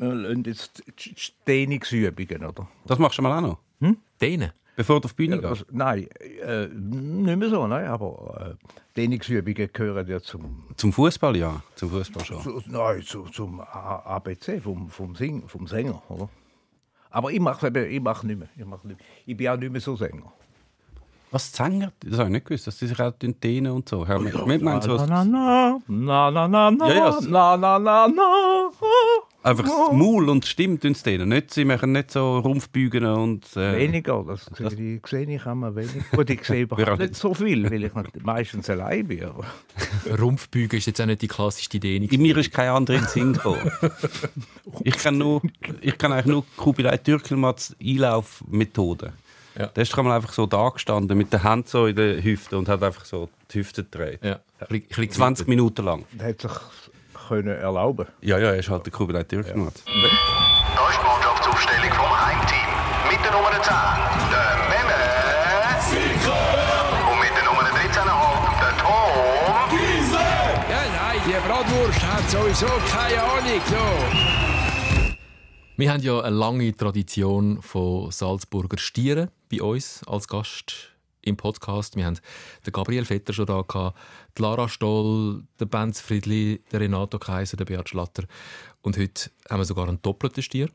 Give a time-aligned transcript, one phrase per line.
[0.00, 1.14] wir lassen jetzt die
[1.46, 2.66] Dehnungsübungen, oder?
[2.86, 3.58] Das machst du mal auch noch?
[3.80, 3.96] Hm?
[4.20, 4.52] Dehnen?
[4.76, 5.62] Bevor du auf die Bühne Ja, gehst?
[5.62, 6.08] also, nein,
[6.42, 8.66] äh, nicht mehr so, nein, aber äh,
[8.96, 12.40] Dehnungsübungen gehören ja zum, Zum Fußball ja, zum Fußball schon.
[12.42, 16.28] zu, nein, zu, zum ABC vom, vom, Sing, vom Sänger, oder?
[17.10, 18.48] Aber ich mache ich mache nicht mehr.
[18.56, 19.06] Ich, mache nicht mehr.
[19.26, 20.32] ich bin auch nicht mehr so Sänger.
[21.32, 21.92] Was Sänger?
[22.00, 24.06] Das habe ich nicht gewusst, dass die sich auch dehnen und so.
[24.06, 27.56] Hör, wir wir meinen so na, na, na, na, na, na, Ja, ja, es- na,
[27.56, 28.70] na, na, na.
[29.42, 31.18] Einfach das Maul und die Stimme tun sie.
[31.18, 33.44] Nicht, sie machen nicht so Rumpfbügen und...
[33.56, 36.04] Äh, Weniger, das, sehe ich, sehe ich immer weniger.
[36.12, 37.14] Gut, ich sehe überhaupt nicht.
[37.14, 39.28] so viel, weil ich nicht- meistens allein bin.
[40.18, 42.08] Rumpfbügen ist jetzt auch nicht die klassischste Dehnung.
[42.10, 43.70] In mir ist kein anderer in den Sinn gekommen.
[44.84, 45.42] ich kann nur,
[45.80, 49.12] ich kann eigentlich nur Kubilai Türkelmats Einlaufmethode.
[49.58, 49.66] Ja.
[49.66, 52.68] Der ist einmal einfach so da gestanden mit der Hand so in der Hüfte und
[52.68, 54.20] hat einfach so die Hüfte gedreht.
[54.22, 54.38] Ja.
[54.68, 56.04] Ein bisschen 20 Minuten lang.
[56.18, 56.50] er hat sich
[57.30, 58.06] können erlauben.
[58.22, 59.84] Ja, ja, er ist halt der Kubilai Türkelmats.
[59.84, 62.68] Da ist die Mannschaftsaufstellung vom Heimteam.
[63.08, 63.62] Mit der Nummer 10,
[64.34, 64.98] der Memme.
[67.06, 67.94] Und mit der Nummer 13,5,
[68.62, 69.14] der Tom.
[70.70, 73.62] Ja, nein, die Bratwurst hat sowieso keine Ahnung.
[73.68, 73.84] So.
[75.76, 80.88] Wir haben ja eine lange Tradition von Salzburger Stieren bei uns als Gast
[81.22, 81.96] im Podcast.
[81.96, 82.18] Wir haben
[82.66, 83.98] den Gabriel Vetter schon da gehabt,
[84.36, 88.24] die Lara Stoll, den Benz Friedli, den Renato Kaiser, den Beat Schlatter.
[88.82, 90.68] Und heute haben wir sogar einen doppelten Stier.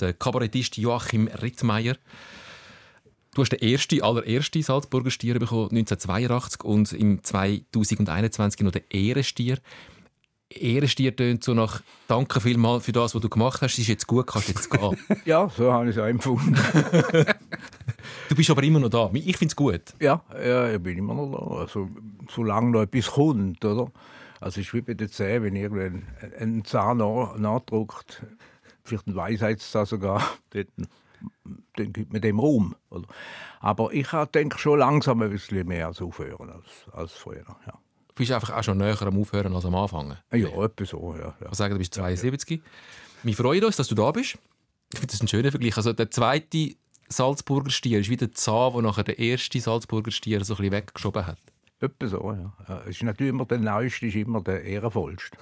[0.00, 1.96] Der Kabarettist Joachim Rittmeier.
[3.34, 9.58] Du hast den ersten, allerersten Salzburger Stier bekommen, 1982 und im 2021 noch den Ehrenstier.
[10.50, 13.74] Ehrenstier tönt so nach «Danke vielmals für das, was du gemacht hast.
[13.74, 14.96] Es ist jetzt gut, kannst jetzt gehen».
[15.24, 16.56] Ja, so habe ich es auch empfunden.
[18.28, 19.10] du bist aber immer noch da.
[19.14, 19.82] Ich finde es gut.
[20.00, 21.60] ja, ja, ich bin immer noch da.
[21.62, 21.88] Also,
[22.30, 23.90] solange noch etwas kommt, oder?
[24.40, 26.06] Also, es ist wie bei den Zähnen, wenn irgendein
[26.38, 28.22] ein Zahn nach- nachdruckt,
[28.84, 30.66] vielleicht ein Weisheitszahn sogar, dann,
[31.76, 32.74] dann gibt man dem Raum.
[32.90, 33.06] Oder?
[33.60, 37.44] Aber ich denke schon langsam ein bisschen mehr als aufhören als, als früher.
[37.66, 37.72] Ja.
[38.08, 40.16] Du bist einfach auch schon näher am Aufhören als am Anfangen.
[40.32, 41.34] Ja, etwa so, ja.
[41.40, 41.48] ja.
[41.50, 42.62] Ich sagen, du bist 72.
[43.22, 44.38] Wir freuen uns, dass du da bist.
[44.92, 45.76] Ich finde das ein schöner Vergleich.
[45.76, 46.74] Also der zweite
[47.12, 50.72] Salzburger Stier ist wie der Zahn, der nachher der erste Salzburger Stier so ein bisschen
[50.72, 51.38] weggeschoben hat.
[51.80, 52.82] Etwa so, ja.
[52.82, 55.36] Es ist natürlich immer der Neueste, ist immer der Ehrenvollste.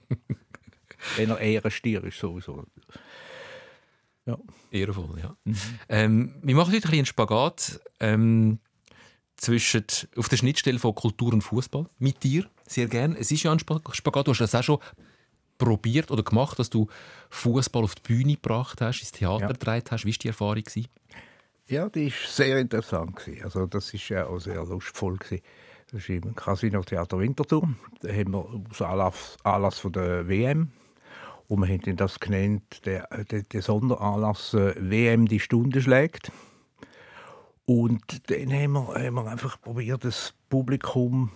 [1.16, 2.64] Wenn er Ehrenstier ist, sowieso.
[4.26, 4.38] Ja.
[4.70, 5.36] Ehrenvoll, ja.
[5.88, 8.58] Ähm, wir machen heute ein bisschen einen Spagat ähm,
[9.36, 9.84] zwischen,
[10.16, 13.16] auf der Schnittstelle von Kultur und Fußball mit dir, sehr gerne.
[13.18, 14.78] Es ist ja ein Spa- Spagat, du hast das auch schon
[15.60, 16.88] probiert oder gemacht, dass du
[17.30, 19.52] Fußball auf die Bühne gebracht hast, ins Theater Ja.
[19.52, 20.04] gedreht hast.
[20.04, 20.64] Wie war die Erfahrung?
[20.64, 20.88] Gewesen?
[21.68, 23.14] Ja, die war sehr interessant.
[23.16, 23.44] gewesen.
[23.44, 25.16] Also, das war ja auch sehr lustvoll.
[25.18, 25.42] gewesen.
[25.92, 27.68] Das ist im Casino Theater Winterthur.
[28.00, 30.72] Da haben wir aus Anlass, Anlass von der WM.
[31.48, 36.30] Und wir haben das genannt, der, der, der Sonderanlass äh, WM die Stunde schlägt.
[37.64, 41.30] Und dann haben wir, haben wir einfach probiert, das Publikum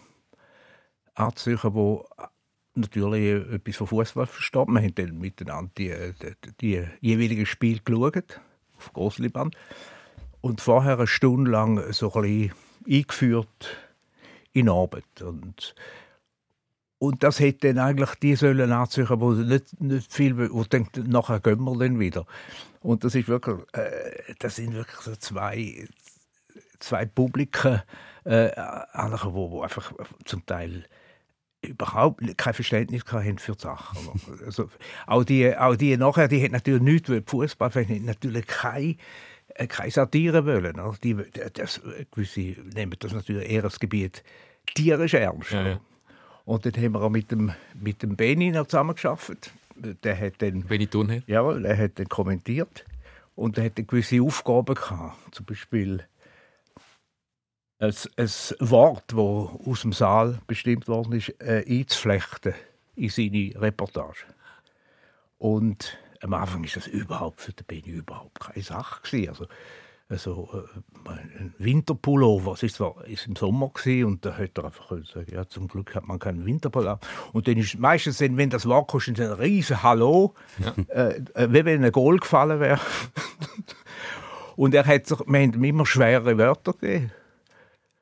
[1.15, 2.29] anzusuchen, das
[2.75, 4.69] natürlich etwas von Fußball versteht.
[4.69, 8.41] Wir haben dann miteinander die, die, die jeweiligen Spiele geschaut,
[8.77, 9.57] auf Grossliband.
[10.41, 12.53] Und vorher eine Stunde lang so ein bisschen
[12.89, 13.77] eingeführt
[14.53, 15.23] in Arbeit.
[15.23, 15.75] Und,
[16.99, 21.41] und das hätte dann eigentlich die sollen anziehen, die nicht, nicht viel, wo denkt, nachher
[21.41, 22.27] gehen wir dann wieder.
[22.81, 25.87] Und das ist wirklich, äh, das sind wirklich so zwei,
[26.79, 27.83] zwei Publiken,
[28.25, 28.51] äh,
[29.25, 29.93] wo, wo einfach
[30.25, 30.85] zum Teil
[31.69, 33.97] überhaupt kein Verständnis haben für die Sache.
[34.45, 34.69] Also,
[35.07, 38.97] auch, die, auch die nachher, die haben natürlich nichts, weil haben natürlich keine,
[39.55, 40.79] äh, keine Satire wollen.
[40.81, 40.97] oder?
[41.03, 41.17] Die,
[41.53, 41.81] das,
[42.11, 42.41] gewisse
[42.75, 44.23] nehmen das natürlich eher das Gebiet
[44.75, 45.51] tierisch ernst.
[45.51, 45.81] Ja, ja.
[46.45, 49.51] Und dort haben wir auch mit dem, mit dem Benny noch zusammengearbeitet.
[49.77, 51.23] Der hat dann, tun her.
[51.27, 52.85] jawohl, er hat dann kommentiert
[53.35, 55.35] und er hat dann gewisse Aufgaben gehabt.
[55.35, 56.05] Zum Beispiel
[57.85, 62.55] ein, ein Wort, das aus dem Saal bestimmt worden ist, äh, einzuflechten
[62.97, 64.25] in seine Reportage.
[65.39, 69.29] Und am Anfang ist das überhaupt für den Benny überhaupt keine Sache gewesen.
[69.29, 69.47] Also,
[70.09, 74.67] also äh, ein Winterpullover, es ist zwar ist im Sommer gewesen, und da hätte er
[74.67, 77.01] einfach können sagen, ja, zum Glück hat man keinen Winterpullover.
[77.33, 80.35] Und dann ist meistens, wenn das Wort kommt, ist ein riesen Hallo,
[80.89, 82.81] äh, äh, wie wenn ein Goal gefallen wäre.
[84.57, 87.13] und er hat sich, wir haben ihm immer schwere Wörter gegeben.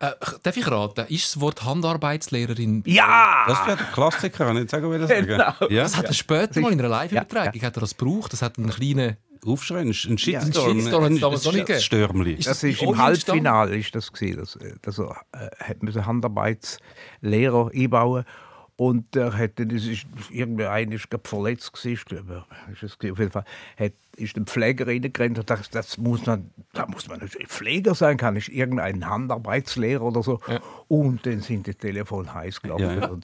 [0.03, 0.11] Äh,
[0.43, 1.07] darf ich raten?
[1.09, 2.83] Ist das Wort Handarbeitslehrerin?
[2.87, 3.45] Ja!
[3.47, 5.27] Das wäre der Klassiker, kann ich nicht sagen, wie das sagen.
[5.29, 5.53] Genau.
[5.71, 5.85] Ja?
[5.85, 8.33] Das hat er später mal in einer Live-Übertragung hat er das gebraucht.
[8.33, 9.17] Das hat einen kleinen
[9.47, 10.71] Aufschrei, ein ein Shitstorm.
[10.71, 11.85] Ein Shitstorm hat's damals noch nicht gegeben.
[11.85, 12.33] Stürmli.
[12.33, 14.39] Ist Das das ist im Halbfinale ist das gewesen.
[14.41, 15.05] Das, äh, das äh,
[15.61, 18.25] hat müssen Handarbeitslehrer einbauen
[18.77, 23.19] Und hat dann, das ist, irgendeiner ist gerade verletzt gewesen, ich glaube, ist es auf
[23.19, 23.45] jeden Fall,
[23.79, 27.95] hat, ist ein Pfleger reingerannt und dachte, das muss man, da muss man nicht Pfleger
[27.95, 30.41] sein, kann ich irgendein Handarbeitslehrer oder so.
[30.89, 32.85] Und dann sind die Telefon heiß gelaufen.
[32.85, 33.19] Ja, ja.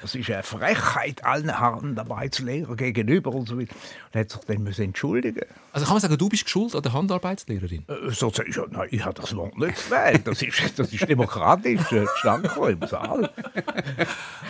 [0.00, 3.74] Das ist eine Frechheit allen Handarbeitslehrern gegenüber und so weiter.
[4.12, 5.42] Und hat sich dann müssen entschuldigen.
[5.72, 7.84] Also kann man sagen, du bist schuld an der Handarbeitslehrerin?
[7.88, 10.26] Äh, So, ich, nein, ich habe das Wort nicht gewählt.
[10.26, 13.30] Das ist, das ist demokratisch äh, zustande gekommen im Saal.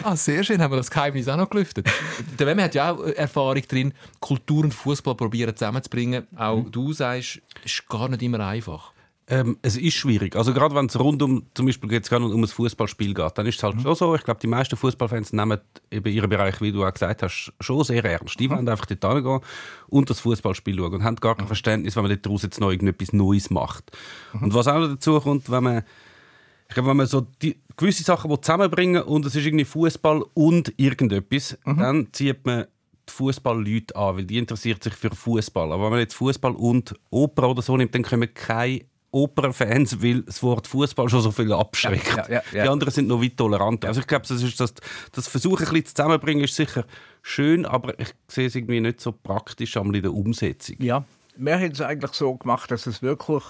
[0.02, 1.88] Ah, sehr schön, haben wir das Geheimnis auch noch gelüftet.
[2.38, 6.26] Der Wemme hat ja auch äh, Erfahrung drin, Kultur und Fußball probieren zusammenzubringen.
[6.36, 8.92] Auch du sagst, es ist gar nicht immer einfach.
[9.30, 10.36] Ähm, es ist schwierig.
[10.36, 13.44] Also gerade wenn es rund um, zum Beispiel jetzt gerade um ein Fußballspiel geht, dann
[13.44, 14.14] ist es halt schon so.
[14.14, 15.58] Ich glaube, die meisten Fußballfans nehmen
[15.90, 18.40] eben ihren Bereich, wie du auch gesagt hast, schon sehr ernst.
[18.40, 19.40] Die wollen einfach dort hingehen
[19.88, 23.12] und das Fußballspiel schauen und haben gar kein Verständnis, wenn man daraus jetzt noch irgendetwas
[23.12, 23.92] Neues macht.
[24.40, 25.82] Und was auch noch dazu kommt, wenn man
[26.68, 30.72] ich glaube, wenn man so die gewisse Sachen zusammenbringen und es ist irgendwie Fußball und
[30.76, 32.66] irgendetwas, dann zieht man
[33.08, 35.72] die Fußballleute an, weil die interessiert sich für Fußball.
[35.72, 40.22] Aber wenn man jetzt Fußball und Oper oder so nimmt, dann kommen keine Opernfans, weil
[40.22, 42.16] das Wort Fußball schon so viel abschreckt.
[42.16, 42.62] Ja, ja, ja.
[42.64, 43.88] Die anderen sind noch weit toleranter.
[43.88, 44.74] Also ich glaube, das ist das,
[45.12, 46.84] das Versuchen ein bisschen zusammenzubringen ist sicher
[47.22, 50.76] schön, aber ich sehe es irgendwie nicht so praktisch in der Umsetzung.
[50.80, 51.04] Ja,
[51.36, 53.42] wir haben es eigentlich so gemacht, dass es wirklich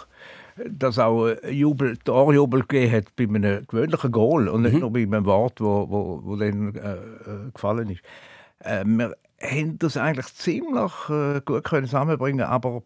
[0.67, 5.25] dass auch Jubel, Torjubel gegeben hat bei einem gewöhnlichen Goal und nicht nur bei einem
[5.25, 8.03] Wort, wo, wo, wo dann äh, äh, gefallen ist.
[8.61, 12.83] Äh, wir haben das eigentlich ziemlich äh, gut können zusammenbringen, aber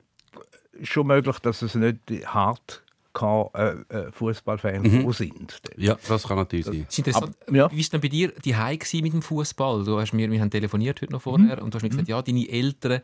[0.82, 5.60] schon möglich, dass es nicht die Hardcore äh, äh, Fußballfans sind.
[5.76, 6.86] Ja, das kann natürlich sein.
[6.88, 7.36] Es ist interessant.
[7.46, 7.70] Aber, ja.
[7.70, 9.84] Wie war es denn bei dir die mit dem Fußball?
[9.84, 12.22] Du hast mir, wir haben telefoniert heute noch vorher und du hast mir gesagt, ja,
[12.22, 13.00] deine Eltern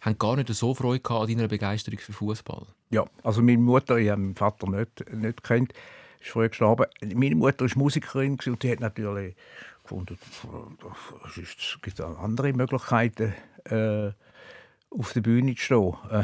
[0.00, 2.66] haben gar nicht so Freude gehabt an deiner Begeisterung für Fußball.
[2.90, 5.72] Ja, also meine Mutter, ich habe meinen Vater nicht, nicht kennt,
[6.20, 6.86] ist früh gestorben.
[7.14, 9.34] Meine Mutter ist Musikerin und die hat natürlich
[9.82, 10.18] gefunden,
[11.36, 13.34] es gibt andere Möglichkeiten,
[13.64, 14.12] äh,
[14.90, 15.94] auf der Bühne zu stehen.
[16.10, 16.22] Äh,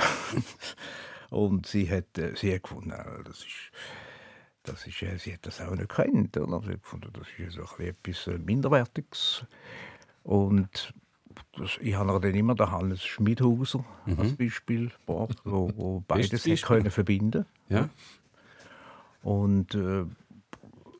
[1.34, 2.94] und sie hat, äh, sie hat gefunden,
[3.24, 3.72] das ist,
[4.62, 6.36] das ist, äh, sie hat das auch nicht kennt.
[6.36, 6.60] Oder?
[6.60, 9.44] Sie hat gefunden, das ist so ein bisschen etwas Minderwertiges.
[10.22, 10.94] Und
[11.56, 13.84] das, ich habe dann immer den Hannes Schmidhauser
[14.16, 16.56] als Beispiel gebracht, wo, wo beides Beispiel.
[16.56, 17.88] können verbinden Ja?
[19.22, 20.04] Und äh,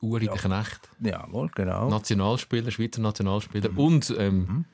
[0.00, 1.88] Uri der Knecht, jawohl, genau.
[1.88, 4.66] Nationalspieler, Schweizer Nationalspieler und ähm,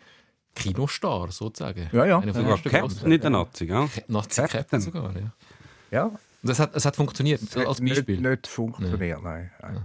[0.54, 1.88] Kinostar sozusagen.
[1.92, 2.18] Ja, ja.
[2.18, 3.88] Einer von Sogar Captain in der Nazi, gell?
[4.08, 4.60] Nazi Captain.
[4.60, 5.32] Captain sogar, ja.
[5.90, 8.16] Ja, Und das hat, das hat funktioniert, als Beispiel.
[8.16, 9.50] Nicht, nicht funktioniert, nein.
[9.60, 9.84] nein.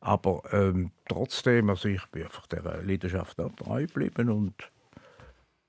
[0.00, 4.54] Aber ähm, trotzdem, also ich bin einfach der Leidenschaft auch treu geblieben und,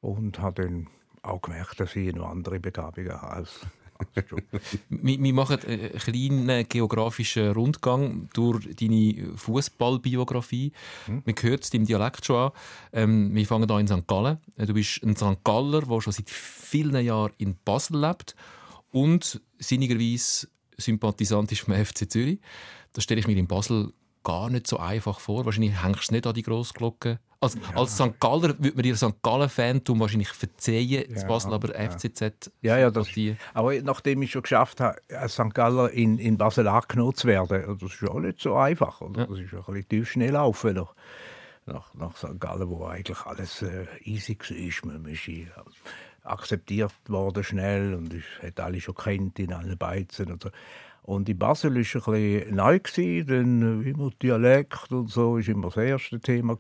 [0.02, 0.88] und habe dann
[1.22, 3.62] auch gemerkt, dass ich noch andere Begabungen habe als.
[4.90, 10.72] Wir, wir machen einen kleinen geografischen Rundgang durch deine Fußballbiografie.
[11.08, 12.52] Man hört es deinem Dialekt schon an.
[12.92, 14.08] Ähm, wir fangen an in St.
[14.08, 14.38] Gallen.
[14.58, 15.44] Du bist ein St.
[15.44, 18.36] Galler, der schon seit vielen Jahren in Basel lebt
[18.92, 22.40] und sinnigerweise Sympathisant ist vom FC Zürich.
[22.94, 23.94] Das stelle ich mir in Basel
[24.24, 25.46] gar nicht so einfach vor.
[25.46, 27.20] Wahrscheinlich hängst du nicht an die Grossglocke.
[27.46, 28.20] Als, als St.
[28.20, 29.22] Galler würde man dir St.
[29.22, 32.52] Gallen-Fantum wahrscheinlich verzeihen, das Basel aber FCZ.
[32.62, 33.38] Ja, ja, das, Partie.
[33.54, 35.54] aber nachdem ich schon geschafft habe, als St.
[35.54, 39.02] Galler in, in Basel angenommen zu werden, das ist auch nicht so einfach.
[39.02, 39.28] Oder?
[39.28, 40.94] Das ist ein bisschen tief schnell laufen nach,
[41.66, 42.40] nach, nach St.
[42.40, 44.94] Gallen, wo eigentlich alles äh, easy war.
[44.94, 45.48] Man ist äh,
[46.26, 50.50] akzeptiert worden schnell und ich hätte alle schon kennt in allen Beizen und so.
[51.04, 52.80] Und in Basel war es ein bisschen neu,
[53.26, 56.58] denn äh, immer Dialekt und so ist immer das erste Thema.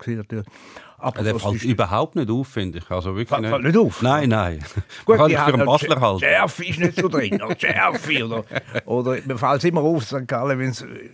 [0.99, 2.91] Aber Der das fällt ist- überhaupt nicht auf, finde ich.
[2.91, 4.03] Also wirklich Fällt- fällt nicht auf?
[4.03, 4.59] Nein, nein.
[5.03, 6.19] Gut, Man kann für Basler halten.
[6.19, 7.41] Schärfe ist nicht so drin.
[7.57, 8.23] Schärfe.
[8.23, 8.43] Oder,
[8.85, 10.27] oder mir fällt es immer auf, St.
[10.27, 10.59] Gallen,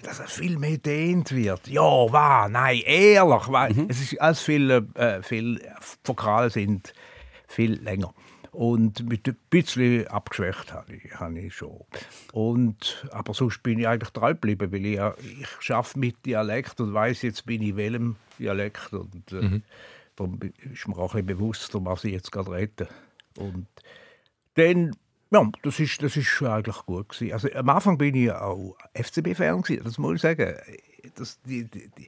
[0.04, 1.66] dass es viel mehr dehnt wird.
[1.70, 3.48] Ja, wahr, nein, ehrlich.
[3.48, 3.86] Weil Mhm.
[3.88, 5.62] Es ist alles viel, äh, viel
[6.04, 6.94] Vokale sind
[7.48, 8.14] viel länger.
[8.52, 11.80] Und mit ein bisschen abgeschwächt habe ich, habe ich schon.
[12.34, 15.00] Und, aber sonst bin ich eigentlich treu geblieben, weil ich,
[15.40, 18.92] ich schaffe mit Dialekt und weiß jetzt bin ich in welchem Dialekt.
[18.92, 19.62] Und äh,
[20.18, 22.90] darum bi- ist mir auch ein bisschen bewusst, um was ich jetzt gerade rede.
[23.38, 23.68] Und
[24.56, 24.98] dann,
[25.32, 27.32] ja, das ist, das ist eigentlich gut gewesen.
[27.32, 30.56] Also am Anfang bin ich auch FCB-Fan das muss ich sagen.
[31.16, 32.08] Das, die, die, die,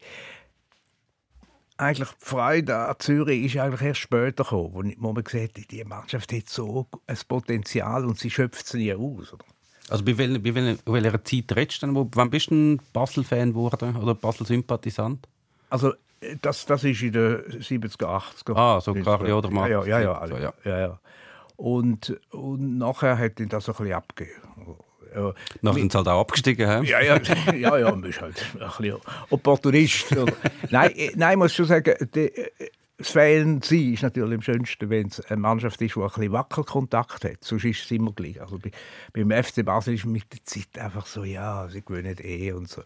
[1.84, 5.84] eigentlich die Freude an Zürich ist eigentlich erst später gekommen, wo, man gesagt hat, die
[5.84, 9.34] Mannschaft hat so ein Potenzial und sie schöpft es nie aus.
[9.34, 9.46] Oder?
[9.90, 11.96] Also bei, wel, bei wel, welcher Zeit redest du denn?
[11.96, 15.28] Wo- Wann bist du ein Basel-Fan geworden oder Basel-Sympathisant?
[15.70, 18.06] Also äh, das, das ist in den 70er,
[18.46, 18.56] 80er.
[18.56, 19.70] Ah, so Karli oder ja, Max.
[19.70, 20.54] ja, ja, ja, ja.
[20.64, 21.00] ja, ja.
[21.56, 24.42] Und, und nachher hat ihn das ein bisschen abgegeben.
[25.16, 26.68] Äh, Nachher sind sie halt auch abgestiegen.
[26.68, 26.90] hä?
[26.90, 27.20] ja, ja,
[27.54, 28.98] ja, ja, man ist halt ein bisschen
[29.30, 30.16] Opportunist.
[30.70, 32.50] nein, äh, nein, ich muss schon sagen, die, äh,
[32.98, 36.32] das Fan sein ist natürlich am schönsten, wenn es eine Mannschaft ist, die ein bisschen
[36.32, 37.44] Wackelkontakt hat.
[37.44, 38.40] Sonst ist es immer gleich.
[38.40, 38.72] Also bei,
[39.14, 42.84] beim FC Basel ist mit der Zeit einfach so, ja, sie gewinnen eh und so.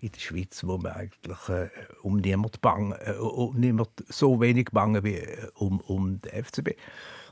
[0.00, 1.68] In der Schweiz, wo man eigentlich äh,
[2.02, 5.20] um niemand bangen, äh, um niemand so wenig bangen wie
[5.54, 6.70] um, um den FCB.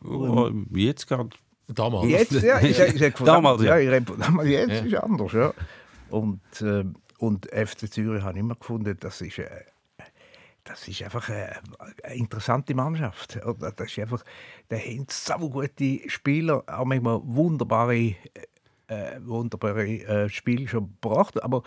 [0.05, 1.31] Oh, Jetzt gerade.
[1.69, 2.09] Damals.
[2.09, 3.77] Jetzt, ja, ich, ich, ich, Damals, ja.
[3.77, 4.01] ja.
[4.01, 4.85] Damals, jetzt Ja.
[4.85, 5.53] ist anders, ja.
[6.11, 6.85] Und, äh,
[7.19, 9.49] und FC Zürich habe ich immer gefunden, das ist, äh,
[10.65, 11.57] das ist einfach eine,
[12.05, 13.37] eine interessante Mannschaft.
[13.45, 13.73] Oder?
[13.73, 14.25] Das ist einfach,
[14.69, 18.17] da haben so gute Spieler, auch manchmal wunderbare, äh,
[18.89, 21.63] äh, wunderbare äh, Spiele schon gebracht, aber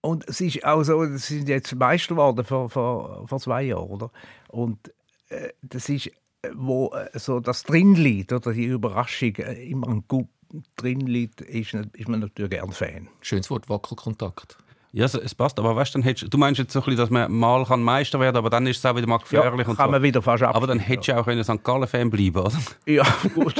[0.00, 3.88] und es ist auch so, sie sind jetzt Meister geworden vor, vor, vor zwei Jahren,
[3.88, 4.10] oder?
[4.48, 4.92] Und
[5.30, 6.10] äh, das ist,
[6.54, 10.28] wo äh, so das drin liegt, oder die Überraschung äh, immer ein gut
[10.76, 13.08] drin liegt, ist, ist man natürlich gern Fan.
[13.20, 14.58] Schönes Wort, Wackelkontakt.
[14.92, 15.58] Ja, es- passt.
[15.58, 18.18] Aber weißt, dann hättest, du meinst jetzt so ein bisschen, dass man mal kann Meister
[18.18, 19.52] werden kann, aber dann ist es auch wieder mal gefährlich.
[19.60, 19.90] Ja, und kann so.
[19.92, 21.62] man wieder fast aber dann hättest du auch können St.
[21.62, 22.52] Gallen-Fan bleiben oder?
[22.86, 23.54] Ja, gut,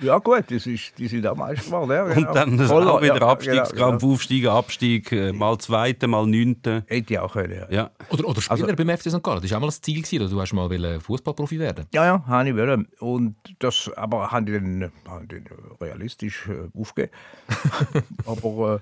[0.00, 1.90] ja gut, das ist, die sind auch Meister geworden.
[1.92, 2.32] Ja, Und genau.
[2.34, 6.70] dann das Voll, auch wieder ja, Abstiegskampf, genau, Aufsteigen, Abstieg, äh, mal Zweite, mal Neunte.
[6.70, 6.84] genau.
[6.88, 7.66] Hätte ich auch können, ja.
[7.70, 7.90] Ja.
[8.10, 9.22] Oder, oder Spieler Also- beim FC St.
[9.22, 9.40] Gallen.
[9.42, 10.68] Das war auch mal das Ziel, gewesen, oder du hast mal
[11.00, 11.86] Fußballprofi werden.
[11.94, 12.88] Ja, ja, habe ich wollen.
[12.98, 14.90] Und das, aber habe ich dann,
[15.22, 15.44] ich dann
[15.80, 17.12] realistisch äh, aufgegeben.
[18.26, 18.78] aber äh,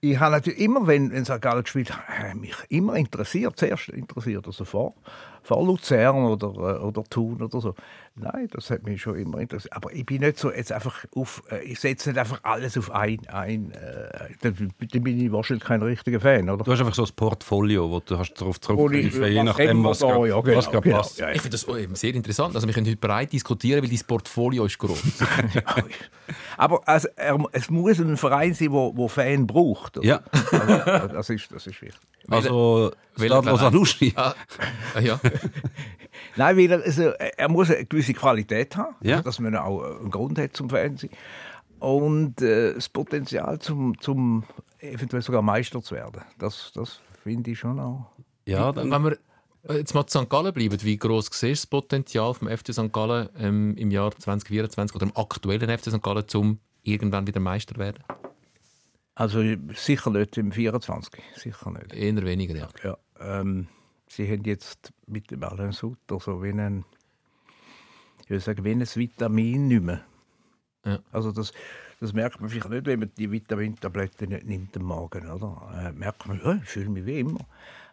[0.00, 1.40] ich habe natürlich immer, wenn, wenn St.
[1.40, 4.94] Gallen gespielt hat, mich immer interessiert, zuerst interessiert, also vor,
[5.46, 7.74] vor Luzern oder, äh, oder Thun oder so.
[8.16, 9.72] Nein, das hat mich schon immer interessiert.
[9.76, 12.90] Aber ich bin nicht so jetzt einfach auf, äh, ich setze nicht einfach alles auf
[12.90, 14.08] ein, ein äh,
[14.40, 16.64] dann, dann bin ich wahrscheinlich kein richtiger Fan, oder?
[16.64, 20.24] Du hast einfach so ein Portfolio, wo du hast darauf zurückgreifen je nachdem, was da?
[20.26, 20.96] Ja, genau, was gerade genau.
[20.96, 21.18] passt.
[21.18, 22.54] Ja, Ich finde das oh, eben sehr interessant.
[22.56, 25.00] Also wir können heute breit diskutieren, weil dein Portfolio ist groß.
[26.56, 29.98] Aber also, er, es muss ein Verein sein, wo, wo Fan braucht.
[29.98, 30.06] oder?
[30.06, 32.00] Ja, Also, das, ist, das ist wichtig.
[32.28, 33.56] also Stadler?
[33.58, 34.12] Sanusi.
[34.16, 34.34] ah,
[34.94, 35.20] ah, ja.
[36.36, 39.22] Nein, weil er, also, er muss eine gewisse Qualität haben, Ja.
[39.22, 41.12] dass man auch einen Grund hat zum Fernsehen.
[41.78, 44.44] Und äh, das Potenzial, zum, zum
[44.80, 46.22] eventuell sogar Meister zu werden.
[46.38, 48.06] Das, das finde ich schon auch.
[48.46, 49.18] Ja, dann, Wenn wir
[49.68, 50.30] äh, jetzt mal zu St.
[50.30, 52.92] Gallen bleiben, wie groß siehst du das Potenzial vom FC St.
[52.92, 56.02] Gallen ähm, im Jahr 2024 oder im aktuellen FC St.
[56.02, 58.02] Gallen, um irgendwann wieder Meister zu werden?
[59.14, 59.42] Also
[59.74, 61.10] sicher nicht im 24.
[61.36, 61.92] Sicher nicht.
[61.94, 62.68] Eher weniger, ja.
[62.84, 63.68] Ja, ähm,
[64.08, 66.84] sie haben jetzt mit dem Alain Sutter so wie ein,
[68.24, 70.04] ich würde sagen, wie ein Vitamin nicht mehr.
[70.84, 71.00] Ja.
[71.12, 71.52] Also das,
[72.00, 75.72] das merkt man vielleicht nicht, wenn man die Vitamintabletten nicht nimmt am Morgen, oder?
[75.74, 77.46] Äh, merkt man, ja, ich fühle mich wie immer.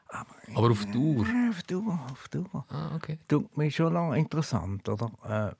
[0.07, 1.25] Aber, Aber auf Dauer?
[1.25, 2.65] Ja, auf Dauer, auf Dauer.
[2.69, 3.17] Ah, okay.
[3.27, 5.11] Tut mir schon noch interessant, oder?
[5.25, 5.55] Äh,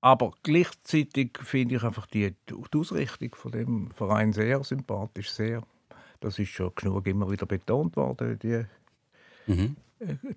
[0.00, 5.62] aber gleichzeitig finde ich einfach die, die Ausrichtung von dem Verein sehr sympathisch, sehr.
[6.26, 8.64] Das ist schon genug immer wieder betont worden, die,
[9.46, 9.76] Mhm.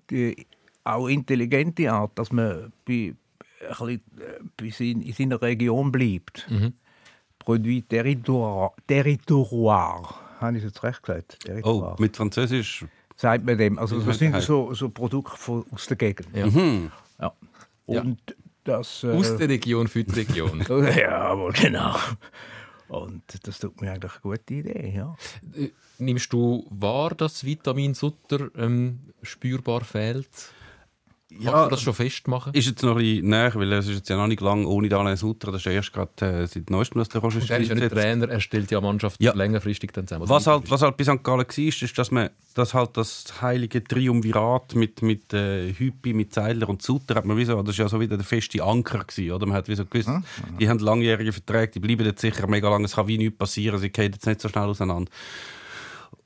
[0.08, 0.46] die
[0.84, 3.12] auch intelligente Art, dass man bei,
[3.68, 6.46] ein bisschen, äh, bei sein, in seiner Region bleibt.
[6.48, 6.74] Mhm.
[7.40, 10.14] Produit territoire, territoire.
[10.40, 11.38] Habe ich es jetzt recht gesagt?
[11.42, 11.96] oh, Territoire.
[11.98, 12.84] mit Französisch.
[13.16, 13.76] Sagt man dem.
[13.76, 16.28] Also, das sind so, so Produkte von, aus der Gegend.
[16.36, 16.46] Ja.
[16.46, 16.92] Mhm.
[17.18, 17.32] Ja.
[17.86, 19.02] Und das.
[19.02, 20.64] Äh, Aus der Region für die Region.
[20.96, 21.96] ja, aber genau.
[22.90, 25.16] Und das tut mir eigentlich eine gute Idee, ja.
[25.54, 30.28] Äh, Nimmst du wahr, dass Vitamin Sutter ähm, spürbar fehlt?
[31.32, 32.52] Kannst Ja, du das schon festmachen?
[32.54, 34.92] ist jetzt noch ein bisschen näher, weil es ist jetzt ja noch nicht lange ohne
[34.96, 35.52] Alain Sutter.
[35.52, 36.10] Das ist ja erst gerade
[36.42, 38.80] äh, seit neuestem, dass der Roger Und er ist ja nicht Trainer, er stellt ja
[38.80, 39.32] Mannschaft Ja.
[39.32, 40.28] längerfristig dann zusammen.
[40.28, 41.22] Was halt, was halt bei St.
[41.22, 46.34] Gallen war, ist, dass man dass halt das heilige Triumvirat mit, mit äh, Hüppi, mit
[46.34, 49.04] Zeidler und Sutter, hat man wie so, das ist ja so wieder der feste Anker
[49.04, 49.46] gewesen, oder?
[49.46, 50.10] Man hat wie so gewusst,
[50.58, 53.78] die haben langjährige Verträge, die bleiben jetzt sicher mega lange, es kann wie nichts passieren,
[53.78, 55.08] sie gehen jetzt nicht so schnell auseinander.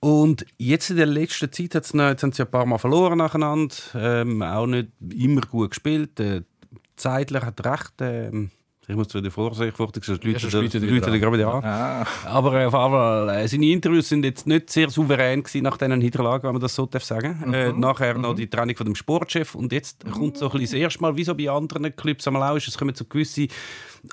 [0.01, 3.19] Und jetzt in der letzten Zeit hat's noch, jetzt haben sie ein paar Mal verloren
[3.19, 6.21] nacheinander, ähm, auch nicht immer gut gespielt.
[6.21, 6.43] Äh,
[6.97, 8.51] Zeidler hat recht, ähm,
[8.87, 9.19] ich muss die
[10.23, 11.65] Ja, Leute, sonst die Leute wieder gerade wieder an.
[11.65, 15.79] Ah, Aber äh, auf Fall, äh, seine Interviews sind jetzt nicht sehr souverän gewesen nach
[15.79, 17.53] diesen Niederlagen, wenn man das so darf sagen.
[17.53, 20.73] Äh, nachher noch die Trennung von dem Sportchef und jetzt kommt so ein bisschen das
[20.75, 23.49] erste Mal, wie so bei anderen Clubs einmal auch ist, es kommen so gewisse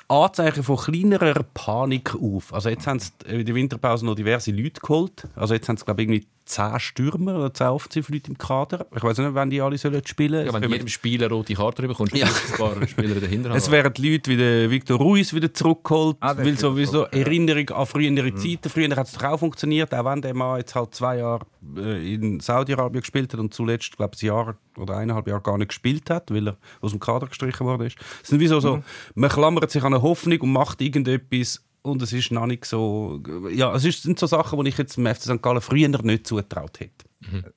[0.08, 2.54] Anzeichen von kleinerer Panik auf.
[2.54, 5.28] Also jetzt haben sie in der Winterpause noch diverse Leute geholt.
[5.36, 8.86] Also jetzt haben sie glaube ich irgendwie zehn Stürmer oder zehn Offensivleute im Kader.
[8.94, 10.42] Ich weiß nicht, wann die alle sollen spielen.
[10.44, 12.26] ja, Es wenn du jedem Spieler eine rote Karte bekommst, Ja.
[12.26, 12.32] ja.
[12.32, 16.48] ein paar Spieler dahinter es werden Leute wie der Victor Ruiz wieder zurückgeholt, Ah, weil
[16.48, 17.18] ist sowieso zurück, ja.
[17.20, 18.68] Erinnerung an frühere Zeiten.
[18.68, 21.44] Früher hat es doch auch funktioniert, auch wenn der Mann jetzt halt zwei Jahre
[21.76, 25.58] äh, in Saudi-Arabien gespielt hat und zuletzt, glaube ich, ein Jahr oder eineinhalb Jahre gar
[25.58, 27.96] nicht gespielt hat, weil er aus dem Kader gestrichen worden ist.
[28.22, 28.82] Es sind wie so, so
[29.14, 33.20] man klammert sich an eine Hoffnung und macht irgendetwas und es ist noch nicht so.
[33.52, 35.42] Ja, es sind so Sachen, die ich jetzt dem FC St.
[35.42, 37.06] Gallen früher nicht zugetraut hätte.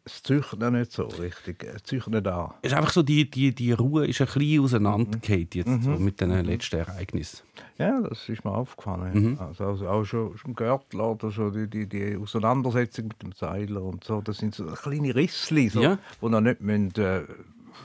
[0.04, 1.64] Es züchtet noch nicht so richtig.
[1.64, 2.54] Es züchtet nicht an.
[2.62, 6.22] Es ist einfach so, die, die, die Ruhe ist ein bisschen auseinandergefallen jetzt so mit
[6.22, 7.40] den letzten Ereignissen.
[7.80, 9.36] Ja, das ist mir aufgefallen.
[9.40, 9.48] ja.
[9.48, 13.82] Also, also auch schon, schon Görtler oder so die, die, die Auseinandersetzung mit dem Seiler
[13.82, 15.98] und so, das sind so kleine Rissli, so, Ja.
[16.22, 17.24] die noch nicht müssen, äh,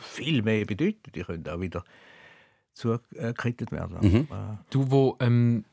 [0.02, 1.11] viel mehr bedeuten.
[1.14, 1.82] Die können auch wieder
[2.75, 4.28] zugekrittet werden.
[4.30, 5.64] Äh, Du, wo ähm,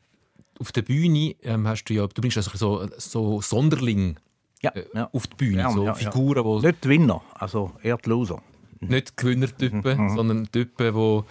[0.59, 4.17] auf der Bühne ähm, hast du ja, du bringst also so, so Sonderling
[4.61, 5.09] ja, äh, ja.
[5.11, 5.93] auf die Bühne, Ja, so.
[5.93, 8.41] Figuren, die Nicht die Winner, also eher die Loser.
[8.79, 11.23] nicht Gewinnertypen, sondern Typen, die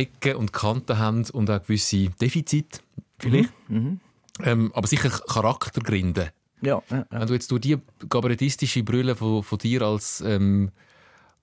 [0.00, 2.80] Ecken und Kanten haben und auch gewisse Defizite
[3.18, 3.52] vielleicht.
[4.42, 6.32] Ähm, aber sicher Charaktergründe.
[6.62, 6.82] Ja.
[6.88, 10.70] Wenn du jetzt durch die kabarettistische Brille von, von dir als, ähm,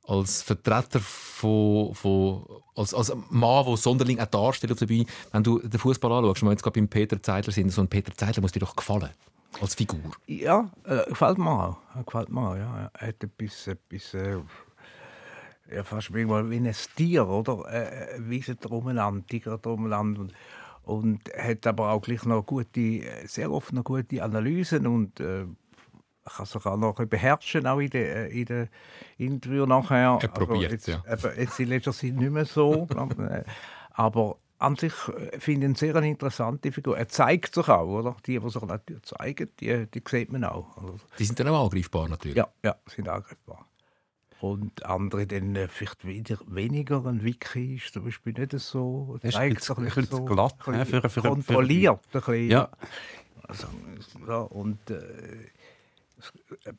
[0.07, 5.43] als Vertreter von, von als, als Mann, der Sonderling auch darstellt auf der Bühne, wenn
[5.43, 8.13] du den Fußball anschaust, wenn wir jetzt gerade beim Peter Zeidler sind, so ein Peter
[8.15, 9.09] Zeidler muss dir doch gefallen
[9.59, 9.99] als Figur.
[10.27, 11.77] Ja, äh, gefällt mir auch.
[11.99, 12.91] Äh, Gefällt mir auch, ja.
[12.93, 14.37] Er hat etwas, etwas äh,
[15.73, 17.65] ja, fast wie ein Tier, oder?
[17.69, 20.21] Äh, äh, er umeinander, tigert er umeinander.
[20.21, 20.33] Und,
[20.83, 25.45] und hat aber auch gleich noch gute, äh, sehr oft noch gute Analysen und äh,
[26.25, 28.69] kann sich auch noch ein bisschen beherrschen, auch in den, äh, in den
[29.17, 30.19] Interviews nachher.
[30.21, 31.03] Er probiert's, jetzt, ja.
[31.37, 32.87] Jetzt in letzter Zeit nicht mehr so.
[33.19, 33.43] Äh,
[33.93, 36.97] aber an sich äh, finde ich eine sehr interessante Figur.
[36.97, 38.15] Er zeigt sich auch, oder?
[38.25, 40.77] Die, die sich natürlich zeigen, die, die sieht man auch.
[40.77, 42.37] Also, Die sind dann auch angreifbar natürlich.
[42.37, 43.67] ja, ja, sind angreifbar.
[44.39, 49.35] Und andere dann vielleicht weniger, weniger ein Wiki ist zum Beispiel nicht so, Das ist
[49.35, 51.99] zeigt sich ein nicht bisschen so glatt, ein ne, bisschen für- für- kontrolliert.
[52.13, 52.69] ein bisschen, Ja.
[53.43, 53.67] Also,
[54.27, 54.97] ja, und äh,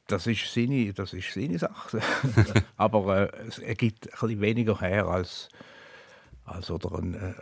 [0.06, 2.00] das ist seine, das ist seine Sache.
[2.76, 5.48] Aber äh, es er gibt ein bisschen weniger her als,
[6.44, 7.34] als oder ein äh,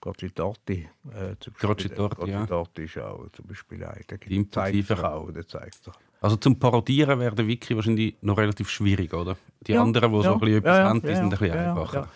[0.00, 0.88] Gottlieb Dorti.
[1.10, 2.28] Äh, zum Beispiel.
[2.28, 2.46] Ja.
[2.46, 4.04] Dorti ist auch zum Beispiel ein.
[4.08, 5.30] Der zeigt sich auch.
[5.32, 5.94] Der zeigt sich.
[6.20, 9.36] Also zum Parodieren wäre der Wiki wahrscheinlich noch relativ schwierig, oder?
[9.66, 11.24] Die Ja, anderen, die so ja, ein bisschen etwas ja, ja, haben, die ja, sind
[11.24, 12.00] ein bisschen ja, einfacher.
[12.00, 12.08] Ja,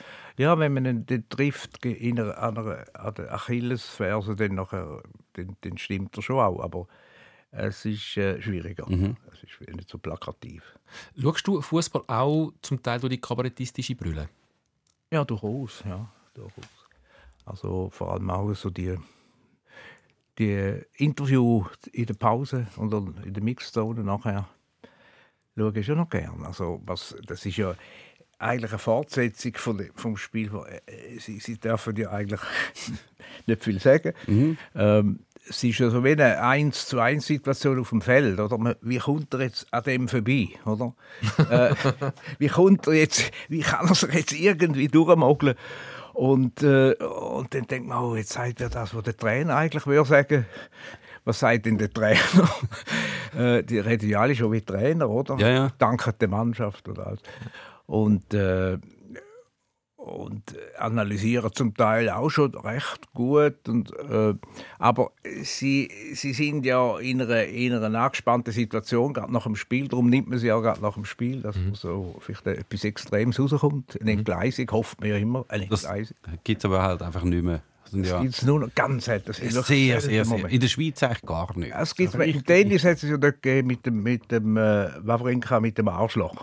[0.44, 5.02] ja, wenn man ihn dann trifft in einer, an, einer, an der Achillesferse, dann, nachher,
[5.34, 6.60] dann, dann stimmt er schon auch.
[6.60, 6.86] Aber
[7.52, 8.88] es ist äh, schwieriger.
[8.88, 9.16] Mhm.
[9.32, 10.62] Es ist nicht so plakativ.
[11.20, 14.28] Schaust du Fußball auch zum Teil durch die kabarettistische Brille?
[15.10, 15.82] Ja, durchaus.
[15.84, 16.64] Ja, durchaus.
[17.44, 18.96] Also vor allem auch so die,
[20.38, 24.48] die Interview in der Pause oder in der Mixzone nachher
[25.56, 26.44] schaue ich schon noch gern.
[26.44, 27.74] Also was, das ist ja
[28.38, 30.48] eigentlich eine Fortsetzung von de, vom Spiel.
[30.48, 32.40] Von, äh, sie, sie dürfen ja eigentlich
[33.46, 34.14] nicht viel sagen.
[34.74, 38.38] Ähm, es ist ja so wie eine 1 zu 1 Situation auf dem Feld.
[38.38, 38.76] Oder?
[38.80, 40.48] Wie kommt er jetzt an dem vorbei?
[40.64, 40.94] Oder?
[41.50, 41.74] äh,
[42.38, 45.56] wie kommt er jetzt, wie kann er sich jetzt irgendwie durchmogeln?
[46.14, 49.86] Und, äh, und dann denkt man, oh, jetzt sagt er das, was der Trainer eigentlich
[49.86, 50.46] würde sagen.
[51.24, 52.50] Was sagt denn der Trainer?
[53.36, 55.36] äh, die reden ja alle schon wie Trainer, oder?
[55.38, 55.72] Ja, ja.
[55.78, 57.20] Danke der Mannschaft oder alles.
[57.86, 58.78] Und, äh,
[60.10, 63.68] und analysieren zum Teil auch schon recht gut.
[63.68, 64.34] Und, äh,
[64.78, 69.88] aber sie, sie sind ja in einer, in einer angespannten Situation, gerade nach dem Spiel.
[69.88, 74.00] Darum nimmt man sie ja gerade nach dem Spiel, dass so vielleicht etwas Extremes rauskommt.
[74.00, 75.44] Eine Entgleisung hofft man ja immer.
[75.48, 75.86] Eine Das
[76.44, 77.62] gibt es aber halt einfach nicht mehr.
[77.92, 79.32] Das ja gibt es nur noch ganz selten.
[79.32, 80.52] Sehr, sehr, sehr, Moment.
[80.52, 81.72] In der Schweiz eigentlich gar nicht.
[81.74, 85.60] Es gibt im Tennis hat es ja dort gegeben mit dem, mit dem äh, Wawrinka
[85.60, 86.36] mit dem Arschloch.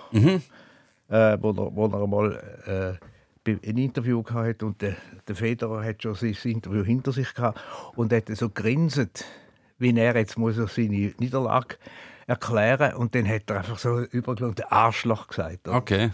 [1.09, 3.05] Äh, wo, er, wo er einmal äh,
[3.47, 4.95] ein Interview hatte und der,
[5.27, 7.59] der Federer hat schon sein Interview hinter sich gehabt
[7.95, 9.25] und hat so grinset,
[9.77, 11.77] wie er jetzt muss er seine Niederlage
[12.27, 15.67] erklären und dann hat er einfach so übergelogen, der Arschloch gesagt.
[15.67, 15.77] oder?
[15.77, 16.11] Okay.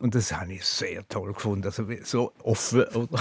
[0.00, 3.20] Und das habe ich sehr toll gefunden, also so offen, oder?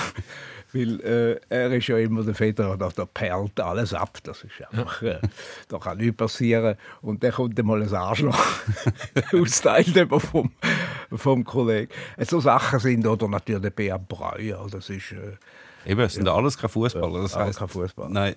[0.74, 4.54] Weil äh, er ist ja immer der Federer, da, da perlt alles ab, das ist
[4.72, 5.20] einfach, äh,
[5.68, 6.78] da kann nichts passieren.
[7.02, 8.40] Und dann kommt einmal ein Arschloch
[9.34, 10.52] austeilt vom,
[11.14, 11.92] vom Kollegen.
[12.18, 16.28] Äh, So Sachen sind, oder natürlich der Beat Breuer, das ist äh, Eben, es sind
[16.30, 17.22] alles keine Fußballer.
[17.24, 18.08] Das auch heißt, kein Fußball.
[18.10, 18.36] Nein,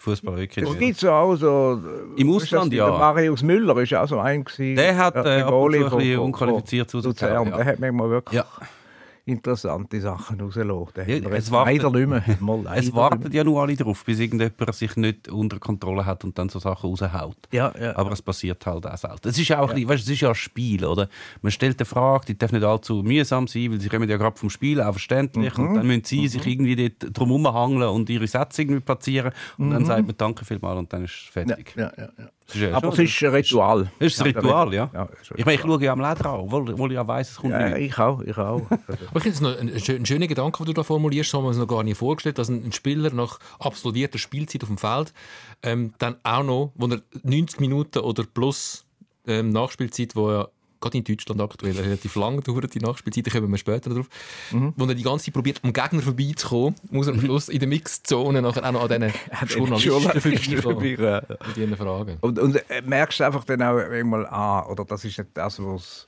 [0.00, 1.80] Fußball wirklich Es gibt so auch so.
[2.16, 2.88] äh, Im das, Ausland, der ja.
[2.90, 4.44] Marius Müller ist auch so ein.
[4.44, 4.76] gewesen.
[4.76, 7.48] Der hat, Ja, äh, der ab und zu ein bisschen unqualifiziert rausgehauen, Luzern.
[7.50, 7.56] ja.
[7.58, 8.46] Der hat manchmal wirklich Ja.
[9.26, 10.92] Interessante Sachen rausgelassen.
[10.96, 12.22] Der Ja, es wartet- leider nicht mehr.
[12.76, 16.48] Es warten ja nur alle darauf, bis irgendjemand sich nicht unter Kontrolle hat und dann
[16.48, 17.36] so Sachen raushaut.
[17.52, 17.96] Ja, ja.
[17.96, 19.28] Aber es passiert halt auch selten.
[19.28, 21.08] Es ist ja auch, ein weißt, es ist ja ein Spiel, oder?
[21.42, 24.36] Man stellt eine Frage, die darf nicht allzu mühsam sein, weil sie kommen ja gerade
[24.38, 25.56] vom Spiel, auch verständlich.
[25.58, 25.68] Mhm.
[25.68, 29.32] Und dann müssen sie sich irgendwie dort drum herumhangeln und ihre Sätze irgendwie platzieren.
[29.58, 31.74] Und dann sagt man Danke vielmals und dann ist es fertig.
[31.76, 32.28] ja, ja, ja.
[32.48, 33.90] Ist ja Aber schon- es ist ein Ritual.
[33.98, 34.88] Das ist ein Ritual, ja.
[34.94, 37.30] Ja, es Ich meine, ich schaue ja am Leder an, obwohl, obwohl ich ja weiss,
[37.30, 37.90] es kommt Ja, nicht.
[37.90, 38.62] ich auch, ich auch.
[38.70, 41.38] Aber ich finde es noch ein, schö- ein schöner Gedanke, den du da formulierst, so
[41.38, 44.78] haben wir uns noch gar nicht vorgestellt, dass ein, Spieler nach absolvierter Spielzeit auf dem
[44.78, 45.12] Feld
[45.64, 48.84] ähm, dann auch noch, wo er 90 Minuten oder plus
[49.26, 50.48] ähm, Nachspielzeit, wo ja
[50.80, 54.08] gerade in Deutschland aktuell relativ lang dauert, die Nachspielzeit, da kommen wir später drauf,
[54.50, 57.68] wo er die ganze Zeit probiert, am Gegner vorbeizukommen, muss er am Schluss in der
[57.68, 59.12] Mixzone nachher auch noch an
[59.48, 62.18] diesen Journalisten vorbeikommen mit ihren Fragen.
[62.20, 66.06] Und, und äh, merkst einfach dann auch irgendwann an, oder das ist nicht das, was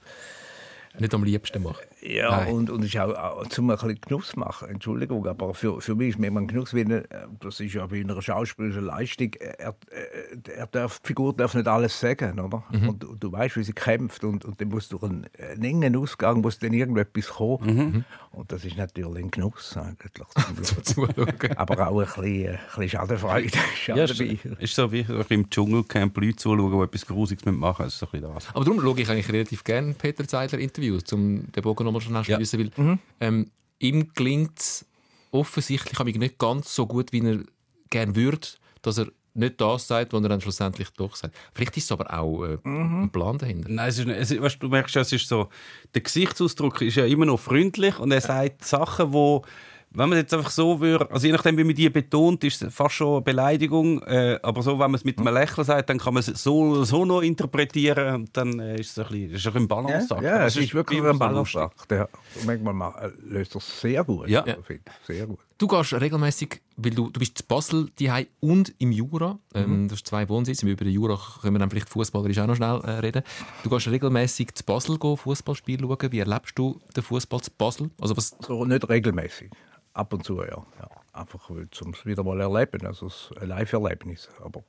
[0.98, 1.84] Nicht am liebsten machen.
[2.00, 2.52] Ja, Nein.
[2.54, 4.68] und, und ist auch, auch zum ein bisschen Genuss machen.
[4.68, 7.74] Entschuldigung, aber für, für mich ist mir immer ein Genuss, wenn er, äh, das ist
[7.74, 9.74] ja bei einer schauspielerischen Leistung, er, er,
[10.56, 12.62] er darf, die Figur darf nicht alles sagen, oder?
[12.70, 12.88] Mhm.
[12.88, 15.96] Und, du- du weißt, wie sie kämpft und, und dann muss durch einen, einen engen
[15.96, 17.76] Ausgang muss dann irgendetwas kommen.
[17.76, 18.04] Mhm.
[18.30, 20.28] Und das ist natürlich ein Genuss eigentlich.
[20.84, 21.08] zum
[21.56, 23.46] aber auch ein bisschen, äh, ein bisschen Schadenfreude.
[23.48, 24.04] ist auch Ja,
[24.60, 27.86] ist, so wie so im Dschungelcamp Leute zuschauen, die etwas Grusiges machen.
[27.86, 28.48] Das ist so ein bisschen das.
[28.54, 32.24] Aber darum schaue ich eigentlich relativ gerne Peter Zeidler Interviews, um den Bogen nochmal schnell
[32.26, 32.36] Ja.
[32.36, 34.86] schliessen, weil ähm, ihm gelingt es
[35.30, 37.40] offensichtlich aber nicht ganz so gut, wie er
[37.90, 38.46] gerne würde,
[38.82, 41.36] dass er nicht das sagt, was er dann schlussendlich doch sagt.
[41.54, 43.68] Vielleicht ist es aber auch äh, ein Plan dahinter.
[43.70, 45.48] Nein, es ist nicht, es, weißt, du merkst, ja, es ist so,
[45.94, 49.44] der Gesichtsausdruck ist ja immer noch freundlich und er sagt Sachen, wo
[49.90, 52.74] wenn man jetzt einfach so würde, also je nachdem, wie man die betont, ist es
[52.74, 55.98] fast schon eine Beleidigung, äh, aber so, wenn man es mit einem Lächeln sagt, dann
[55.98, 59.40] kann man es so, so noch interpretieren und dann äh, ist es ein bisschen, das
[59.40, 60.22] ist ein bisschen ein Balanceakt.
[60.22, 61.92] Ja, Aber es ist wirklich immer ein so Balancakt.
[61.92, 62.08] Ja.
[62.46, 64.28] Manchmal ma- äh, löst er es sehr gut.
[64.28, 64.44] Ja.
[65.06, 65.38] Sehr gut.
[65.56, 68.08] Du gehst regelmäßig, weil du, du bist in Basel die
[68.40, 69.38] und im Jura.
[69.54, 70.68] Ähm, Du hast zwei Wohnsitze.
[70.68, 73.22] Über den Jura können wir dann vielleicht fußballerisch auch noch schnell äh, reden.
[73.64, 76.12] Du gehst regelmäßig zu Basel Fußballspiel schauen.
[76.12, 77.90] Wie erlebst du den Fußball zu Basel?
[78.00, 79.50] Also was, So nicht regelmäßig.
[79.98, 80.64] Ab und zu, ja.
[80.78, 80.88] ja.
[81.12, 82.86] Einfach zum es wieder mal erleben.
[82.86, 84.28] Also ein Live-Erlebnis.
[84.44, 84.62] Aber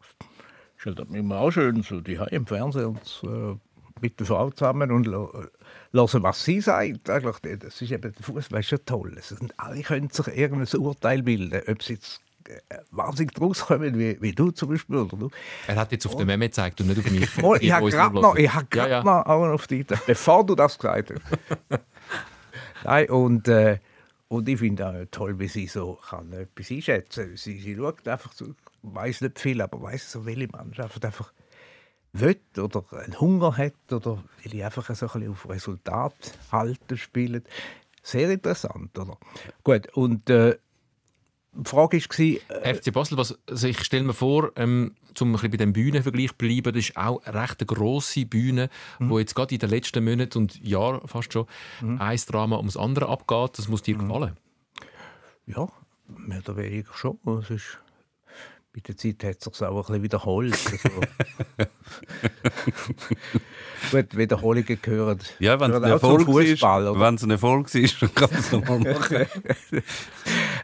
[0.75, 3.55] es ist halt immer auch schön, so die im Fernsehen und äh,
[4.01, 7.09] mit der Frau zusammen und hören, was sie sagt.
[7.11, 9.15] Eigentlich, das ist eben, der Fußball ist ja toll.
[9.21, 14.19] Sind, alle können sich irgendein Urteil bilden, ob sie jetzt äh, wahnsinnig draus kommen, wie,
[14.19, 14.97] wie du zum Beispiel.
[14.97, 15.29] Oder du.
[15.67, 17.29] er hat jetzt auf den Meme gezeigt und nicht auf mich.
[17.43, 19.03] Oh, ich habe gerade noch noch, ich hab ja, grad ja.
[19.03, 21.81] noch Augen auf dich, bevor du das gesagt hast.
[22.83, 23.77] Nein, und, äh,
[24.29, 28.31] und ich finde auch toll, wie sie so kann etwas einschätzen Sie, sie schaut einfach
[28.83, 31.33] weiß nicht viel, aber weiß so, welche Mannschaft einfach
[32.13, 36.13] will oder einen Hunger hat oder will ich einfach so ein bisschen auf Resultat
[36.51, 37.43] halten spielen.
[38.01, 39.17] Sehr interessant, oder?
[39.63, 40.57] Gut, und äh,
[41.53, 45.33] die Frage war, äh, FC Basel, was, also ich stelle mir vor, ähm, zum ein
[45.33, 49.09] bisschen bei dem Bühnenvergleich zu bleiben, das ist auch eine recht grosse Bühne, Mhm.
[49.09, 51.45] wo jetzt gerade in den letzten Monaten und Jahren fast schon
[51.81, 52.01] Mhm.
[52.01, 53.57] ein Drama ums andere abgeht.
[53.59, 54.37] Das muss dir gefallen.
[55.45, 55.67] Ja,
[56.07, 57.17] mehr oder weniger schon.
[57.41, 57.79] Es ist,
[58.73, 60.53] mit der Zeit hat es sich auch ein bisschen wiederholt.
[60.71, 61.01] Also,
[63.91, 68.13] gut, Wiederholungen gehören, Ja, wenn es ein Erfolg ist, wenn es ein Erfolg ist, dann
[68.13, 69.25] kann man es nochmal machen.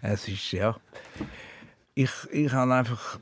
[0.01, 0.75] Es ist, ja...
[1.95, 3.19] Ich, ich habe einfach...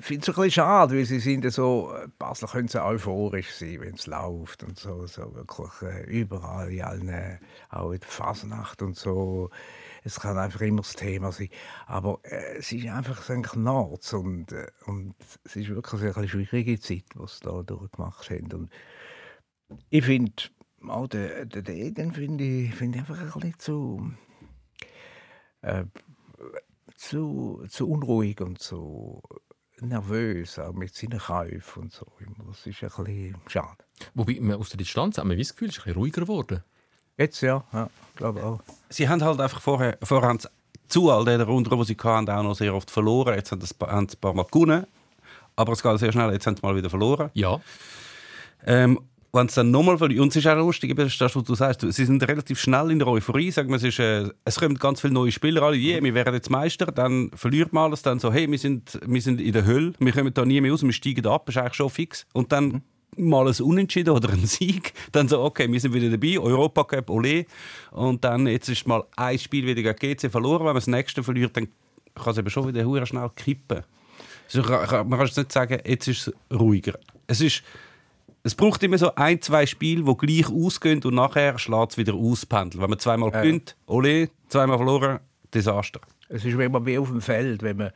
[0.00, 1.94] Finde es ein bisschen schade, weil sie sind ja so...
[2.18, 5.06] Basel können so euphorisch sein, wenn es läuft und so.
[5.06, 7.38] so wirklich äh, überall, in allen, äh,
[7.70, 9.50] auch in der Fasnacht und so.
[10.02, 11.50] Es kann einfach immer das Thema sein.
[11.86, 13.54] Aber äh, es ist einfach St.
[13.56, 15.14] Nords und, äh, und
[15.44, 18.52] es ist wirklich eine schwierige Zeit, die sie da durchgemacht haben.
[18.52, 18.70] Und
[19.90, 20.32] ich finde,
[20.88, 24.12] auch den, den Degen finde ich, find ich einfach ein bisschen zu,
[25.62, 25.84] äh,
[26.96, 29.22] zu, zu unruhig und zu
[29.80, 32.06] nervös, auch mit seinen Käufen und so.
[32.48, 33.84] Das ist ein bisschen schade.
[34.14, 36.62] Wobei, man aus der Distanz hat man das Gefühl, es ist ein bisschen ruhiger geworden.
[37.16, 38.60] Jetzt ja, ja glaube auch.
[38.88, 40.38] Sie haben halt einfach vorher, vorher
[40.88, 43.34] zu all den Runden, die sie hatten, auch noch sehr oft verloren.
[43.34, 44.86] Jetzt haben sie ein paar, haben sie ein paar Mal gewonnen.
[45.56, 47.30] Aber es geht sehr schnell, jetzt haben sie mal wieder verloren.
[47.34, 47.60] Ja,
[48.66, 49.00] Ähm,
[49.32, 51.54] wenn es dann nochmal verlieren, und es ist auch lustig, das ist das, was du
[51.54, 54.76] sagst, sie sind relativ schnell in der Euphorie, sagen wir, es, ist, äh, es kommen
[54.76, 58.18] ganz viele neue Spieler, alle, yeah, wir werden jetzt Meister, dann verliert man alles, dann
[58.18, 60.82] so, hey, wir sind, wir sind in der Hölle, wir kommen da nie mehr raus,
[60.82, 62.26] wir steigen ab, ist eigentlich schon fix.
[62.32, 62.82] Und dann
[63.16, 67.44] mal ein Unentschieden oder ein Sieg, dann so, okay, wir sind wieder dabei, Europacup, ole,
[67.90, 71.22] und dann, jetzt ist mal ein Spiel wieder gegen GC verloren, wenn man das nächste
[71.22, 71.68] verliert, dann
[72.14, 73.82] kann es eben schon wieder schnell kippen.
[74.46, 76.98] Also, man kann jetzt nicht sagen, jetzt ist es ruhiger.
[77.26, 77.62] Es ist
[78.48, 82.14] es braucht immer so ein, zwei Spiele, die gleich ausgehen und nachher schlägt es wieder
[82.14, 82.80] aus, Pendel.
[82.80, 83.42] Wenn man zweimal Ja.
[83.42, 85.20] gewinnt, ole, zweimal verloren,
[85.52, 86.00] Desaster.
[86.30, 87.90] Es ist immer wie auf dem Feld, wenn man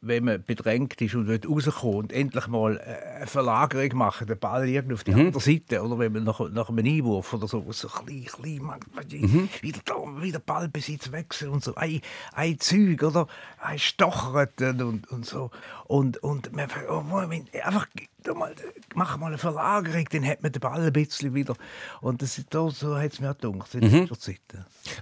[0.00, 4.68] wenn man bedrängt ist und rauskommt und endlich mal äh, eine Verlagerung machen, den Ball
[4.68, 7.88] irgendwie auf die andere Seite, oder wenn man nach, nach einem Einwurf oder so, so
[7.88, 12.00] klein, klein macht, du, wieder, da, wieder Ballbesitz wechseln und so, ein,
[12.32, 13.26] ein Zeug, oder?
[13.60, 15.50] Ein Stochert und, und so.
[15.86, 17.86] Und, und man, oh, wenn, einfach,
[18.34, 18.54] mal,
[18.94, 21.54] mach mal eine Verlagerung, dann hat man den Ball ein bisschen wieder.
[22.00, 24.40] Und das ist da, so hat es mir gedacht, in letzter Zeit.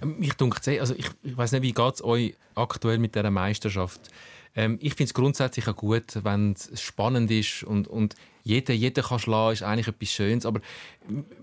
[0.03, 4.11] Mich dunkt also ich, ich weiß nicht, wie geht es euch aktuell mit dieser Meisterschaft?
[4.55, 9.01] Ähm, ich finde es grundsätzlich auch gut, wenn es spannend ist und, und jeder, jeder
[9.01, 10.45] kann schlagen, ist eigentlich etwas Schönes.
[10.45, 10.61] Aber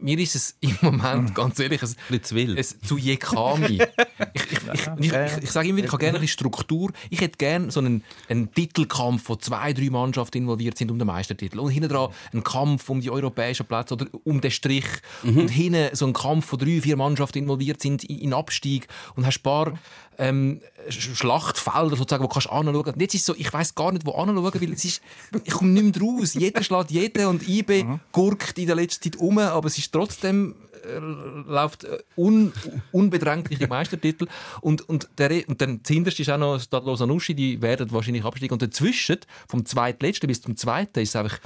[0.00, 2.58] mir ist es im Moment, ganz ehrlich, es, bisschen zu wild.
[2.58, 3.82] es zu Jekami.
[4.34, 6.92] ich, ich, ich, ich, ich, sage immer ich habe gerne ein bisschen Struktur.
[7.10, 11.08] Ich hätte gerne so einen, einen Titelkampf, wo zwei, drei Mannschaften involviert sind um den
[11.08, 11.58] Meistertitel.
[11.58, 14.86] Und hinten dran einen Kampf um die europäischen Plätze oder um den Strich.
[15.24, 18.86] Und hinten so ein Kampf, wo drei, vier Mannschaften involviert sind in, Abstieg.
[19.16, 19.76] Und hast ein paar
[20.18, 22.76] ähm, Sch- Schlachtfelder, sozusagen, wo kannst du anschauen.
[22.94, 25.02] Und jetzt ist es so, ich weiß gar nicht, wo anschauen, weil es ist,
[25.44, 26.34] ich komme nicht mehr raus.
[26.34, 30.54] Jeder schlägt jeden und IB gurkt in der letzten Zeit um, aber es ist trotzdem
[30.84, 32.52] äh, läuft äh, un,
[32.90, 34.26] unbedrängliche Meistertitel
[34.60, 38.52] und, und, der, und dann zuhinterst ist auch noch Stade Lausanne-Uschi, die werden wahrscheinlich absteigen
[38.52, 41.38] und dazwischen, vom zweitletzten bis zum zweiten, ist es einfach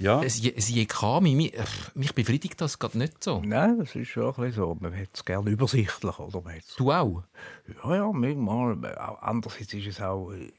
[0.00, 0.20] ja.
[0.24, 1.34] Je- ein Jekami.
[1.36, 1.52] Mich,
[1.94, 3.40] mich befriedigt das gerade nicht so.
[3.44, 4.76] Nein, das ist schon ein bisschen so.
[4.80, 6.42] Man hätte es gerne übersichtlich, oder?
[6.58, 7.22] Es Du auch?
[7.84, 8.98] Ja, ja, manchmal.
[8.98, 10.50] Auch Andererseits ist es auch, äh,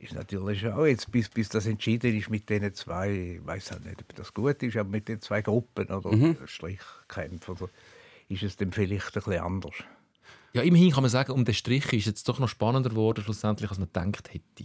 [0.00, 3.80] ist natürlich auch jetzt, bis, bis das entschieden ist mit diesen zwei, ich weiß auch
[3.80, 6.10] nicht, ob das gut ist, aber mit den zwei Gruppen oder
[6.46, 7.70] Strichkämpfen, oder,
[8.28, 9.74] ist es dann vielleicht ein bisschen anders.
[10.52, 13.22] Ja, immerhin kann man sagen, um den Strich ist es jetzt doch noch spannender geworden,
[13.22, 14.64] schlussendlich, als man gedacht hätte.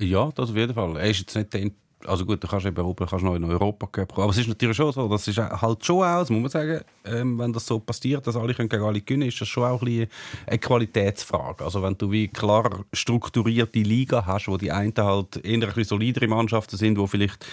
[0.00, 0.96] Ja, das auf jeden Fall.
[0.96, 1.70] Er ist jetzt nicht der,
[2.06, 4.24] also gut, du kannst eben oben kannst noch in Europa Cup kommen.
[4.24, 6.80] Aber es ist natürlich schon so, das ist halt schon auch, das muss man sagen,
[7.04, 9.82] ähm, wenn das so passiert, dass alle können gegen alle gewinnen, ist das schon auch
[9.82, 10.06] ein
[10.46, 11.64] eine Qualitätsfrage.
[11.64, 16.28] Also wenn du wie klar strukturierte Liga hast, wo die einen halt eher ein solidere
[16.28, 17.44] Mannschaften sind, wo vielleicht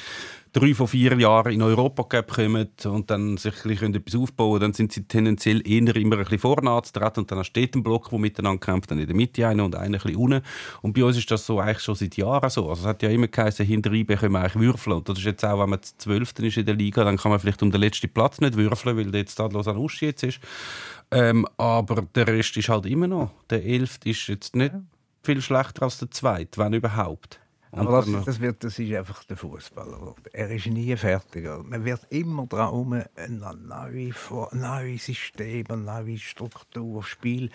[0.56, 4.62] drei von vier Jahren in Europa Cup kommen und dann sich ein bisschen etwas aufbauen
[4.62, 8.10] dann sind sie tendenziell eher immer ein bisschen vorne anzutreten und dann dort einen Block,
[8.10, 10.42] der miteinander kämpft, dann in der Mitte einer und einer ein bisschen unten.
[10.82, 12.70] Und bei uns ist das so eigentlich schon seit Jahren so.
[12.70, 14.96] Also es hat ja immer geheißen, hinter IB können wir eigentlich würfeln.
[14.96, 17.40] Und das ist jetzt auch, wenn man Zwölfte ist in der Liga, dann kann man
[17.40, 20.40] vielleicht um den letzten Platz nicht würfeln, weil jetzt Stadlos an Uschi jetzt ist.
[21.12, 23.32] Ähm, aber der Rest ist halt immer noch.
[23.50, 24.74] Der Elfte ist jetzt nicht
[25.22, 27.40] viel schlechter als der Zweite, wenn überhaupt.
[27.72, 30.16] Aber das, das, wird, das ist einfach der Fußballer.
[30.32, 31.46] Er ist nie fertig.
[31.64, 33.06] Man wird immer daran um ein
[33.68, 34.16] neues
[34.52, 37.50] neue System, eine neue Struktur, Spiel,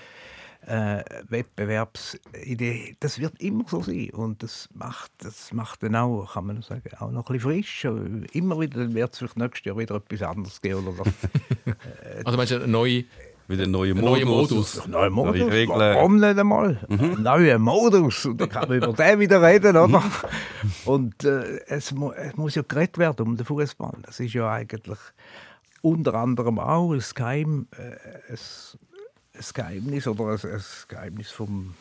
[0.67, 2.97] äh, Wettbewerbsidee.
[3.01, 4.11] Das wird immer so sein.
[4.11, 7.85] Und das macht, das macht dann auch, kann man sagen, auch noch ein bisschen frisch.
[8.33, 10.87] Immer wieder wird es vielleicht nächstes Jahr wieder etwas anderes geben.
[10.87, 11.77] Oder das,
[12.25, 13.05] Also meinst du, eine neue,
[13.51, 14.17] wieder ein neuer ein Modus.
[14.17, 14.87] neuer Modus?
[14.87, 15.41] Neue Modus.
[15.41, 15.79] Neue Regeln.
[15.79, 16.79] Warum nicht einmal?
[16.89, 18.25] Ein neuer Modus.
[18.25, 20.03] Und dann kann man über den wieder reden, oder?
[20.85, 23.99] Und äh, es, mu es muss ja geredet werden um den Fußball.
[24.03, 24.99] Das ist ja eigentlich
[25.83, 28.39] unter anderem auch ein, Geheim, äh, ein,
[29.35, 31.75] ein Geheimnis oder ein, ein Geheimnis vom,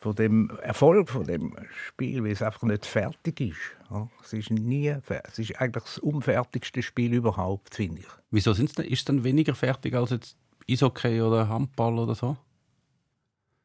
[0.00, 1.54] von dem Erfolg von dem
[1.86, 3.58] Spiel, weil es einfach nicht fertig ist.
[3.90, 4.08] Ja?
[4.24, 8.08] Es ist nie Es ist eigentlich das unfertigste Spiel überhaupt, finde ich.
[8.30, 10.36] Wieso sind's denn, ist es dann weniger fertig als jetzt
[10.70, 12.36] Eishockey oder Handball oder so?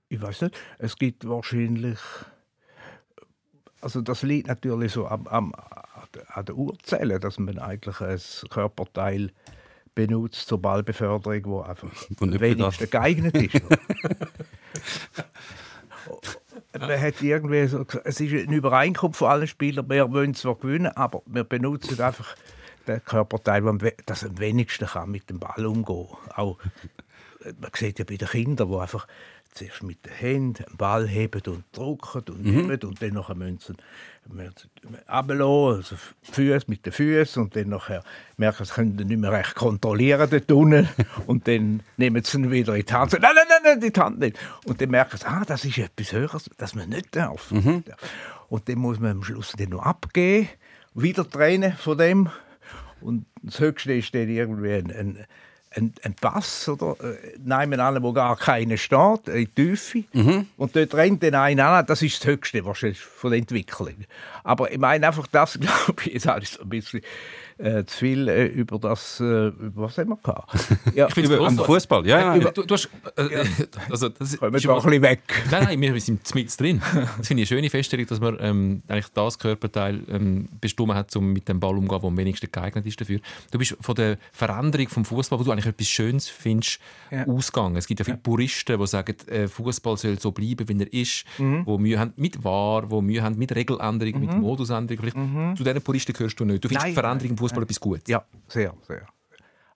[0.09, 0.57] Ich weiß nicht.
[0.77, 1.99] Es gibt wahrscheinlich.
[3.81, 5.53] Also das liegt natürlich so am, am,
[6.27, 9.31] an der Urzelle, dass man eigentlich ein Körperteil
[9.95, 11.89] benutzt zur Ballbeförderung, wo einfach
[12.19, 13.61] am wenigsten geeignet ist.
[16.79, 20.87] man hat irgendwie so es ist eine Übereinkunft von allen Spielern, wir wollen zwar gewinnen,
[20.95, 22.35] aber wir benutzen einfach
[22.87, 26.07] den Körperteil, der das am wenigsten kann mit dem Ball umgehen.
[26.35, 26.57] Auch,
[27.43, 29.07] äh, man sieht ja bei den Kindern, die einfach
[29.53, 32.51] zuerst mit den Händen den Ball heben und drücken und Mhm.
[32.67, 33.77] nehmen und dann nachher müssen
[35.07, 38.03] also Füße mit den Füßen und dann nachher
[38.37, 40.87] merken sie, können nicht mehr recht kontrollieren dort unten
[41.27, 43.11] und dann nehmen sie ihn wieder in die Hand.
[43.13, 44.39] Nein, nein, nein, nein, in die Hand nicht.
[44.65, 47.51] Und dann merken sie, ah, das ist etwas Höheres, das man nicht darf.
[48.49, 50.49] Und dann muss man am Schluss den noch abgeben,
[50.95, 52.29] wieder trennen von dem
[53.03, 55.25] und das Höchste ist dann irgendwie ein, ein,
[55.71, 56.95] ein, ein Pass, oder?
[57.03, 60.03] Äh, Nehmen alle, wo gar keiner steht, in die Tiefe.
[60.57, 61.85] Und dort rennt dann einer an.
[61.85, 63.95] Das ist das Höchste wahrscheinlich von der Entwicklung.
[64.43, 67.01] Aber ich meine einfach das, glaube ich, ist alles so ein bisschen
[67.57, 70.53] äh, zu viel äh, über das, äh, über was haben wir gehabt?
[70.95, 71.57] Ja, Ich Über am.
[71.57, 72.51] Fußball, ja, ja.
[72.51, 73.43] Du, du hast, äh,
[73.89, 75.21] also, das kommen ist wir doch ein bisschen weg.
[75.51, 76.81] Nein, nein, wir sind mit drin.
[77.17, 81.15] Das finde ich eine schöne Feststellung, dass man ähm, eigentlich das Körperteil ähm, bestimmt hat,
[81.15, 83.19] um mit dem Ball umzugehen, der am wenigsten geeignet ist dafür.
[83.51, 86.79] Du bist von der Veränderung vom Fußball, wo du eigentlich etwas Schönes findest,
[87.11, 87.27] Ja.
[87.27, 87.75] ausgegangen.
[87.77, 91.25] Es gibt ja viele Puristen, die sagen, äh, Fußball soll so bleiben, wie er ist,
[91.37, 91.63] Mhm.
[91.65, 94.99] wo Mühe haben mit VAR, wo Mühe haben mit Regeländerung, mit Modusänderung.
[94.99, 96.63] Vielleicht Zu diesen Puristen gehörst du nicht.
[96.63, 96.89] Du findest Mhm.
[96.89, 98.03] Nein, die Veränderung im Fußball etwas Gutes.
[98.07, 99.05] Ja, sehr, sehr.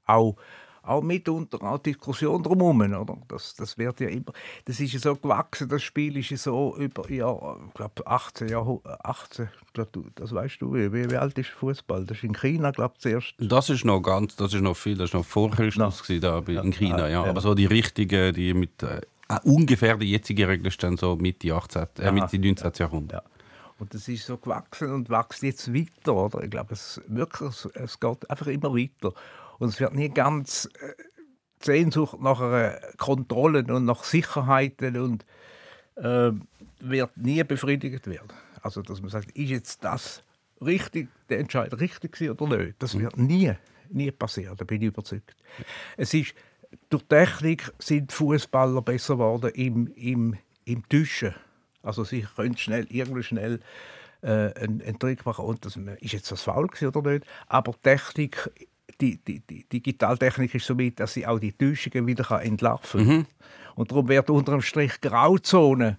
[0.06, 0.36] Auch,
[0.84, 3.18] auch mitunter auch Diskussion drumherum, oder?
[3.28, 4.32] Das, das wird ja immer,
[4.66, 8.48] das ist ja so gewachsen, das Spiel ist ja so über, ja, ich glaube 18
[8.48, 12.06] Jahre, 18, ich glaub, du, das weißt du, wie, wie alt ist Fußball?
[12.06, 13.34] Das ist in China, glaube ich, zuerst.
[13.38, 16.40] Das ist noch ganz, das ist noch viel, das ist noch vor Christus gewesen, da
[16.40, 17.24] in China, ja.
[17.24, 21.16] Aber so die richtigen, die mit äh, äh, ungefähr die jetzige Regel ist dann so
[21.16, 22.72] Mitte 18, äh, Mitte 19.
[22.78, 23.24] Jahrhundert.
[23.24, 23.37] Ja.
[23.80, 26.44] Und das ist so gewachsen und wächst jetzt weiter, oder?
[26.44, 29.14] Ich glaube, es, wirklich, es, es geht einfach immer weiter.
[29.60, 30.94] Und es wird nie ganz äh,
[31.62, 35.26] die Sehnsucht nach einer Kontrolle und nach Sicherheiten und
[35.96, 36.32] äh,
[36.80, 38.34] wird nie befriedigt werden.
[38.62, 40.24] Also, dass man sagt, ist jetzt das
[40.62, 42.76] richtig, der Entscheid richtig oder nicht?
[42.80, 43.54] Das wird nie,
[43.90, 45.36] nie passieren, da bin ich überzeugt.
[45.96, 46.34] Es ist,
[46.90, 50.36] durch Technik sind Fußballer besser geworden im, im,
[50.66, 51.34] im Tischen.
[51.84, 53.60] Also sie können schnell, irgendwie schnell
[54.22, 55.46] äh, einen, einen Trick machen.
[55.46, 57.26] Und das ist jetzt das faul oder nicht?
[57.48, 58.50] Aber die Technik,
[59.00, 63.06] die, die, die Digitaltechnik ist so weit, dass sie auch die Täuschungen wieder kann entlarven
[63.06, 63.28] kann.
[63.76, 65.98] Und darum wird unter dem Strich Grauzone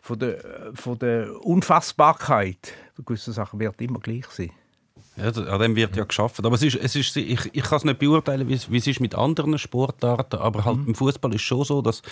[0.00, 4.50] von der, von der Unfassbarkeit bei gewissen Sachen wird immer gleich sein.
[5.18, 6.44] Ja, an dem wird ja geschafft.
[6.44, 8.86] Aber es ist, es ist, ich, ich kann es nicht beurteilen, wie es, wie es
[8.86, 12.02] ist mit anderen Sportarten, aber halt im Fußball ist schon so, dass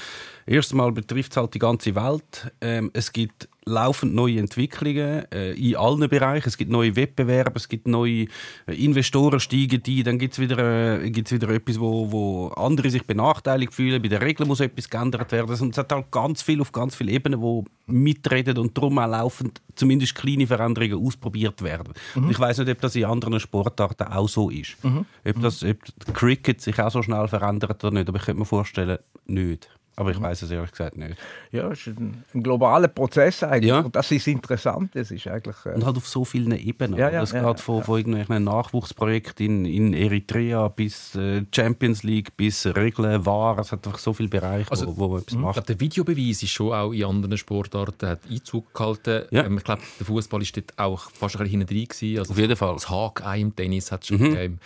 [0.44, 2.50] erstmal betrifft es halt die ganze Welt.
[2.60, 6.48] Ähm, es gibt laufend neue Entwicklungen äh, in allen Bereichen.
[6.48, 8.26] Es gibt neue Wettbewerbe, es gibt neue
[8.66, 12.90] äh, Investoren steigen die, dann gibt es wieder, äh, gibt's wieder etwas, wo, wo andere
[12.90, 14.00] sich benachteiligt fühlen.
[14.00, 15.61] Bei den Regeln muss etwas geändert werden.
[15.61, 19.09] Und es hat halt ganz viel auf ganz vielen Ebenen, wo mitreden und darum auch
[19.09, 21.92] laufend zumindest kleine Veränderungen ausprobiert werden.
[22.14, 24.76] Und ich weiß nicht, ob das in anderen Sportarten auch so ist.
[25.24, 25.79] Ob, das, ob
[26.14, 29.68] Cricket sich auch so schnell verändert oder nicht, aber ich könnte mir vorstellen, nicht.
[29.98, 31.16] Aber ich weiß es ehrlich gesagt nicht.
[31.52, 33.70] Ja, es ist ein, ein globaler Prozess eigentlich.
[33.70, 33.80] Ja.
[33.80, 34.90] Und das ist interessant.
[34.94, 36.98] Das ist eigentlich, äh, Und halt auf so vielen Ebenen.
[36.98, 42.02] Ja, ja, das ja, geht von, von irgendwelchen Nachwuchsprojekten in, in Eritrea bis äh, Champions
[42.02, 43.59] League, bis Regeln, War.
[43.59, 45.54] Es hat einfach so viele Bereiche, Also, wo, wo man etwas Ich macht.
[45.54, 49.24] glaube, der Videobeweis ist schon auch in anderen Sportarten hat Einzug gehalten.
[49.30, 49.44] Ja.
[49.44, 52.18] Ähm, ich glaube, der Fußball ist dort auch fast ein bisschen hinten drin gewesen.
[52.18, 52.74] Also Auf jeden Fall.
[52.74, 54.61] Das Haken im Tennis hat es schon gegeben.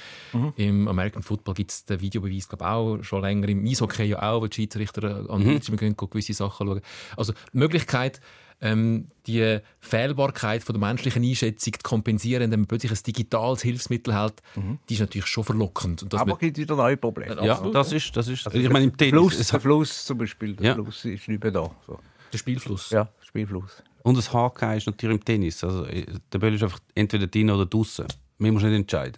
[0.57, 3.49] Im American Football gibt es den Videobeweis glaube auch schon länger.
[3.49, 6.81] Im Eishockey ja auch, wo die Schiedsrichter an Bildschirm gehen, gehen gewisse Sachen schauen.
[7.17, 8.21] Also die Möglichkeit,
[8.63, 14.15] ähm, die Fehlbarkeit von der menschlichen Einschätzung zu kompensieren, indem man plötzlich ein digitales Hilfsmittel
[14.15, 14.43] hat,
[14.89, 16.03] die ist natürlich schon verlockend.
[16.03, 17.43] Und aber man- gibt wieder neue Probleme.
[17.45, 18.47] Ja, das ist, das ist.
[18.47, 19.13] Also ich meine, im Tennis.
[19.15, 20.75] Fluss, es der Fluss zum Beispiel, der Ja.
[20.75, 21.71] Fluss ist nicht mehr da.
[21.87, 21.99] So.
[22.33, 22.91] der Spielfluss.
[22.91, 23.83] Ja, Spielfluss.
[24.03, 25.65] und das HK ist natürlich im Tennis.
[25.65, 28.07] Also, äh, der Ball ist einfach entweder drin oder draußen.
[28.39, 29.17] Man muss nicht entscheiden.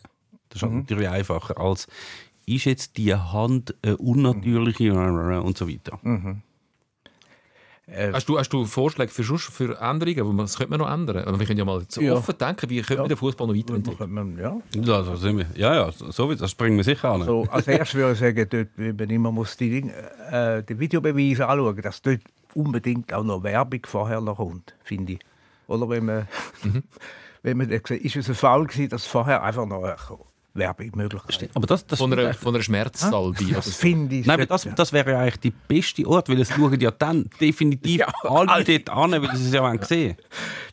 [0.49, 1.87] Das ist halt natürlich einfacher als
[2.47, 5.99] ist jetzt die Hand eine unnatürliche und so weiter.
[8.13, 10.39] Hast du, hast du Vorschläge für, für Änderungen?
[10.39, 11.25] Was könnte man noch ändern?
[11.25, 12.15] Aber wir können ja mal Ja.
[12.15, 14.39] offen denken, wie könnte man den Fußball noch weiterentwickeln?
[14.39, 14.57] ja.
[14.75, 15.47] Ja, so sind wir.
[15.57, 17.25] ja, ja, so, das springen wir sicher an.
[17.25, 19.93] So, als erstes würde ich sagen, dort, wenn man immer muss die, Dinge,
[20.31, 22.21] äh, die Videobeweise anschauen dass dort
[22.55, 25.19] unbedingt auch noch Werbung vorher noch kommt, finde ich.
[25.67, 26.29] Oder wenn man,
[27.43, 29.97] wenn man sieht, ist es ein Fall gewesen, dass vorher einfach noch eine
[30.55, 31.47] Werbung möglich ist.
[31.55, 33.45] Aber das, das, Von einer, von einer Schmerzsalbe.
[33.45, 34.27] Das Also, finde ich.
[34.27, 37.29] Nein, aber das, das wäre ja eigentlich die beste Ort, weil es schauen ja dann
[37.41, 40.17] definitiv Ja, alle dort an, weil sie es ja sehen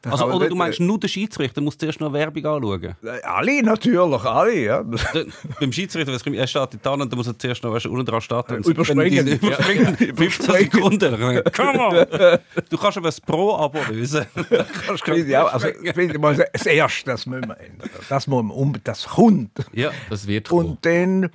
[0.02, 2.96] Das also, Oder du meinst, nur der Schiedsrichter muss zuerst noch Werbung anschauen.
[3.04, 4.60] äh, Alle natürlich, alle.
[4.64, 4.84] Ja.
[5.14, 5.26] Der-
[5.60, 8.06] Beim Schiedsrichter, was kommt, er steht da und dann muss er zuerst noch weißt, unten
[8.06, 8.64] dran starten.
[8.64, 9.26] Überspringen.
[9.26, 9.96] Wenn die- Überspringen.
[10.16, 11.44] 15 Sekunden.
[11.56, 12.40] Come on!
[12.70, 14.26] Du kannst aber das Pro-Abo lösen.
[14.36, 15.54] Das auch.
[15.54, 17.90] Also, ich finde mal, das Erste, das müssen wir ändern.
[18.10, 19.52] Das, muss man das kommt.
[19.74, 19.92] Ja.
[20.10, 20.72] das wird kommen.
[20.72, 21.30] Und dann,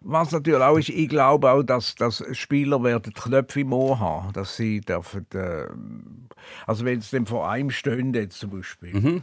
[0.00, 4.32] was natürlich auch ist, ich glaube auch, dass, dass Spieler werden Knöpfe im Ohr haben,
[4.32, 5.66] dass sie dürfen, äh,
[6.66, 9.22] also wenn es dem vor einem stehen jetzt zum Beispiel,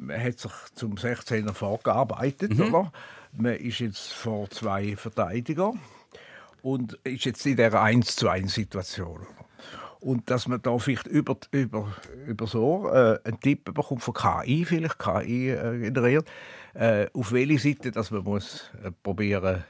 [0.00, 2.92] man hat sich zum 16er vorgearbeitet, oder?
[3.36, 5.74] Man ist jetzt vor zwei Verteidiger
[6.62, 9.26] und ist jetzt in der 1 zu 1 Situation.
[10.00, 11.92] Und dass man da vielleicht über, über,
[12.26, 16.28] über so äh, einen Tipp bekommt von KI, vielleicht KI äh, generiert,
[17.12, 19.64] auf welche Seite dass man muss äh, probieren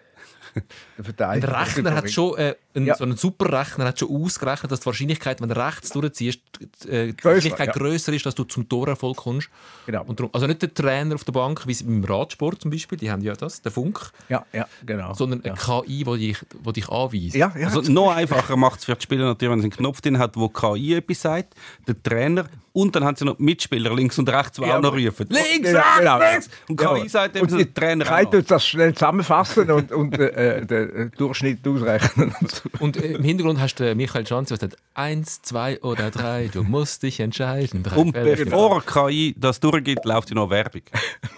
[1.18, 1.42] Der Ein.
[1.42, 2.94] Rechner hat schon, äh, ein, Ja.
[2.96, 6.40] so ein Superrechner hat schon ausgerechnet, dass die Wahrscheinlichkeit, wenn du rechts durchziehst,
[6.88, 7.72] äh, die Wahrscheinlichkeit ja.
[7.72, 9.48] grösser ist, dass du zum Torerfolg kommst.
[9.86, 10.04] Genau.
[10.04, 12.98] Und darum, also nicht der Trainer auf der Bank, wie es im Radsport zum Beispiel,
[12.98, 15.14] die haben ja das, der Funk, Ja, ja, genau.
[15.14, 17.34] sondern eine KI, die dich, die dich anweist.
[17.34, 17.66] ja, ja.
[17.68, 20.36] Also noch einfacher macht es für die Spieler natürlich, wenn sie einen Knopf drin hat,
[20.36, 21.54] wo KI etwas sagt,
[21.86, 24.82] der Trainer und dann haben sie noch die Mitspieler links und rechts, die Ja, auch
[24.82, 25.26] noch rufen.
[25.30, 26.18] Links, Genau, rechts, genau.
[26.20, 26.48] links!
[26.68, 27.08] Und KI Ja.
[27.08, 28.30] sagt dem Und der Trainer auch.
[28.30, 32.34] tut das schnell zusammenfassen und, und äh, den äh, Durchschnitt ausrechnen.
[32.78, 36.62] und äh, im Hintergrund hast du Michael Schanze, der sagt, eins, zwei oder drei, du
[36.62, 37.82] musst dich entscheiden.
[37.82, 38.36] Drei Und Fälle.
[38.36, 40.82] bevor KI das durchgeht, läuft ja noch Werbung.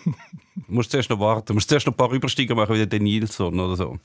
[0.04, 0.12] du
[0.68, 1.46] musst zuerst noch warten.
[1.46, 3.98] Du musst zuerst noch ein paar Übersteiger machen, wie der Nilsson oder so.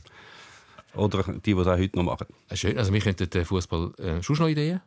[0.96, 2.28] Oder die, die es auch heute noch machen.
[2.50, 4.82] Äh, Schön, also wir könnten den Fußball äh, schon noch Ideen.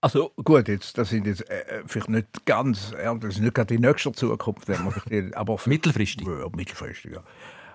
[0.00, 3.74] Also gut, jetzt, das sind jetzt äh, vielleicht nicht ganz, ja, das ist nicht gerade
[3.74, 6.26] die nächste Zukunft, aber Mittelfristig.
[6.26, 7.22] Ja, mittelfristig, ja.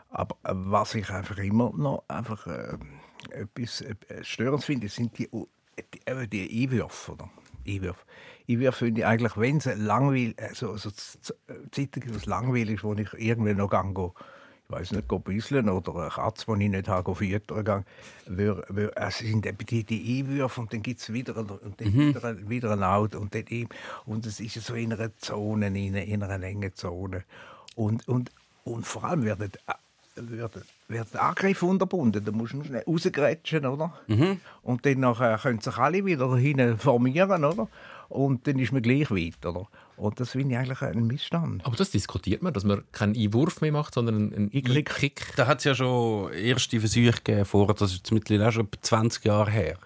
[0.10, 2.78] Aber äh, was ich einfach immer noch einfach äh,
[3.32, 7.14] etwas äh, störend finde, sind die, die, die Einwürfe.
[7.14, 7.30] Oder?
[7.68, 8.02] Einwürfe.
[8.50, 12.94] Einwürfe finde ich eigentlich, wenn sie langweilig, also, also Zeiten gibt es langweilig ist, wo
[12.94, 14.14] ich irgendwie noch go,
[14.66, 17.86] ich weiß nicht, go büsseln oder eine Katze, die ich nicht habe, füttern
[18.26, 21.94] wür, es sind eben die, die Einwürfe und dann gibt es wieder, ein- und dann
[21.94, 23.70] wieder, wieder ein Out und dann eben,
[24.06, 27.24] und es ist so in einer Zone, in einer, in einer engen Zone.
[27.76, 28.32] Und, und,
[28.64, 29.52] und vor allem werden,
[30.30, 32.24] werden, werden Angriffe unterbunden.
[32.24, 33.94] Da musst du nur schnell rausgrätschen, oder?
[34.64, 37.68] Und dann nachher können sich alle wieder hinten formieren, oder?
[38.10, 39.68] Und dann ist man gleich weit, oder?
[39.96, 41.66] Und das finde ich eigentlich ein Missstand.
[41.66, 45.34] Aber das diskutiert man, dass man keinen Einwurf mehr macht, sondern einen, einen Kick.
[45.36, 48.66] Da hat es ja schon erste Versuche gegeben, vor, das ist jetzt mittlerweile auch schon
[48.66, 49.78] etwa 20 Jahre her.